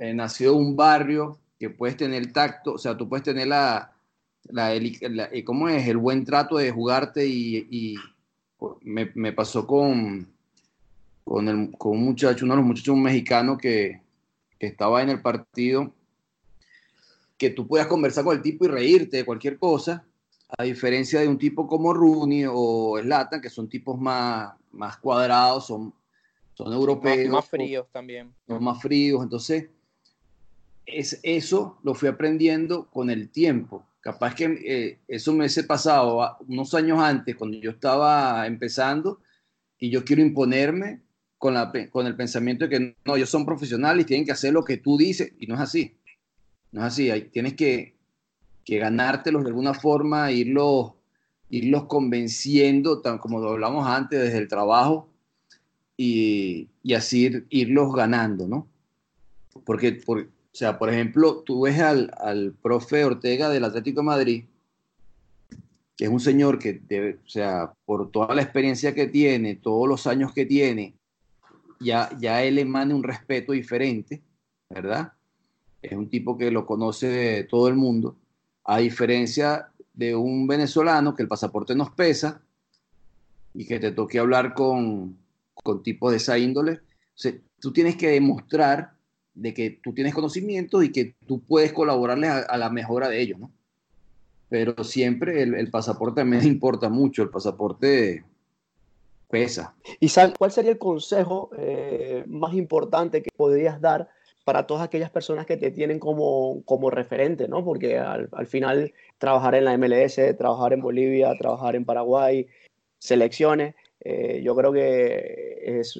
eh, 0.00 0.14
nació 0.14 0.52
en 0.52 0.58
un 0.58 0.76
barrio, 0.76 1.38
que 1.58 1.68
puedes 1.68 1.96
tener 1.96 2.32
tacto, 2.32 2.74
o 2.74 2.78
sea, 2.78 2.96
tú 2.96 3.06
puedes 3.06 3.24
tener 3.24 3.48
la, 3.48 3.92
la, 4.44 4.74
eh, 4.74 5.44
¿cómo 5.44 5.68
es? 5.68 5.86
El 5.86 5.98
buen 5.98 6.24
trato 6.24 6.56
de 6.56 6.70
jugarte 6.70 7.26
y, 7.26 7.96
me, 8.82 9.32
pasó 9.32 9.66
con, 9.66 10.26
con, 11.22 11.48
el, 11.48 11.70
con, 11.76 11.92
un 11.92 12.04
muchacho, 12.04 12.46
uno 12.46 12.54
de 12.54 12.60
los 12.60 12.66
muchachos 12.66 12.94
un 12.94 13.02
mexicano 13.02 13.58
que, 13.58 14.00
que 14.58 14.66
estaba 14.68 15.02
en 15.02 15.10
el 15.10 15.20
partido, 15.20 15.92
que 17.36 17.50
tú 17.50 17.66
puedas 17.66 17.88
conversar 17.88 18.24
con 18.24 18.36
el 18.36 18.42
tipo 18.42 18.64
y 18.64 18.68
reírte 18.68 19.18
de 19.18 19.24
cualquier 19.26 19.58
cosa, 19.58 20.02
a 20.56 20.62
diferencia 20.62 21.20
de 21.20 21.28
un 21.28 21.36
tipo 21.36 21.66
como 21.66 21.92
Rooney 21.92 22.46
o 22.50 22.98
Slatan, 23.02 23.42
que 23.42 23.50
son 23.50 23.68
tipos 23.68 24.00
más, 24.00 24.54
más 24.72 24.96
cuadrados, 24.96 25.66
son, 25.66 25.92
son 26.58 26.72
europeos. 26.72 27.28
Más, 27.28 27.44
más 27.44 27.48
fríos 27.48 27.86
también. 27.92 28.34
Son 28.48 28.64
más 28.64 28.82
fríos, 28.82 29.22
entonces 29.22 29.68
es, 30.84 31.20
eso 31.22 31.78
lo 31.84 31.94
fui 31.94 32.08
aprendiendo 32.08 32.90
con 32.90 33.10
el 33.10 33.30
tiempo. 33.30 33.86
Capaz 34.00 34.34
que 34.34 34.44
eh, 34.66 34.98
eso 35.06 35.32
me 35.32 35.46
he 35.46 35.62
pasado 35.62 36.36
unos 36.48 36.74
años 36.74 36.98
antes, 37.00 37.36
cuando 37.36 37.58
yo 37.58 37.70
estaba 37.70 38.44
empezando, 38.46 39.20
y 39.78 39.90
yo 39.90 40.04
quiero 40.04 40.20
imponerme 40.20 41.02
con, 41.36 41.54
la, 41.54 41.72
con 41.90 42.06
el 42.06 42.16
pensamiento 42.16 42.64
de 42.64 42.70
que 42.70 42.96
no, 43.04 43.14
ellos 43.14 43.30
son 43.30 43.46
profesionales 43.46 44.02
y 44.02 44.06
tienen 44.06 44.26
que 44.26 44.32
hacer 44.32 44.52
lo 44.52 44.64
que 44.64 44.78
tú 44.78 44.96
dices, 44.96 45.32
y 45.38 45.46
no 45.46 45.54
es 45.54 45.60
así. 45.60 45.96
No 46.72 46.80
es 46.80 46.88
así, 46.88 47.08
tienes 47.32 47.54
que, 47.54 47.94
que 48.64 48.78
ganártelos 48.78 49.44
de 49.44 49.50
alguna 49.50 49.74
forma, 49.74 50.32
irlos, 50.32 50.94
irlos 51.50 51.84
convenciendo, 51.84 53.00
tan 53.00 53.18
como 53.18 53.38
lo 53.38 53.50
hablamos 53.50 53.86
antes, 53.86 54.18
desde 54.18 54.38
el 54.38 54.48
trabajo, 54.48 55.08
y, 55.98 56.68
y 56.82 56.94
así 56.94 57.44
irlos 57.50 57.92
ganando, 57.92 58.46
¿no? 58.46 58.68
Porque, 59.66 60.00
porque 60.06 60.28
o 60.28 60.56
sea, 60.56 60.78
por 60.78 60.88
ejemplo, 60.88 61.42
tú 61.44 61.62
ves 61.62 61.78
al, 61.80 62.14
al 62.18 62.52
profe 62.52 63.04
Ortega 63.04 63.50
del 63.50 63.64
Atlético 63.64 64.00
de 64.00 64.06
Madrid, 64.06 64.44
que 65.96 66.04
es 66.04 66.10
un 66.10 66.20
señor 66.20 66.58
que, 66.58 66.72
debe, 66.72 67.18
o 67.24 67.28
sea, 67.28 67.74
por 67.84 68.10
toda 68.10 68.34
la 68.34 68.42
experiencia 68.42 68.94
que 68.94 69.08
tiene, 69.08 69.56
todos 69.56 69.88
los 69.88 70.06
años 70.06 70.32
que 70.32 70.46
tiene, 70.46 70.94
ya, 71.80 72.10
ya 72.18 72.42
él 72.44 72.58
emana 72.58 72.94
un 72.94 73.02
respeto 73.02 73.52
diferente, 73.52 74.22
¿verdad? 74.70 75.12
Es 75.82 75.92
un 75.92 76.08
tipo 76.08 76.38
que 76.38 76.52
lo 76.52 76.64
conoce 76.64 77.44
todo 77.50 77.68
el 77.68 77.74
mundo, 77.74 78.16
a 78.64 78.78
diferencia 78.78 79.70
de 79.94 80.14
un 80.14 80.46
venezolano 80.46 81.14
que 81.14 81.22
el 81.22 81.28
pasaporte 81.28 81.74
nos 81.74 81.90
pesa 81.90 82.40
y 83.52 83.66
que 83.66 83.80
te 83.80 83.90
toque 83.90 84.20
hablar 84.20 84.54
con, 84.54 85.16
con 85.62 85.82
tipos 85.82 86.10
de 86.10 86.18
esa 86.18 86.38
índole. 86.38 86.80
Tú 87.60 87.72
tienes 87.72 87.96
que 87.96 88.08
demostrar 88.08 88.92
de 89.34 89.54
que 89.54 89.70
tú 89.82 89.92
tienes 89.92 90.14
conocimiento 90.14 90.82
y 90.82 90.90
que 90.90 91.14
tú 91.26 91.40
puedes 91.40 91.72
colaborarles 91.72 92.30
a, 92.48 92.56
la 92.56 92.70
mejora 92.70 93.08
de 93.08 93.20
ellos, 93.20 93.38
¿no? 93.38 93.50
Pero 94.48 94.82
siempre 94.82 95.42
el, 95.42 95.70
pasaporte 95.70 96.24
me 96.24 96.42
importa 96.44 96.88
mucho, 96.88 97.22
el 97.22 97.30
pasaporte 97.30 98.24
pesa. 99.28 99.74
¿Y 100.00 100.08
cuál 100.38 100.50
sería 100.50 100.72
el 100.72 100.78
consejo 100.78 101.50
eh, 101.58 102.24
más 102.26 102.54
importante 102.54 103.22
que 103.22 103.30
podrías 103.36 103.80
dar 103.80 104.08
para 104.44 104.66
todas 104.66 104.82
aquellas 104.82 105.10
personas 105.10 105.44
que 105.44 105.58
te 105.58 105.70
tienen 105.70 105.98
como, 105.98 106.62
como 106.64 106.88
referente, 106.88 107.48
¿no? 107.48 107.62
Porque 107.62 107.98
al 107.98 108.46
final 108.46 108.94
trabajar 109.18 109.54
en 109.54 109.66
la 109.66 109.76
MLS, 109.76 110.18
trabajar 110.38 110.72
en 110.72 110.80
Bolivia, 110.80 111.36
trabajar 111.38 111.76
en 111.76 111.84
Paraguay, 111.84 112.46
selecciones, 112.98 113.74
eh, 114.00 114.40
yo 114.42 114.54
creo 114.56 114.72
que 114.72 115.80
es 115.80 115.98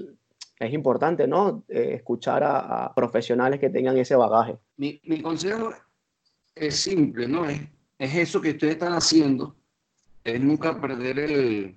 es 0.58 0.72
importante, 0.72 1.26
¿no? 1.26 1.64
Eh, 1.68 1.92
escuchar 1.94 2.42
a, 2.44 2.92
profesionales 2.94 3.60
que 3.60 3.70
tengan 3.70 3.96
ese 3.96 4.16
bagaje. 4.16 4.56
Mi, 4.76 5.00
mi 5.04 5.22
consejo 5.22 5.70
es 6.54 6.76
simple, 6.76 7.28
¿no? 7.28 7.48
Es, 7.48 7.60
es, 7.98 8.14
eso 8.16 8.40
que 8.40 8.50
ustedes 8.50 8.74
están 8.74 8.92
haciendo, 8.92 9.54
es 10.24 10.40
nunca 10.40 10.80
perder 10.80 11.18
el, 11.18 11.76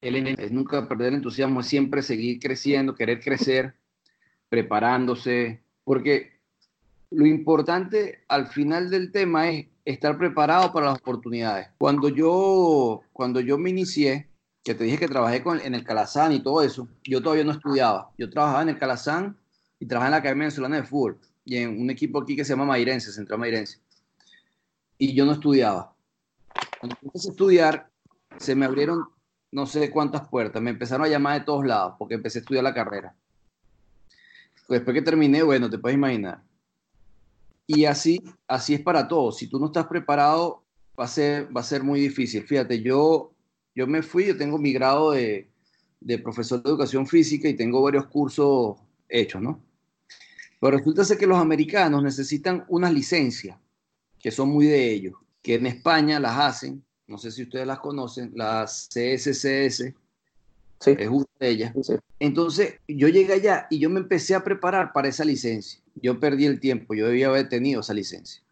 el, 0.00 0.26
es 0.26 0.50
nunca 0.50 0.88
perder 0.88 1.08
el 1.08 1.14
entusiasmo, 1.16 1.60
es 1.60 1.66
siempre 1.66 2.02
seguir 2.02 2.40
creciendo, 2.40 2.94
querer 2.94 3.20
crecer, 3.20 3.74
preparándose, 4.48 5.62
porque 5.84 6.40
lo 7.10 7.26
importante 7.26 8.24
al 8.28 8.46
final 8.46 8.88
del 8.90 9.12
tema 9.12 9.50
es 9.50 9.66
estar 9.84 10.16
preparado 10.16 10.72
para 10.72 10.86
las 10.86 10.98
oportunidades. 10.98 11.68
Cuando 11.76 12.08
yo, 12.08 13.02
cuando 13.12 13.40
yo 13.40 13.58
me 13.58 13.70
inicié, 13.70 14.29
que 14.62 14.74
te 14.74 14.84
dije 14.84 14.98
que 14.98 15.08
trabajé 15.08 15.42
con, 15.42 15.60
en 15.60 15.74
el 15.74 15.84
Calazán 15.84 16.32
y 16.32 16.42
todo 16.42 16.62
eso, 16.62 16.88
yo 17.04 17.22
todavía 17.22 17.44
no 17.44 17.52
estudiaba. 17.52 18.10
Yo 18.18 18.28
trabajaba 18.28 18.62
en 18.62 18.68
el 18.70 18.78
Calazán 18.78 19.38
y 19.78 19.86
trabajaba 19.86 20.08
en 20.08 20.12
la 20.12 20.16
Academia 20.18 20.44
Venezolana 20.44 20.76
de 20.76 20.82
Fútbol 20.82 21.18
y 21.44 21.56
en 21.56 21.80
un 21.80 21.90
equipo 21.90 22.20
aquí 22.20 22.36
que 22.36 22.44
se 22.44 22.52
llama 22.52 22.66
Mairense, 22.66 23.12
Central 23.12 23.38
Mairense. 23.38 23.80
Y 24.98 25.14
yo 25.14 25.24
no 25.24 25.32
estudiaba. 25.32 25.94
Cuando 26.78 26.96
empecé 27.02 27.28
a 27.28 27.32
estudiar, 27.32 27.90
se 28.38 28.54
me 28.54 28.66
abrieron 28.66 29.08
no 29.50 29.66
sé 29.66 29.90
cuántas 29.90 30.28
puertas. 30.28 30.60
Me 30.62 30.70
empezaron 30.70 31.06
a 31.06 31.08
llamar 31.08 31.40
de 31.40 31.46
todos 31.46 31.64
lados 31.66 31.94
porque 31.98 32.14
empecé 32.14 32.38
a 32.38 32.42
estudiar 32.42 32.64
la 32.64 32.74
carrera. 32.74 33.14
después 34.68 34.94
que 34.94 35.02
terminé, 35.02 35.42
bueno, 35.42 35.68
te 35.70 35.78
puedes 35.78 35.96
imaginar. 35.96 36.42
Y 37.66 37.86
así, 37.86 38.22
así 38.46 38.74
es 38.74 38.80
para 38.80 39.08
todos. 39.08 39.38
Si 39.38 39.48
tú 39.48 39.58
no 39.58 39.66
estás 39.66 39.86
preparado, 39.86 40.62
va 40.98 41.04
a 41.04 41.08
ser, 41.08 41.54
va 41.56 41.62
a 41.62 41.64
ser 41.64 41.82
muy 41.82 42.00
difícil. 42.00 42.42
Fíjate, 42.42 42.82
yo 42.82 43.32
yo 43.74 43.86
me 43.86 44.02
fui, 44.02 44.26
yo 44.26 44.36
tengo 44.36 44.58
mi 44.58 44.72
grado 44.72 45.12
de, 45.12 45.48
de 46.00 46.18
profesor 46.18 46.62
de 46.62 46.68
educación 46.70 47.06
física 47.06 47.48
y 47.48 47.54
tengo 47.54 47.82
varios 47.82 48.06
cursos 48.06 48.76
hechos, 49.08 49.40
¿no? 49.42 49.62
Pero 50.60 50.76
resulta 50.76 51.04
ser 51.04 51.18
que 51.18 51.26
los 51.26 51.38
americanos 51.38 52.02
necesitan 52.02 52.64
una 52.68 52.90
licencia 52.90 53.58
que 54.18 54.30
son 54.30 54.50
muy 54.50 54.66
de 54.66 54.92
ellos, 54.92 55.14
que 55.42 55.54
en 55.54 55.66
España 55.66 56.20
las 56.20 56.38
hacen, 56.38 56.84
no 57.06 57.16
sé 57.16 57.30
si 57.30 57.42
ustedes 57.44 57.66
las 57.66 57.78
conocen, 57.80 58.32
las 58.34 58.88
CSCS, 58.92 59.94
Sí. 60.82 60.92
es 60.98 61.08
una 61.08 61.26
de 61.38 61.48
ellas. 61.50 61.74
Sí. 61.82 61.94
Entonces, 62.18 62.76
yo 62.88 63.08
llegué 63.08 63.34
allá 63.34 63.66
y 63.68 63.78
yo 63.78 63.90
me 63.90 64.00
empecé 64.00 64.34
a 64.34 64.42
preparar 64.42 64.94
para 64.94 65.08
esa 65.08 65.26
licencia. 65.26 65.78
Yo 65.96 66.18
perdí 66.18 66.46
el 66.46 66.58
tiempo, 66.58 66.94
yo 66.94 67.06
debía 67.06 67.26
haber 67.28 67.50
tenido 67.50 67.82
esa 67.82 67.92
licencia. 67.92 68.42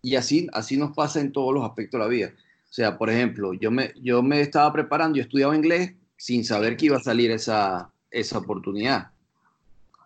Y 0.00 0.16
así, 0.16 0.46
así 0.54 0.78
nos 0.78 0.94
pasa 0.96 1.20
en 1.20 1.32
todos 1.32 1.52
los 1.52 1.64
aspectos 1.64 1.98
de 1.98 2.04
la 2.04 2.10
vida. 2.10 2.32
O 2.68 2.72
sea, 2.76 2.98
por 2.98 3.10
ejemplo, 3.10 3.54
yo 3.54 3.70
me, 3.70 3.94
yo 4.02 4.22
me 4.22 4.40
estaba 4.40 4.72
preparando, 4.72 5.16
yo 5.16 5.22
estudiaba 5.22 5.56
inglés 5.56 5.94
sin 6.16 6.44
saber 6.44 6.76
que 6.76 6.86
iba 6.86 6.96
a 6.96 7.02
salir 7.02 7.30
esa, 7.30 7.90
esa 8.10 8.38
oportunidad. 8.38 9.10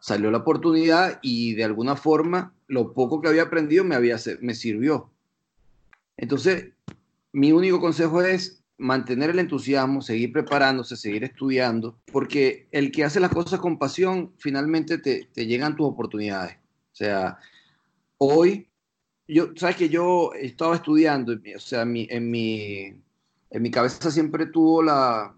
Salió 0.00 0.30
la 0.30 0.38
oportunidad 0.38 1.18
y 1.22 1.54
de 1.54 1.64
alguna 1.64 1.96
forma 1.96 2.52
lo 2.68 2.92
poco 2.92 3.20
que 3.20 3.28
había 3.28 3.42
aprendido 3.42 3.84
me, 3.84 3.94
había, 3.94 4.16
me 4.40 4.54
sirvió. 4.54 5.10
Entonces, 6.16 6.68
mi 7.32 7.52
único 7.52 7.80
consejo 7.80 8.22
es 8.22 8.62
mantener 8.78 9.30
el 9.30 9.38
entusiasmo, 9.38 10.00
seguir 10.00 10.32
preparándose, 10.32 10.96
seguir 10.96 11.24
estudiando, 11.24 11.98
porque 12.10 12.66
el 12.72 12.90
que 12.92 13.04
hace 13.04 13.20
las 13.20 13.30
cosas 13.30 13.60
con 13.60 13.78
pasión, 13.78 14.32
finalmente 14.38 14.98
te, 14.98 15.28
te 15.32 15.46
llegan 15.46 15.76
tus 15.76 15.86
oportunidades. 15.86 16.56
O 16.92 16.96
sea, 16.96 17.38
hoy, 18.16 18.69
yo, 19.32 19.48
sabes 19.56 19.76
que 19.76 19.88
yo 19.88 20.32
estaba 20.34 20.76
estudiando, 20.76 21.32
o 21.32 21.60
sea, 21.60 21.84
mi, 21.84 22.06
en, 22.10 22.30
mi, 22.30 22.94
en 23.50 23.62
mi 23.62 23.70
cabeza 23.70 24.10
siempre 24.10 24.46
tuvo 24.46 24.82
la, 24.82 25.34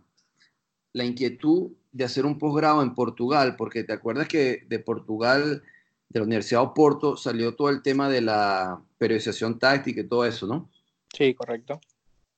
la 0.93 1.05
inquietud 1.05 1.73
de 1.93 2.05
hacer 2.05 2.25
un 2.25 2.39
posgrado 2.39 2.83
en 2.83 2.95
Portugal, 2.95 3.57
porque 3.57 3.85
te 3.85 3.93
acuerdas 3.93 4.29
que 4.29 4.65
de 4.67 4.79
Portugal, 4.79 5.63
de 6.09 6.21
la 6.21 6.25
Universidad 6.25 6.61
de 6.61 6.67
Oporto, 6.67 7.17
salió 7.17 7.55
todo 7.55 7.69
el 7.69 7.83
tema 7.83 8.09
de 8.09 8.23
la 8.23 8.81
periodización 8.99 9.59
táctica 9.59 10.01
y 10.01 10.09
todo 10.09 10.25
eso, 10.25 10.47
¿no? 10.47 10.71
Sí, 11.13 11.35
correcto. 11.35 11.81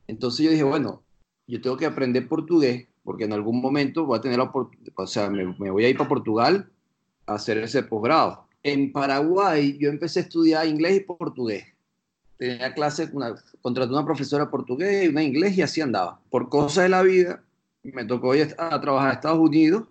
Entonces 0.07 0.45
yo 0.45 0.51
dije, 0.51 0.65
bueno, 0.65 1.03
yo 1.47 1.61
tengo 1.61 1.77
que 1.77 1.87
aprender 1.87 2.29
portugués 2.29 2.89
porque 3.05 3.25
en 3.25 3.33
algún 3.33 3.61
momento 3.61 4.07
voy 4.07 4.19
a 4.19 4.23
tener 4.23 4.39
la 4.39 4.45
oportunidad, 4.45 4.93
o 4.97 5.07
sea, 5.07 5.29
me, 5.31 5.45
me, 5.59 5.71
voy 5.71 5.85
a 5.85 5.89
ir 5.89 5.97
para 5.97 6.09
Portugal 6.09 6.71
a 7.27 7.35
hacer 7.35 7.59
ese 7.59 7.83
posgrado. 7.83 8.44
En 8.65 8.93
Paraguay 8.93 9.79
yo 9.79 9.91
empecé 9.91 10.19
a 10.19 10.23
estudiar 10.23 10.67
inglés 10.67 10.97
y 10.97 11.01
portugués. 11.01 11.65
Tenía 12.39 12.75
clases, 12.75 13.11
contraté 13.63 13.93
una 13.93 14.05
profesora 14.05 14.51
portugués 14.51 15.05
y 15.05 15.09
una 15.09 15.23
inglés 15.23 15.57
y 15.57 15.63
así 15.63 15.81
andaba. 15.81 16.21
Por 16.31 16.49
cosas 16.49 16.85
de 16.85 16.89
la 16.89 17.03
vida, 17.03 17.45
me 17.83 18.05
tocó 18.05 18.35
ir 18.35 18.55
a 18.59 18.81
trabajar 18.81 19.11
a 19.11 19.15
Estados 19.15 19.39
Unidos 19.39 19.85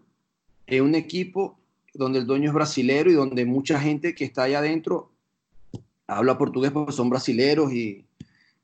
en 0.68 0.84
un 0.84 0.96
equipo 0.96 1.58
donde 1.94 2.20
el 2.20 2.26
dueño 2.26 2.50
es 2.50 2.54
brasilero 2.54 3.12
y 3.12 3.14
donde 3.14 3.46
mucha 3.46 3.80
gente 3.80 4.16
que 4.16 4.26
está 4.26 4.44
allá 4.44 4.60
adentro 4.60 5.12
habla 6.08 6.38
portugués 6.38 6.72
porque 6.72 6.92
son 6.92 7.10
brasileros 7.10 7.72
y 7.72 8.06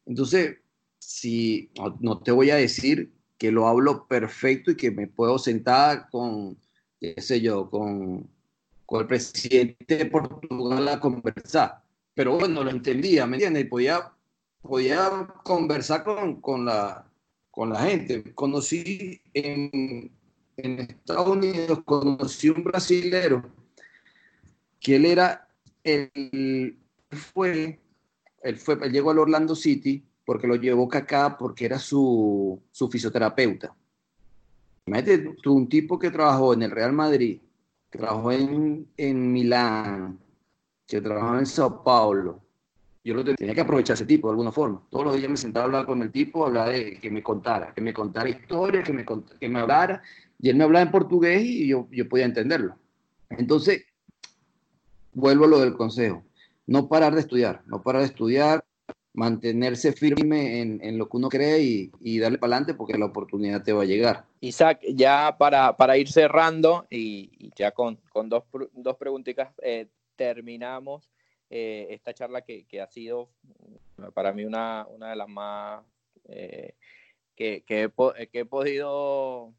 entonces 0.05 0.57
si 0.97 1.71
no, 1.99 2.19
te 2.19 2.31
voy 2.31 2.49
a 2.49 2.55
decir 2.55 3.11
que 3.37 3.51
lo 3.51 3.67
hablo 3.67 4.07
perfecto 4.07 4.71
y 4.71 4.75
que 4.75 4.91
me 4.91 5.07
puedo 5.07 5.39
sentar 5.39 6.09
con, 6.09 6.57
qué 6.99 7.15
sé 7.21 7.39
yo, 7.39 7.69
con, 7.69 8.27
con 8.89 9.01
el 9.01 9.05
presidente 9.05 9.97
de 9.97 10.05
Portugal 10.07 10.87
a 10.87 10.99
conversar. 10.99 11.79
Pero 12.15 12.39
bueno, 12.39 12.63
lo 12.63 12.71
entendía, 12.71 13.27
¿me 13.27 13.35
entiendes? 13.35 13.67
Podía, 13.67 14.11
podía 14.63 15.27
conversar 15.43 16.03
con, 16.03 16.41
con, 16.41 16.65
la, 16.65 17.07
con 17.51 17.69
la 17.69 17.81
gente. 17.81 18.33
Conocí 18.33 19.21
en, 19.35 20.09
en 20.57 20.79
Estados 20.79 21.27
Unidos, 21.27 21.81
conocí 21.85 22.49
un 22.49 22.63
brasilero 22.63 23.43
que 24.79 24.95
él 24.95 25.05
era, 25.05 25.47
el, 25.83 26.79
fue, 27.11 27.79
él 28.41 28.57
fue, 28.57 28.79
él 28.81 28.91
llegó 28.91 29.11
al 29.11 29.19
Orlando 29.19 29.55
City 29.55 30.03
porque 30.25 30.47
lo 30.47 30.55
llevó 30.55 30.89
Kaká 30.89 31.37
porque 31.37 31.65
era 31.65 31.77
su, 31.77 32.59
su 32.71 32.89
fisioterapeuta. 32.89 33.71
Imagínate 34.87 35.35
tú, 35.43 35.53
un 35.53 35.69
tipo 35.69 35.99
que 35.99 36.09
trabajó 36.09 36.55
en 36.55 36.63
el 36.63 36.71
Real 36.71 36.91
Madrid, 36.91 37.39
trabajó 37.89 38.31
en, 38.31 38.87
en 38.97 39.31
Milán, 39.31 40.19
que 40.87 41.01
trabajó 41.01 41.37
en 41.37 41.45
Sao 41.45 41.83
Paulo. 41.83 42.41
Yo 43.03 43.13
lo 43.13 43.23
tenía 43.23 43.55
que 43.55 43.61
aprovechar 43.61 43.95
ese 43.95 44.05
tipo 44.05 44.27
de 44.27 44.33
alguna 44.33 44.51
forma. 44.51 44.81
Todos 44.89 45.05
los 45.05 45.15
días 45.15 45.29
me 45.29 45.37
sentaba 45.37 45.63
a 45.63 45.67
hablar 45.67 45.85
con 45.85 46.01
el 46.01 46.11
tipo, 46.11 46.45
hablar 46.45 46.69
de 46.69 46.99
que 46.99 47.09
me 47.09 47.23
contara, 47.23 47.73
que 47.73 47.81
me 47.81 47.93
contara 47.93 48.29
historias, 48.29 48.83
que 48.83 48.93
me, 48.93 49.05
que 49.39 49.49
me 49.49 49.59
hablara. 49.59 50.01
Y 50.37 50.49
él 50.49 50.57
me 50.57 50.63
hablaba 50.65 50.83
en 50.83 50.91
portugués 50.91 51.41
y 51.43 51.67
yo, 51.67 51.87
yo 51.91 52.07
podía 52.07 52.25
entenderlo. 52.25 52.75
Entonces, 53.29 53.83
vuelvo 55.13 55.45
a 55.45 55.47
lo 55.47 55.59
del 55.59 55.73
consejo. 55.73 56.23
No 56.67 56.87
parar 56.87 57.15
de 57.15 57.21
estudiar, 57.21 57.63
no 57.65 57.81
parar 57.81 58.01
de 58.01 58.07
estudiar, 58.07 58.63
mantenerse 59.13 59.91
firme 59.91 60.61
en, 60.61 60.79
en, 60.83 60.97
lo 60.97 61.09
que 61.09 61.17
uno 61.17 61.29
cree 61.29 61.61
y, 61.61 61.91
y 61.99 62.19
darle 62.19 62.37
para 62.37 62.53
adelante 62.53 62.73
porque 62.75 62.97
la 62.97 63.05
oportunidad 63.05 63.63
te 63.63 63.73
va 63.73 63.83
a 63.83 63.85
llegar. 63.85 64.25
Isaac, 64.39 64.81
ya 64.93 65.35
para, 65.37 65.75
para 65.77 65.97
ir 65.97 66.09
cerrando 66.09 66.85
y, 66.89 67.31
y 67.37 67.51
ya 67.55 67.71
con, 67.71 67.97
con, 68.11 68.29
dos, 68.29 68.43
dos 68.73 68.97
preguntitas 68.97 69.53
eh, 69.61 69.87
terminamos 70.15 71.11
eh, 71.49 71.87
esta 71.89 72.13
charla 72.13 72.41
que, 72.41 72.65
que, 72.65 72.81
ha 72.81 72.87
sido 72.87 73.31
para 74.13 74.33
mí 74.33 74.45
una, 74.45 74.85
una 74.87 75.09
de 75.09 75.15
las 75.15 75.27
más 75.27 75.83
eh, 76.25 76.75
que, 77.35 77.63
que, 77.65 77.83
he, 77.83 78.27
que, 78.27 78.39
he, 78.39 78.45
podido 78.45 79.53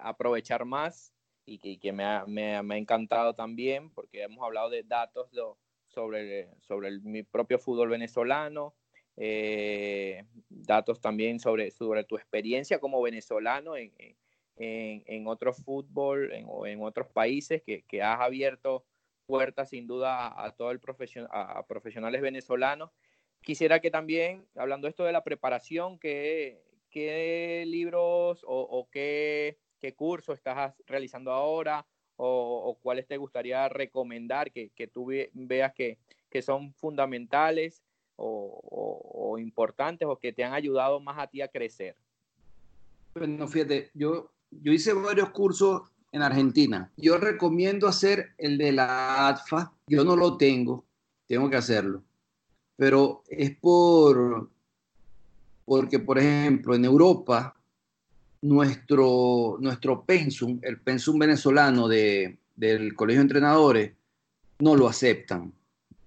aprovechar 0.00 0.64
más 0.64 1.12
y 1.44 1.58
que, 1.58 1.78
que 1.78 1.92
me, 1.92 2.04
ha, 2.04 2.24
me, 2.26 2.62
me, 2.62 2.74
ha, 2.76 2.78
encantado 2.78 3.34
también 3.34 3.90
porque 3.90 4.22
hemos 4.22 4.42
hablado 4.42 4.70
de 4.70 4.84
datos 4.84 5.30
de, 5.32 5.42
sobre, 5.88 6.48
sobre 6.60 6.88
el, 6.88 7.02
mi 7.02 7.22
propio 7.22 7.58
fútbol 7.58 7.90
venezolano, 7.90 8.74
eh, 9.16 10.24
datos 10.48 11.00
también 11.00 11.38
sobre, 11.38 11.70
sobre 11.70 12.04
tu 12.04 12.16
experiencia 12.16 12.80
como 12.80 13.00
venezolano 13.00 13.76
en, 13.76 13.92
en, 14.56 15.04
en 15.06 15.26
otro 15.26 15.52
fútbol 15.52 16.32
en, 16.32 16.46
en 16.66 16.82
otros 16.82 17.08
países 17.08 17.62
que, 17.62 17.82
que, 17.82 18.02
has 18.02 18.20
abierto 18.20 18.84
puertas 19.26 19.70
sin 19.70 19.86
duda 19.86 20.44
a, 20.44 20.50
todo 20.56 20.70
el 20.70 20.80
profesion, 20.80 21.28
a, 21.30 21.64
profesionales 21.66 22.20
venezolanos. 22.22 22.90
Quisiera 23.40 23.80
que 23.80 23.90
también, 23.90 24.46
hablando 24.56 24.88
esto 24.88 25.04
de 25.04 25.12
la 25.12 25.22
preparación, 25.22 25.98
¿qué, 25.98 26.62
qué 26.90 27.64
libros 27.66 28.42
o, 28.46 28.88
qué, 28.90 29.58
qué 29.78 29.94
cursos 29.94 30.36
estás 30.36 30.74
realizando 30.86 31.30
ahora? 31.30 31.86
O, 32.16 32.62
o, 32.64 32.78
cuáles 32.80 33.06
te 33.06 33.16
gustaría 33.16 33.68
recomendar 33.68 34.52
que, 34.52 34.70
que 34.70 34.86
tú 34.86 35.10
veas 35.32 35.72
que, 35.72 35.98
que 36.30 36.42
son 36.42 36.72
fundamentales 36.74 37.82
o, 38.16 38.60
o, 38.70 39.38
importantes 39.38 40.06
o 40.08 40.16
que 40.16 40.32
te 40.32 40.44
han 40.44 40.52
ayudado 40.52 41.00
más 41.00 41.18
a 41.18 41.26
ti 41.26 41.42
a 41.42 41.48
crecer? 41.48 41.96
Bueno, 43.14 43.46
fíjate, 43.48 43.90
yo, 43.94 44.30
yo 44.50 44.72
hice 44.72 44.92
varios 44.92 45.30
cursos 45.30 45.82
en 46.12 46.22
Argentina. 46.22 46.90
Yo 46.96 47.18
recomiendo 47.18 47.88
hacer 47.88 48.34
el 48.38 48.56
de 48.56 48.72
la 48.72 49.28
ADFA. 49.28 49.72
Yo 49.88 50.04
no 50.04 50.16
lo 50.16 50.36
tengo, 50.36 50.84
tengo 51.26 51.50
que 51.50 51.56
hacerlo. 51.56 52.02
Pero 52.76 53.24
es 53.28 53.56
por, 53.56 54.48
porque, 55.64 55.98
por 55.98 56.18
ejemplo, 56.18 56.74
en 56.74 56.84
Europa, 56.84 57.56
nuestro, 58.42 59.56
nuestro 59.60 60.04
pensum, 60.04 60.60
el 60.62 60.80
pensum 60.80 61.18
venezolano 61.18 61.88
de, 61.88 62.38
del 62.54 62.94
Colegio 62.94 63.20
de 63.20 63.24
Entrenadores, 63.24 63.92
no 64.60 64.76
lo 64.76 64.88
aceptan. 64.88 65.52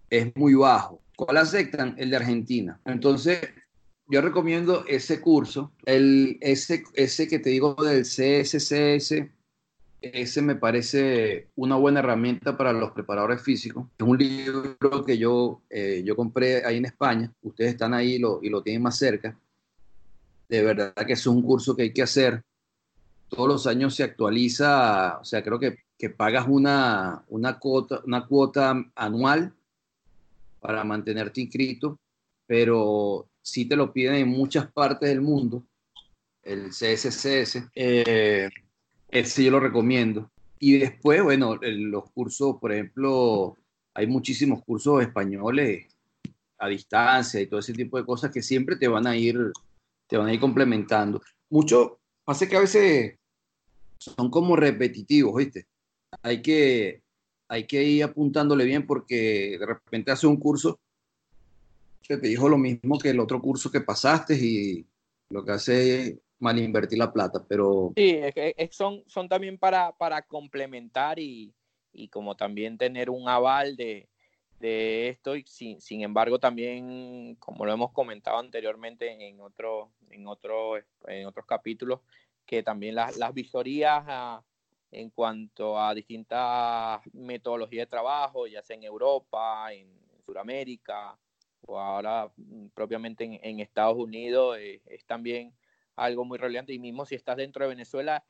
Es 0.09 0.33
muy 0.35 0.53
bajo. 0.53 1.01
¿Cuál 1.17 1.37
aceptan? 1.37 1.95
El 1.97 2.11
de 2.11 2.17
Argentina. 2.17 2.79
Entonces, 2.85 3.39
yo 4.07 4.21
recomiendo 4.21 4.85
ese 4.87 5.19
curso, 5.19 5.71
el, 5.83 6.37
ese, 6.41 6.83
ese 6.93 7.27
que 7.27 7.39
te 7.39 7.49
digo 7.49 7.73
del 7.73 8.03
CSCS, 8.03 9.25
ese 9.99 10.41
me 10.43 10.55
parece 10.55 11.47
una 11.55 11.75
buena 11.75 12.01
herramienta 12.01 12.55
para 12.55 12.71
los 12.71 12.91
preparadores 12.91 13.41
físicos. 13.41 13.87
Es 13.97 14.05
un 14.05 14.19
libro 14.19 15.03
que 15.03 15.17
yo, 15.17 15.63
eh, 15.71 16.03
yo 16.05 16.15
compré 16.15 16.63
ahí 16.63 16.77
en 16.77 16.85
España, 16.85 17.33
ustedes 17.41 17.71
están 17.71 17.95
ahí 17.95 18.19
lo, 18.19 18.39
y 18.43 18.49
lo 18.49 18.61
tienen 18.61 18.83
más 18.83 18.99
cerca. 18.99 19.35
De 20.47 20.63
verdad 20.63 20.93
que 20.93 21.13
es 21.13 21.25
un 21.25 21.41
curso 21.41 21.75
que 21.75 21.81
hay 21.81 21.93
que 21.93 22.03
hacer. 22.03 22.43
Todos 23.27 23.47
los 23.47 23.65
años 23.65 23.95
se 23.95 24.03
actualiza, 24.03 25.17
o 25.19 25.25
sea, 25.25 25.43
creo 25.43 25.59
que, 25.59 25.79
que 25.97 26.11
pagas 26.11 26.45
una, 26.47 27.25
una, 27.27 27.57
cuota, 27.57 28.01
una 28.05 28.27
cuota 28.27 28.85
anual 28.93 29.56
para 30.59 30.83
mantenerte 30.83 31.41
inscrito, 31.41 31.99
pero 32.45 33.29
sí 33.41 33.65
te 33.65 33.75
lo 33.75 33.91
piden 33.91 34.15
en 34.15 34.27
muchas 34.29 34.71
partes 34.71 35.09
del 35.09 35.21
mundo, 35.21 35.63
el 36.43 36.69
CSCS, 36.69 37.69
eh, 37.75 38.49
ese 39.09 39.43
yo 39.43 39.51
lo 39.51 39.59
recomiendo. 39.59 40.31
Y 40.59 40.79
después, 40.79 41.21
bueno, 41.21 41.57
los 41.61 42.09
cursos, 42.11 42.57
por 42.59 42.71
ejemplo, 42.71 43.57
hay 43.93 44.07
muchísimos 44.07 44.63
cursos 44.63 45.01
españoles 45.01 45.87
a 46.59 46.67
distancia 46.67 47.39
y 47.39 47.47
todo 47.47 47.59
ese 47.59 47.73
tipo 47.73 47.97
de 47.97 48.05
cosas 48.05 48.31
que 48.31 48.41
siempre 48.41 48.75
te 48.75 48.87
van 48.87 49.05
a 49.05 49.15
ir, 49.15 49.51
te 50.07 50.17
van 50.17 50.27
a 50.27 50.33
ir 50.33 50.39
complementando. 50.39 51.21
Mucho, 51.49 51.99
pasa 52.23 52.47
que 52.47 52.57
a 52.57 52.61
veces 52.61 53.15
son 53.99 54.29
como 54.29 54.55
repetitivos, 54.55 55.35
¿viste? 55.35 55.67
Hay 56.23 56.41
que, 56.41 57.01
hay 57.47 57.65
que 57.65 57.83
ir 57.83 58.03
apuntándole 58.03 58.65
bien 58.65 58.85
porque 58.85 59.57
de 59.59 59.65
repente 59.65 60.11
hace 60.11 60.27
un 60.27 60.37
curso 60.37 60.79
te 62.15 62.27
dijo 62.27 62.47
lo 62.47 62.57
mismo 62.57 62.97
que 62.97 63.09
el 63.09 63.19
otro 63.19 63.41
curso 63.41 63.69
que 63.69 63.81
pasaste 63.81 64.35
y 64.35 64.85
lo 65.29 65.43
que 65.43 65.51
hace 65.51 66.01
es 66.01 66.17
mal 66.39 66.57
invertir 66.57 66.99
la 66.99 67.11
plata, 67.11 67.43
pero... 67.47 67.91
Sí, 67.95 68.21
son, 68.71 69.03
son 69.07 69.27
también 69.27 69.57
para, 69.57 69.91
para 69.91 70.21
complementar 70.21 71.19
y, 71.19 71.53
y 71.91 72.07
como 72.07 72.37
también 72.37 72.77
tener 72.77 73.09
un 73.09 73.27
aval 73.27 73.75
de, 73.75 74.07
de 74.59 75.09
esto 75.09 75.35
y 75.35 75.43
sin, 75.47 75.81
sin, 75.81 76.01
embargo 76.01 76.39
también 76.39 77.35
como 77.39 77.65
lo 77.65 77.73
hemos 77.73 77.91
comentado 77.91 78.37
anteriormente 78.37 79.11
en 79.27 79.41
otro, 79.41 79.91
en 80.11 80.27
otro, 80.27 80.77
en 81.07 81.25
otros 81.25 81.45
capítulos 81.45 82.01
que 82.45 82.63
también 82.63 82.95
las, 82.95 83.17
las 83.17 83.33
visorías 83.33 84.03
en 84.91 85.09
cuanto 85.09 85.79
a 85.79 85.93
distintas 85.93 87.01
metodologías 87.13 87.83
de 87.83 87.89
trabajo 87.89 88.47
ya 88.47 88.61
sea 88.61 88.75
en 88.75 88.83
Europa 88.83 89.73
en, 89.73 89.87
Sudamérica 90.25 91.17
o 91.65 91.79
ahora 91.79 92.29
mm, 92.35 92.67
propiamente 92.73 93.23
en, 93.23 93.39
en 93.41 93.59
Estados 93.61 93.97
Unidos 93.97 94.57
eh, 94.59 94.81
es 94.85 95.05
también 95.05 95.53
algo 95.95 96.25
muy 96.25 96.37
relevante 96.37 96.73
y 96.73 96.79
mismo 96.79 97.05
si 97.05 97.15
estás 97.15 97.37
dentro 97.37 97.63
de 97.63 97.69
Venezuela 97.69 98.23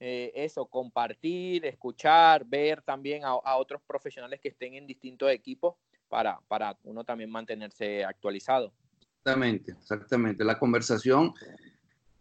eh, 0.00 0.32
eso, 0.34 0.66
compartir, 0.66 1.64
escuchar, 1.64 2.44
ver 2.44 2.82
también 2.82 3.22
a, 3.24 3.56
otros 3.56 3.80
profesionales 3.86 4.40
que 4.40 4.48
estén 4.48 4.74
en 4.74 4.86
distintos 4.86 5.30
equipos 5.30 5.76
para, 6.08 6.40
para 6.48 6.76
uno 6.82 7.04
también 7.04 7.30
mantenerse 7.30 8.04
actualizado. 8.04 8.74
Exactamente, 9.00 9.72
exactamente. 9.72 10.44
La 10.44 10.58
conversación, 10.58 11.32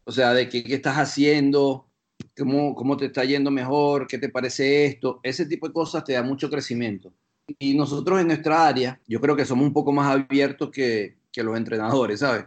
o 0.04 0.12
sea, 0.12 0.34
de 0.34 0.48
qué, 0.48 0.64
qué 0.64 0.76
estás 0.76 0.96
haciendo, 0.96 1.90
cómo, 2.38 2.76
cómo 2.76 2.98
te 2.98 3.06
está 3.06 3.24
yendo 3.24 3.52
mejor, 3.52 4.08
qué 4.08 4.18
te 4.18 4.30
parece 4.30 4.86
esto, 4.86 5.20
ese 5.24 5.46
tipo 5.46 5.68
de 5.68 5.74
cosas 5.74 6.04
te 6.04 6.14
da 6.14 6.24
mucho 6.24 6.50
crecimiento. 6.50 7.14
Y 7.60 7.76
nosotros 7.76 8.20
en 8.22 8.28
nuestra 8.28 8.68
área, 8.68 9.00
yo 9.08 9.20
creo 9.20 9.36
que 9.36 9.46
somos 9.46 9.66
un 9.66 9.74
poco 9.74 9.92
más 9.92 10.16
abiertos 10.16 10.72
que, 10.72 11.18
que 11.32 11.44
los 11.44 11.58
entrenadores, 11.58 12.22
¿sabes? 12.22 12.46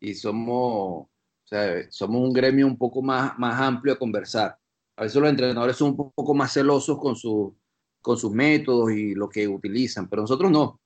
Y 0.00 0.14
somos, 0.14 1.06
somos 1.90 2.20
un 2.20 2.32
gremio 2.32 2.66
un 2.66 2.76
poco 2.76 3.02
más, 3.02 3.38
más 3.38 3.60
amplio 3.60 3.94
a 3.94 3.98
conversar. 3.98 4.58
A 4.96 5.02
veces 5.04 5.20
los 5.20 5.30
entrenadores 5.30 5.76
son 5.76 5.90
un 5.90 6.12
poco 6.12 6.34
más 6.34 6.52
celosos 6.52 6.98
con, 6.98 7.14
su, 7.14 7.54
con 8.00 8.16
sus 8.16 8.32
métodos 8.32 8.90
y 8.92 9.14
lo 9.14 9.28
que 9.28 9.46
utilizan, 9.46 10.08
pero 10.08 10.22
nosotros 10.22 10.50
no. 10.50 10.80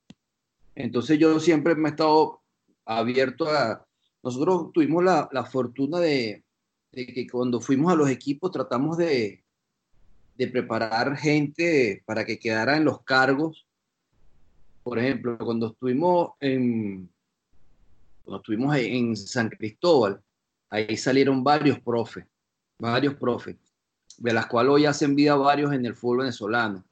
Entonces 0.75 1.19
yo 1.19 1.41
siempre 1.41 1.75
me 1.75 1.89
he 1.89 1.91
estado 1.93 2.43
abierto 2.85 3.49
a... 3.51 3.85
Nosotros 4.23 4.73
tuvimos 4.73 5.03
la, 5.05 5.29
la 5.33 5.45
fortuna 5.45 5.99
de, 6.01 6.45
de, 6.97 7.07
que 7.07 7.27
cuando 7.29 7.61
fuimos 7.61 7.93
a 7.93 7.97
los 7.97 8.09
equipos 8.09 8.51
tratamos 8.51 8.97
de, 8.97 9.45
de 10.35 10.49
preparar 10.49 11.17
gente 11.17 12.03
para 12.07 12.25
que 12.25 12.39
quedara 12.39 12.77
en 12.77 12.85
los 12.85 13.03
cargos. 13.03 13.67
Por 14.83 14.99
ejemplo, 14.99 15.37
cuando 15.39 15.69
estuvimos 15.69 16.31
en, 16.41 17.11
cuando 18.25 18.39
estuvimos 18.39 18.77
en 18.77 19.17
San 19.17 19.51
Cristóbal, 19.51 20.23
ahí 20.71 20.97
salieron 20.97 21.45
varios 21.45 21.79
profes, 21.81 22.25
varios 22.79 23.15
profes, 23.15 23.57
de 24.17 24.33
las 24.33 24.47
cuales 24.47 24.73
hoy 24.73 24.87
hacen 24.87 25.15
vida 25.15 25.35
varios 25.37 25.73
en 25.73 25.85
el 25.85 25.95
fútbol 25.95 26.19
venezolano. 26.19 26.85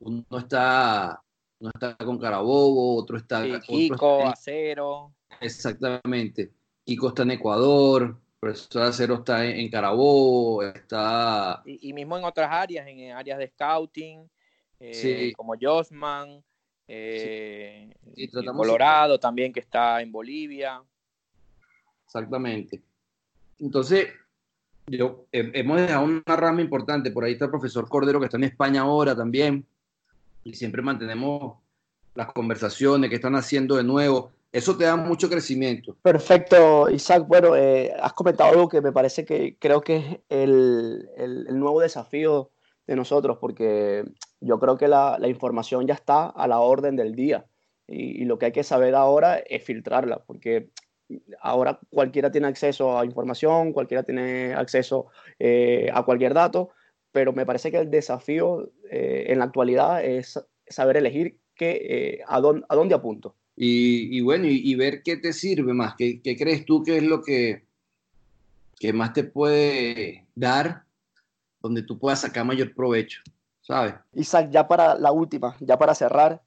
Uno 0.00 0.24
está, 0.38 1.22
uno 1.58 1.70
está 1.74 1.96
con 1.96 2.18
Carabobo, 2.18 2.96
otro 2.96 3.16
está... 3.16 3.42
Sí, 3.44 3.52
Kiko, 3.66 4.26
Acero. 4.26 5.12
Exactamente. 5.40 6.52
Kiko 6.84 7.08
está 7.08 7.22
en 7.22 7.32
Ecuador, 7.32 8.18
profesor 8.40 8.82
Acero 8.82 9.14
está 9.16 9.44
en, 9.44 9.70
Carabobo, 9.70 10.62
está... 10.62 11.62
Y, 11.66 11.92
mismo 11.92 12.16
en 12.16 12.24
otras 12.24 12.50
áreas, 12.50 12.86
en 12.88 13.12
áreas 13.12 13.38
de 13.38 13.48
scouting, 13.48 14.28
eh, 14.80 15.32
como 15.36 15.54
Josman, 15.60 16.42
eh, 16.88 17.94
Colorado 18.56 19.20
también, 19.20 19.52
que 19.52 19.60
está 19.60 20.00
en 20.00 20.10
Bolivia. 20.10 20.82
Exactamente. 22.06 22.80
Entonces, 23.58 24.08
yo, 24.86 25.26
hemos 25.30 25.80
dejado 25.80 26.04
una 26.04 26.36
rama 26.36 26.62
importante. 26.62 27.10
Por 27.10 27.24
ahí 27.24 27.34
está 27.34 27.44
el 27.44 27.50
profesor 27.50 27.88
Cordero, 27.88 28.18
que 28.18 28.24
está 28.24 28.38
en 28.38 28.44
España 28.44 28.80
ahora 28.80 29.14
también. 29.14 29.66
Y 30.42 30.54
siempre 30.54 30.80
mantenemos 30.80 31.58
las 32.14 32.32
conversaciones 32.32 33.10
que 33.10 33.16
están 33.16 33.36
haciendo 33.36 33.76
de 33.76 33.84
nuevo. 33.84 34.32
Eso 34.52 34.76
te 34.76 34.84
da 34.84 34.96
mucho 34.96 35.28
crecimiento. 35.28 35.96
Perfecto, 36.02 36.90
Isaac. 36.90 37.24
Bueno, 37.28 37.54
eh, 37.54 37.92
has 38.00 38.12
comentado 38.14 38.50
algo 38.50 38.68
que 38.68 38.80
me 38.80 38.92
parece 38.92 39.24
que 39.24 39.56
creo 39.58 39.80
que 39.80 39.96
es 39.96 40.18
el, 40.28 41.08
el, 41.16 41.58
nuevo 41.58 41.80
desafío 41.80 42.50
de 42.86 42.96
nosotros, 42.96 43.38
porque 43.40 44.04
yo 44.40 44.58
creo 44.58 44.76
que 44.76 44.88
la, 44.88 45.18
la, 45.20 45.28
información 45.28 45.86
ya 45.86 45.94
está 45.94 46.26
a 46.26 46.48
la 46.48 46.58
orden 46.58 46.96
del 46.96 47.14
día. 47.14 47.46
Y, 47.86 48.24
lo 48.24 48.38
que 48.38 48.46
hay 48.46 48.52
que 48.52 48.64
saber 48.64 48.94
ahora 48.94 49.38
es 49.38 49.64
filtrarla, 49.64 50.24
porque 50.24 50.70
ahora 51.40 51.80
cualquiera 51.90 52.30
tiene 52.30 52.46
acceso 52.48 52.98
a 52.98 53.04
información, 53.04 53.72
cualquiera 53.72 54.02
tiene 54.02 54.54
acceso 54.54 55.06
eh, 55.38 55.90
a 55.92 56.04
cualquier 56.04 56.34
dato, 56.34 56.70
pero 57.12 57.32
me 57.32 57.46
parece 57.46 57.70
que 57.70 57.78
el 57.78 57.90
desafío 57.90 58.70
eh, 58.90 59.26
en 59.28 59.38
la 59.38 59.46
actualidad 59.46 60.04
es 60.04 60.40
saber 60.66 60.96
elegir 60.96 61.38
qué, 61.54 62.20
eh, 62.20 62.24
a 62.26 62.40
dónde 62.40 62.94
apunto. 62.94 63.36
Y, 63.62 64.22
bueno, 64.22 64.46
y, 64.48 64.74
ver 64.74 65.02
qué 65.02 65.18
te 65.18 65.34
sirve 65.34 65.74
más, 65.74 65.94
qué, 65.94 66.22
qué, 66.22 66.34
crees 66.34 66.64
tú 66.64 66.82
que 66.82 66.96
es 66.96 67.02
lo 67.02 67.20
que, 67.20 67.66
que 68.78 68.94
más 68.94 69.12
te 69.12 69.22
puede 69.22 70.26
dar, 70.34 70.84
donde 71.60 71.82
tú 71.82 71.98
puedas 71.98 72.22
sacar 72.22 72.46
mayor 72.46 72.74
provecho, 72.74 73.20
¿sabes? 73.60 73.96
Isaac, 74.14 74.48
ya 74.50 74.66
para 74.66 74.94
la 74.94 75.12
última, 75.12 75.56
ya 75.60 75.78
para 75.78 75.94
cerrar, 75.94 76.40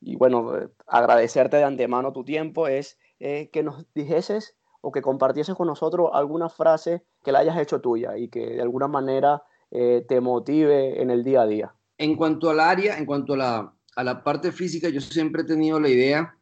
y 0.00 0.16
bueno, 0.16 0.54
agradecerte 0.86 1.58
de 1.58 1.64
antemano 1.64 2.14
tu 2.14 2.24
tiempo, 2.24 2.66
es 2.66 2.98
eh, 3.20 3.50
que 3.52 3.62
nos 3.62 3.84
dijeses 3.94 4.56
o 4.80 4.90
que 4.90 5.02
compartieses 5.02 5.54
con 5.54 5.66
nosotros 5.66 6.08
alguna 6.14 6.48
frase 6.48 7.02
que 7.22 7.30
la 7.30 7.40
hayas 7.40 7.58
hecho 7.58 7.82
tuya 7.82 8.16
y 8.16 8.28
que 8.28 8.54
de 8.54 8.62
alguna 8.62 8.88
manera 8.88 9.42
eh, 9.70 10.02
te 10.08 10.22
motive 10.22 11.02
en 11.02 11.10
el 11.10 11.24
día 11.24 11.42
a 11.42 11.46
día. 11.46 11.74
En 11.98 12.16
cuanto 12.16 12.48
al 12.48 12.60
área, 12.60 12.96
en 12.96 13.04
cuanto 13.04 13.34
a 13.34 13.36
la, 13.36 13.74
a 13.96 14.04
la 14.04 14.24
parte 14.24 14.50
física, 14.50 14.88
yo 14.88 15.02
siempre 15.02 15.42
he 15.42 15.44
tenido 15.44 15.78
la 15.78 15.90
idea, 15.90 16.37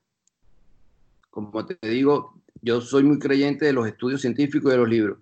como 1.44 1.66
te 1.66 1.76
digo, 1.86 2.40
yo 2.62 2.80
soy 2.80 3.02
muy 3.02 3.18
creyente 3.18 3.66
de 3.66 3.74
los 3.74 3.86
estudios 3.86 4.22
científicos 4.22 4.70
y 4.70 4.72
de 4.72 4.78
los 4.78 4.88
libros, 4.88 5.18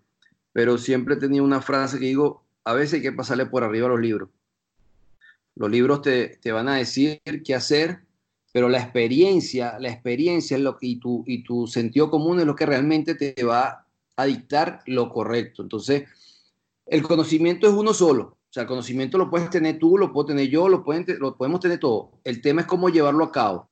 pero 0.53 0.79
siempre 0.79 1.17
he 1.17 1.19
tenido 1.19 1.43
una 1.43 1.61
frase 1.61 1.99
que 1.99 2.07
digo, 2.07 2.45
a 2.63 2.73
veces 2.73 2.95
hay 2.95 3.03
que 3.03 3.13
pasarle 3.13 3.47
por 3.47 3.65
arriba 3.65 3.87
a 3.87 3.91
los 3.91 4.01
libros. 4.01 4.29
Los 5.57 5.71
libros 5.71 6.03
te, 6.03 6.39
te 6.41 6.53
van 6.53 6.69
a 6.69 6.77
decir 6.77 7.21
qué 7.45 7.55
hacer, 7.55 8.05
pero 8.53 8.69
la 8.69 8.79
experiencia, 8.79 9.77
la 9.81 9.91
experiencia 9.91 10.57
es 10.57 10.63
lo 10.63 10.77
que, 10.77 10.87
y, 10.87 11.01
tu, 11.01 11.25
y 11.27 11.43
tu 11.43 11.67
sentido 11.67 12.11
común 12.11 12.39
es 12.39 12.47
lo 12.47 12.55
que 12.55 12.67
realmente 12.67 13.17
te 13.17 13.43
va 13.43 13.85
a 14.17 14.25
dictar 14.27 14.81
lo 14.87 15.11
correcto. 15.11 15.63
Entonces, 15.63 16.05
el 16.87 17.03
conocimiento 17.03 17.67
es 17.67 17.75
uno 17.75 17.93
solo. 17.93 18.23
O 18.23 18.53
sea, 18.55 18.63
el 18.63 18.69
conocimiento 18.69 19.19
lo 19.19 19.31
puedes 19.31 19.51
tener 19.51 19.81
tú, 19.81 19.99
lo 19.99 20.13
puedo 20.13 20.27
tener 20.27 20.49
yo, 20.49 20.69
lo, 20.69 20.85
pueden, 20.85 21.05
lo 21.19 21.37
podemos 21.37 21.59
tener 21.59 21.81
todo. 21.81 22.13
El 22.23 22.41
tema 22.41 22.61
es 22.61 22.69
cómo 22.69 22.89
llevarlo 22.89 23.25
a 23.25 23.33
cabo. 23.33 23.69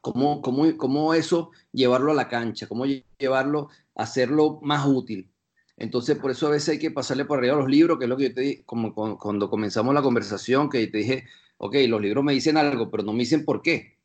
Cómo, 0.00 0.40
cómo, 0.40 0.76
cómo 0.76 1.14
eso 1.14 1.50
llevarlo 1.72 2.12
a 2.12 2.14
la 2.14 2.28
cancha, 2.28 2.66
cómo 2.66 2.86
llevarlo, 3.18 3.68
hacerlo 3.94 4.58
más 4.62 4.86
útil. 4.86 5.30
Entonces, 5.76 6.18
por 6.18 6.30
eso 6.30 6.46
a 6.46 6.50
veces 6.50 6.70
hay 6.70 6.78
que 6.78 6.90
pasarle 6.90 7.24
por 7.24 7.38
arriba 7.38 7.56
los 7.56 7.68
libros, 7.68 7.98
que 7.98 8.04
es 8.04 8.08
lo 8.08 8.16
que 8.16 8.28
yo 8.28 8.34
te 8.34 8.40
dije, 8.42 8.62
como 8.66 8.94
cuando 8.94 9.48
comenzamos 9.48 9.94
la 9.94 10.02
conversación, 10.02 10.68
que 10.68 10.86
te 10.86 10.98
dije, 10.98 11.24
ok, 11.56 11.74
los 11.88 12.00
libros 12.00 12.22
me 12.22 12.34
dicen 12.34 12.56
algo, 12.56 12.90
pero 12.90 13.02
no 13.02 13.12
me 13.12 13.20
dicen 13.20 13.44
por 13.44 13.62
qué. 13.62 13.96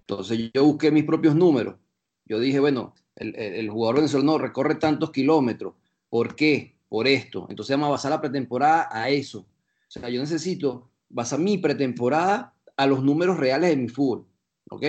Entonces 0.00 0.50
yo 0.52 0.64
busqué 0.64 0.90
mis 0.90 1.04
propios 1.04 1.34
números. 1.34 1.76
Yo 2.24 2.40
dije, 2.40 2.58
bueno, 2.60 2.94
el, 3.16 3.34
el, 3.36 3.70
jugador 3.70 3.96
venezolano 3.96 4.38
recorre 4.38 4.74
tantos 4.74 5.10
kilómetros. 5.10 5.74
¿Por 6.10 6.34
qué? 6.34 6.74
Por 6.88 7.06
esto. 7.06 7.46
Entonces 7.48 7.74
vamos 7.74 7.88
a 7.88 7.92
basar 7.92 8.10
la 8.10 8.20
pretemporada 8.20 8.88
a 8.90 9.08
eso. 9.08 9.40
O 9.40 9.90
sea, 9.90 10.08
yo 10.08 10.20
necesito 10.20 10.90
basar 11.08 11.38
mi 11.38 11.58
pretemporada 11.58 12.54
a 12.76 12.86
los 12.86 13.02
números 13.02 13.38
reales 13.38 13.70
de 13.70 13.76
mi 13.76 13.88
fútbol. 13.88 14.26
¿Ok? 14.70 14.84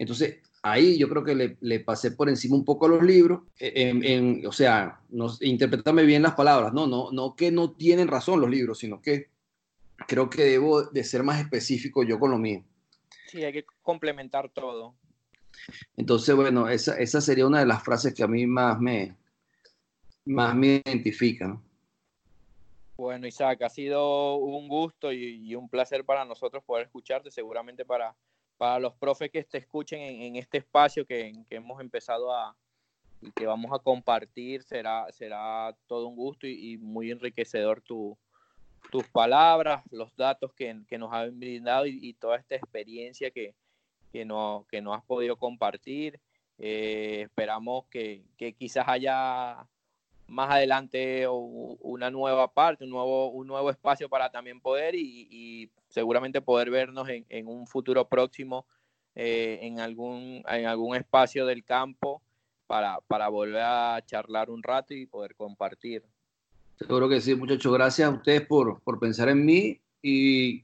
Entonces, 0.00 0.38
ahí 0.62 0.96
yo 0.96 1.10
creo 1.10 1.22
que 1.22 1.34
le, 1.34 1.58
le 1.60 1.80
pasé 1.80 2.12
por 2.12 2.30
encima 2.30 2.56
un 2.56 2.64
poco 2.64 2.86
a 2.86 2.88
los 2.88 3.02
libros. 3.02 3.42
En, 3.58 4.02
en, 4.02 4.46
o 4.46 4.52
sea, 4.52 4.98
no, 5.10 5.28
interprétame 5.42 6.04
bien 6.04 6.22
las 6.22 6.34
palabras. 6.34 6.72
No, 6.72 6.86
no, 6.86 7.12
no 7.12 7.36
que 7.36 7.50
no 7.50 7.72
tienen 7.72 8.08
razón 8.08 8.40
los 8.40 8.48
libros, 8.48 8.78
sino 8.78 9.02
que 9.02 9.28
creo 10.08 10.30
que 10.30 10.44
debo 10.44 10.84
de 10.84 11.04
ser 11.04 11.22
más 11.22 11.38
específico 11.38 12.02
yo 12.02 12.18
con 12.18 12.30
lo 12.30 12.38
mío. 12.38 12.64
Sí, 13.26 13.44
hay 13.44 13.52
que 13.52 13.66
complementar 13.82 14.48
todo. 14.48 14.94
Entonces, 15.98 16.34
bueno, 16.34 16.66
esa, 16.66 16.98
esa 16.98 17.20
sería 17.20 17.46
una 17.46 17.60
de 17.60 17.66
las 17.66 17.84
frases 17.84 18.14
que 18.14 18.22
a 18.22 18.26
mí 18.26 18.46
más 18.46 18.80
me, 18.80 19.14
más 20.24 20.56
me 20.56 20.80
identifican. 20.82 21.62
Bueno, 22.96 23.26
Isaac, 23.26 23.60
ha 23.60 23.68
sido 23.68 24.36
un 24.36 24.66
gusto 24.66 25.12
y, 25.12 25.54
un 25.54 25.68
placer 25.68 26.06
para 26.06 26.24
nosotros 26.24 26.64
poder 26.64 26.86
escucharte, 26.86 27.30
seguramente 27.30 27.84
para, 27.84 28.16
para 28.60 28.78
los 28.78 28.92
profes 28.92 29.30
que 29.30 29.42
te 29.42 29.56
escuchen 29.56 29.98
en, 30.02 30.36
este 30.36 30.58
espacio 30.58 31.06
que, 31.06 31.32
hemos 31.48 31.80
empezado 31.80 32.30
a 32.30 32.54
y 33.22 33.32
que 33.32 33.46
vamos 33.46 33.72
a 33.72 33.78
compartir, 33.78 34.62
será, 34.64 35.10
será 35.12 35.74
todo 35.86 36.08
un 36.08 36.14
gusto 36.14 36.46
y 36.46 36.76
muy 36.76 37.10
enriquecedor 37.10 37.80
tu, 37.80 38.18
tus 38.90 39.08
palabras, 39.08 39.82
los 39.90 40.14
datos 40.14 40.52
que, 40.52 40.74
nos 40.98 41.10
han 41.10 41.40
brindado 41.40 41.86
y, 41.86 42.12
toda 42.12 42.36
esta 42.36 42.54
experiencia 42.54 43.30
que, 43.30 43.54
que, 44.12 44.26
no, 44.26 44.66
que 44.70 44.82
no 44.82 44.92
has 44.92 45.04
podido 45.04 45.38
compartir. 45.38 46.20
Eh, 46.58 47.22
esperamos 47.22 47.86
que, 47.86 48.26
que, 48.36 48.52
quizás 48.52 48.86
haya 48.88 49.66
más 50.30 50.50
adelante 50.50 51.26
una 51.28 52.10
nueva 52.10 52.52
parte, 52.52 52.84
un 52.84 52.90
nuevo, 52.90 53.30
un 53.30 53.46
nuevo 53.46 53.68
espacio 53.68 54.08
para 54.08 54.30
también 54.30 54.60
poder 54.60 54.94
y, 54.94 55.70
seguramente 55.88 56.40
poder 56.40 56.70
vernos 56.70 57.08
en, 57.08 57.26
en 57.28 57.48
un 57.48 57.66
futuro 57.66 58.08
próximo 58.08 58.64
eh, 59.16 59.58
en, 59.62 59.80
algún, 59.80 60.44
en 60.48 60.66
algún 60.66 60.94
espacio 60.94 61.44
del 61.46 61.64
campo 61.64 62.22
para, 62.68 63.00
para 63.08 63.28
volver 63.28 63.62
a 63.62 64.00
charlar 64.06 64.50
un 64.50 64.62
rato 64.62 64.94
y 64.94 65.06
poder 65.06 65.34
compartir. 65.34 66.04
Seguro 66.78 67.08
que 67.08 67.20
sí, 67.20 67.34
muchachos. 67.34 67.72
Gracias 67.72 68.08
a 68.08 68.12
ustedes 68.12 68.46
por, 68.46 68.80
por 68.82 69.00
pensar 69.00 69.28
en 69.28 69.44
mí 69.44 69.80
y 70.00 70.62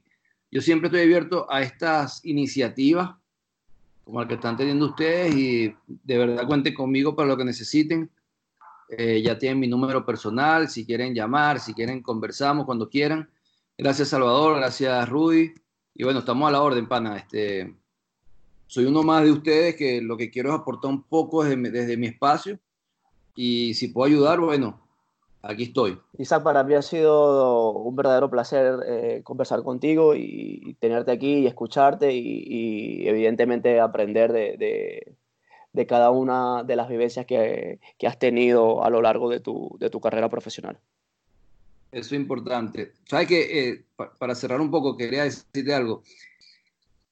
yo 0.49 0.61
siempre 0.61 0.87
estoy 0.87 1.01
abierto 1.01 1.45
a 1.49 1.61
estas 1.61 2.23
iniciativas 2.23 3.15
como 4.05 4.21
la 4.21 4.27
que 4.29 4.35
están 4.35 4.55
teniendo 4.55 4.85
ustedes 4.85 5.35
y 5.35 5.75
de 5.85 6.17
verdad 6.17 6.47
cuenten 6.47 6.73
conmigo 6.73 7.13
para 7.13 7.27
lo 7.27 7.35
que 7.35 7.43
necesiten. 7.43 8.09
Eh, 8.89 9.21
ya 9.21 9.37
tienen 9.37 9.59
mi 9.59 9.67
número 9.67 10.05
personal, 10.05 10.69
si 10.69 10.85
quieren 10.85 11.13
llamar, 11.13 11.59
si 11.59 11.73
quieren 11.73 12.01
conversamos 12.01 12.65
cuando 12.65 12.89
quieran. 12.89 13.29
Gracias 13.77 14.09
Salvador, 14.09 14.57
gracias 14.57 15.09
Rudy. 15.09 15.53
Y 15.93 16.03
bueno, 16.03 16.19
estamos 16.19 16.47
a 16.47 16.51
la 16.51 16.61
orden, 16.61 16.87
pana. 16.87 17.17
Este, 17.17 17.75
soy 18.67 18.85
uno 18.85 19.03
más 19.03 19.23
de 19.23 19.31
ustedes 19.31 19.75
que 19.75 20.01
lo 20.01 20.15
que 20.15 20.29
quiero 20.29 20.49
es 20.49 20.55
aportar 20.55 20.91
un 20.91 21.03
poco 21.03 21.43
desde, 21.43 21.97
mi 21.97 22.07
espacio. 22.07 22.59
Y 23.35 23.73
si 23.73 23.89
puedo 23.89 24.07
ayudar, 24.07 24.39
bueno, 24.39 24.79
aquí 25.41 25.63
estoy. 25.63 25.99
Isaac, 26.17 26.43
para 26.43 26.63
mí 26.63 26.73
ha 26.73 26.81
sido 26.81 27.71
un 27.71 27.95
verdadero 27.95 28.29
placer 28.29 28.79
eh, 28.87 29.21
conversar 29.23 29.63
contigo 29.63 30.15
y, 30.15 30.75
tenerte 30.79 31.11
aquí 31.11 31.39
y 31.39 31.47
escucharte 31.47 32.13
y, 32.13 33.07
evidentemente 33.07 33.79
aprender 33.79 34.31
de, 34.31 34.57
de, 34.57 35.15
cada 35.85 36.09
una 36.11 36.63
de 36.63 36.75
las 36.75 36.89
vivencias 36.89 37.25
que, 37.25 37.79
que, 37.97 38.07
has 38.07 38.17
tenido 38.17 38.83
a 38.83 38.89
lo 38.89 39.01
largo 39.01 39.29
de 39.29 39.39
tu, 39.39 39.75
de 39.79 39.89
tu 39.89 39.99
carrera 39.99 40.29
profesional. 40.29 40.79
Eso 41.91 42.15
es 42.15 42.21
importante. 42.21 42.93
¿Sabes 43.05 43.27
que 43.27 43.69
eh, 43.69 43.85
Para 44.17 44.35
cerrar 44.35 44.61
un 44.61 44.71
poco, 44.71 44.97
quería 44.97 45.23
decirte 45.23 45.73
algo. 45.73 46.03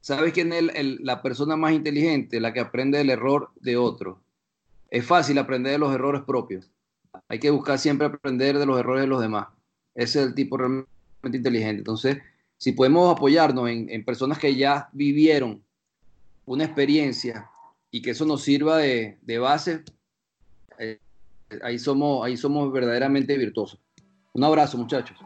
¿Sabes 0.01 0.33
quién 0.33 0.53
es 0.53 0.99
la 1.01 1.21
persona 1.21 1.55
más 1.55 1.73
inteligente? 1.73 2.39
La 2.39 2.53
que 2.53 2.59
aprende 2.59 2.97
del 2.97 3.09
error 3.09 3.51
de 3.55 3.77
otro. 3.77 4.21
Es 4.89 5.05
fácil 5.05 5.37
aprender 5.37 5.73
de 5.73 5.79
los 5.79 5.93
errores 5.93 6.21
propios 6.23 6.71
hay 7.27 7.39
que 7.39 7.49
buscar 7.49 7.79
siempre 7.79 8.07
aprender 8.07 8.57
de 8.57 8.65
los 8.65 8.79
errores 8.79 9.01
de 9.01 9.07
los 9.07 9.21
demás. 9.21 9.47
Ese 9.93 10.21
es 10.21 10.27
el 10.27 10.35
tipo 10.35 10.57
realmente 10.57 10.89
inteligente. 11.37 11.79
Entonces, 11.79 12.17
si 12.57 12.71
podemos 12.71 13.15
apoyarnos 13.15 13.69
en, 13.69 14.05
personas 14.05 14.39
que 14.39 14.55
ya 14.55 14.89
vivieron 14.93 15.63
una 16.45 16.65
experiencia 16.65 17.49
y 17.95 18.01
que 18.01 18.11
eso 18.11 18.25
nos 18.25 18.41
sirva 18.41 18.79
de, 18.79 19.39
base, 19.39 19.85
eh, 20.79 20.99
ahí, 21.63 21.79
somos, 21.79 22.25
ahí 22.25 22.35
somos 22.35 22.69
verdaderamente 22.69 23.37
virtuosos. 23.37 23.79
Un 24.33 24.43
abrazo, 24.43 24.77
muchachos. 24.77 25.17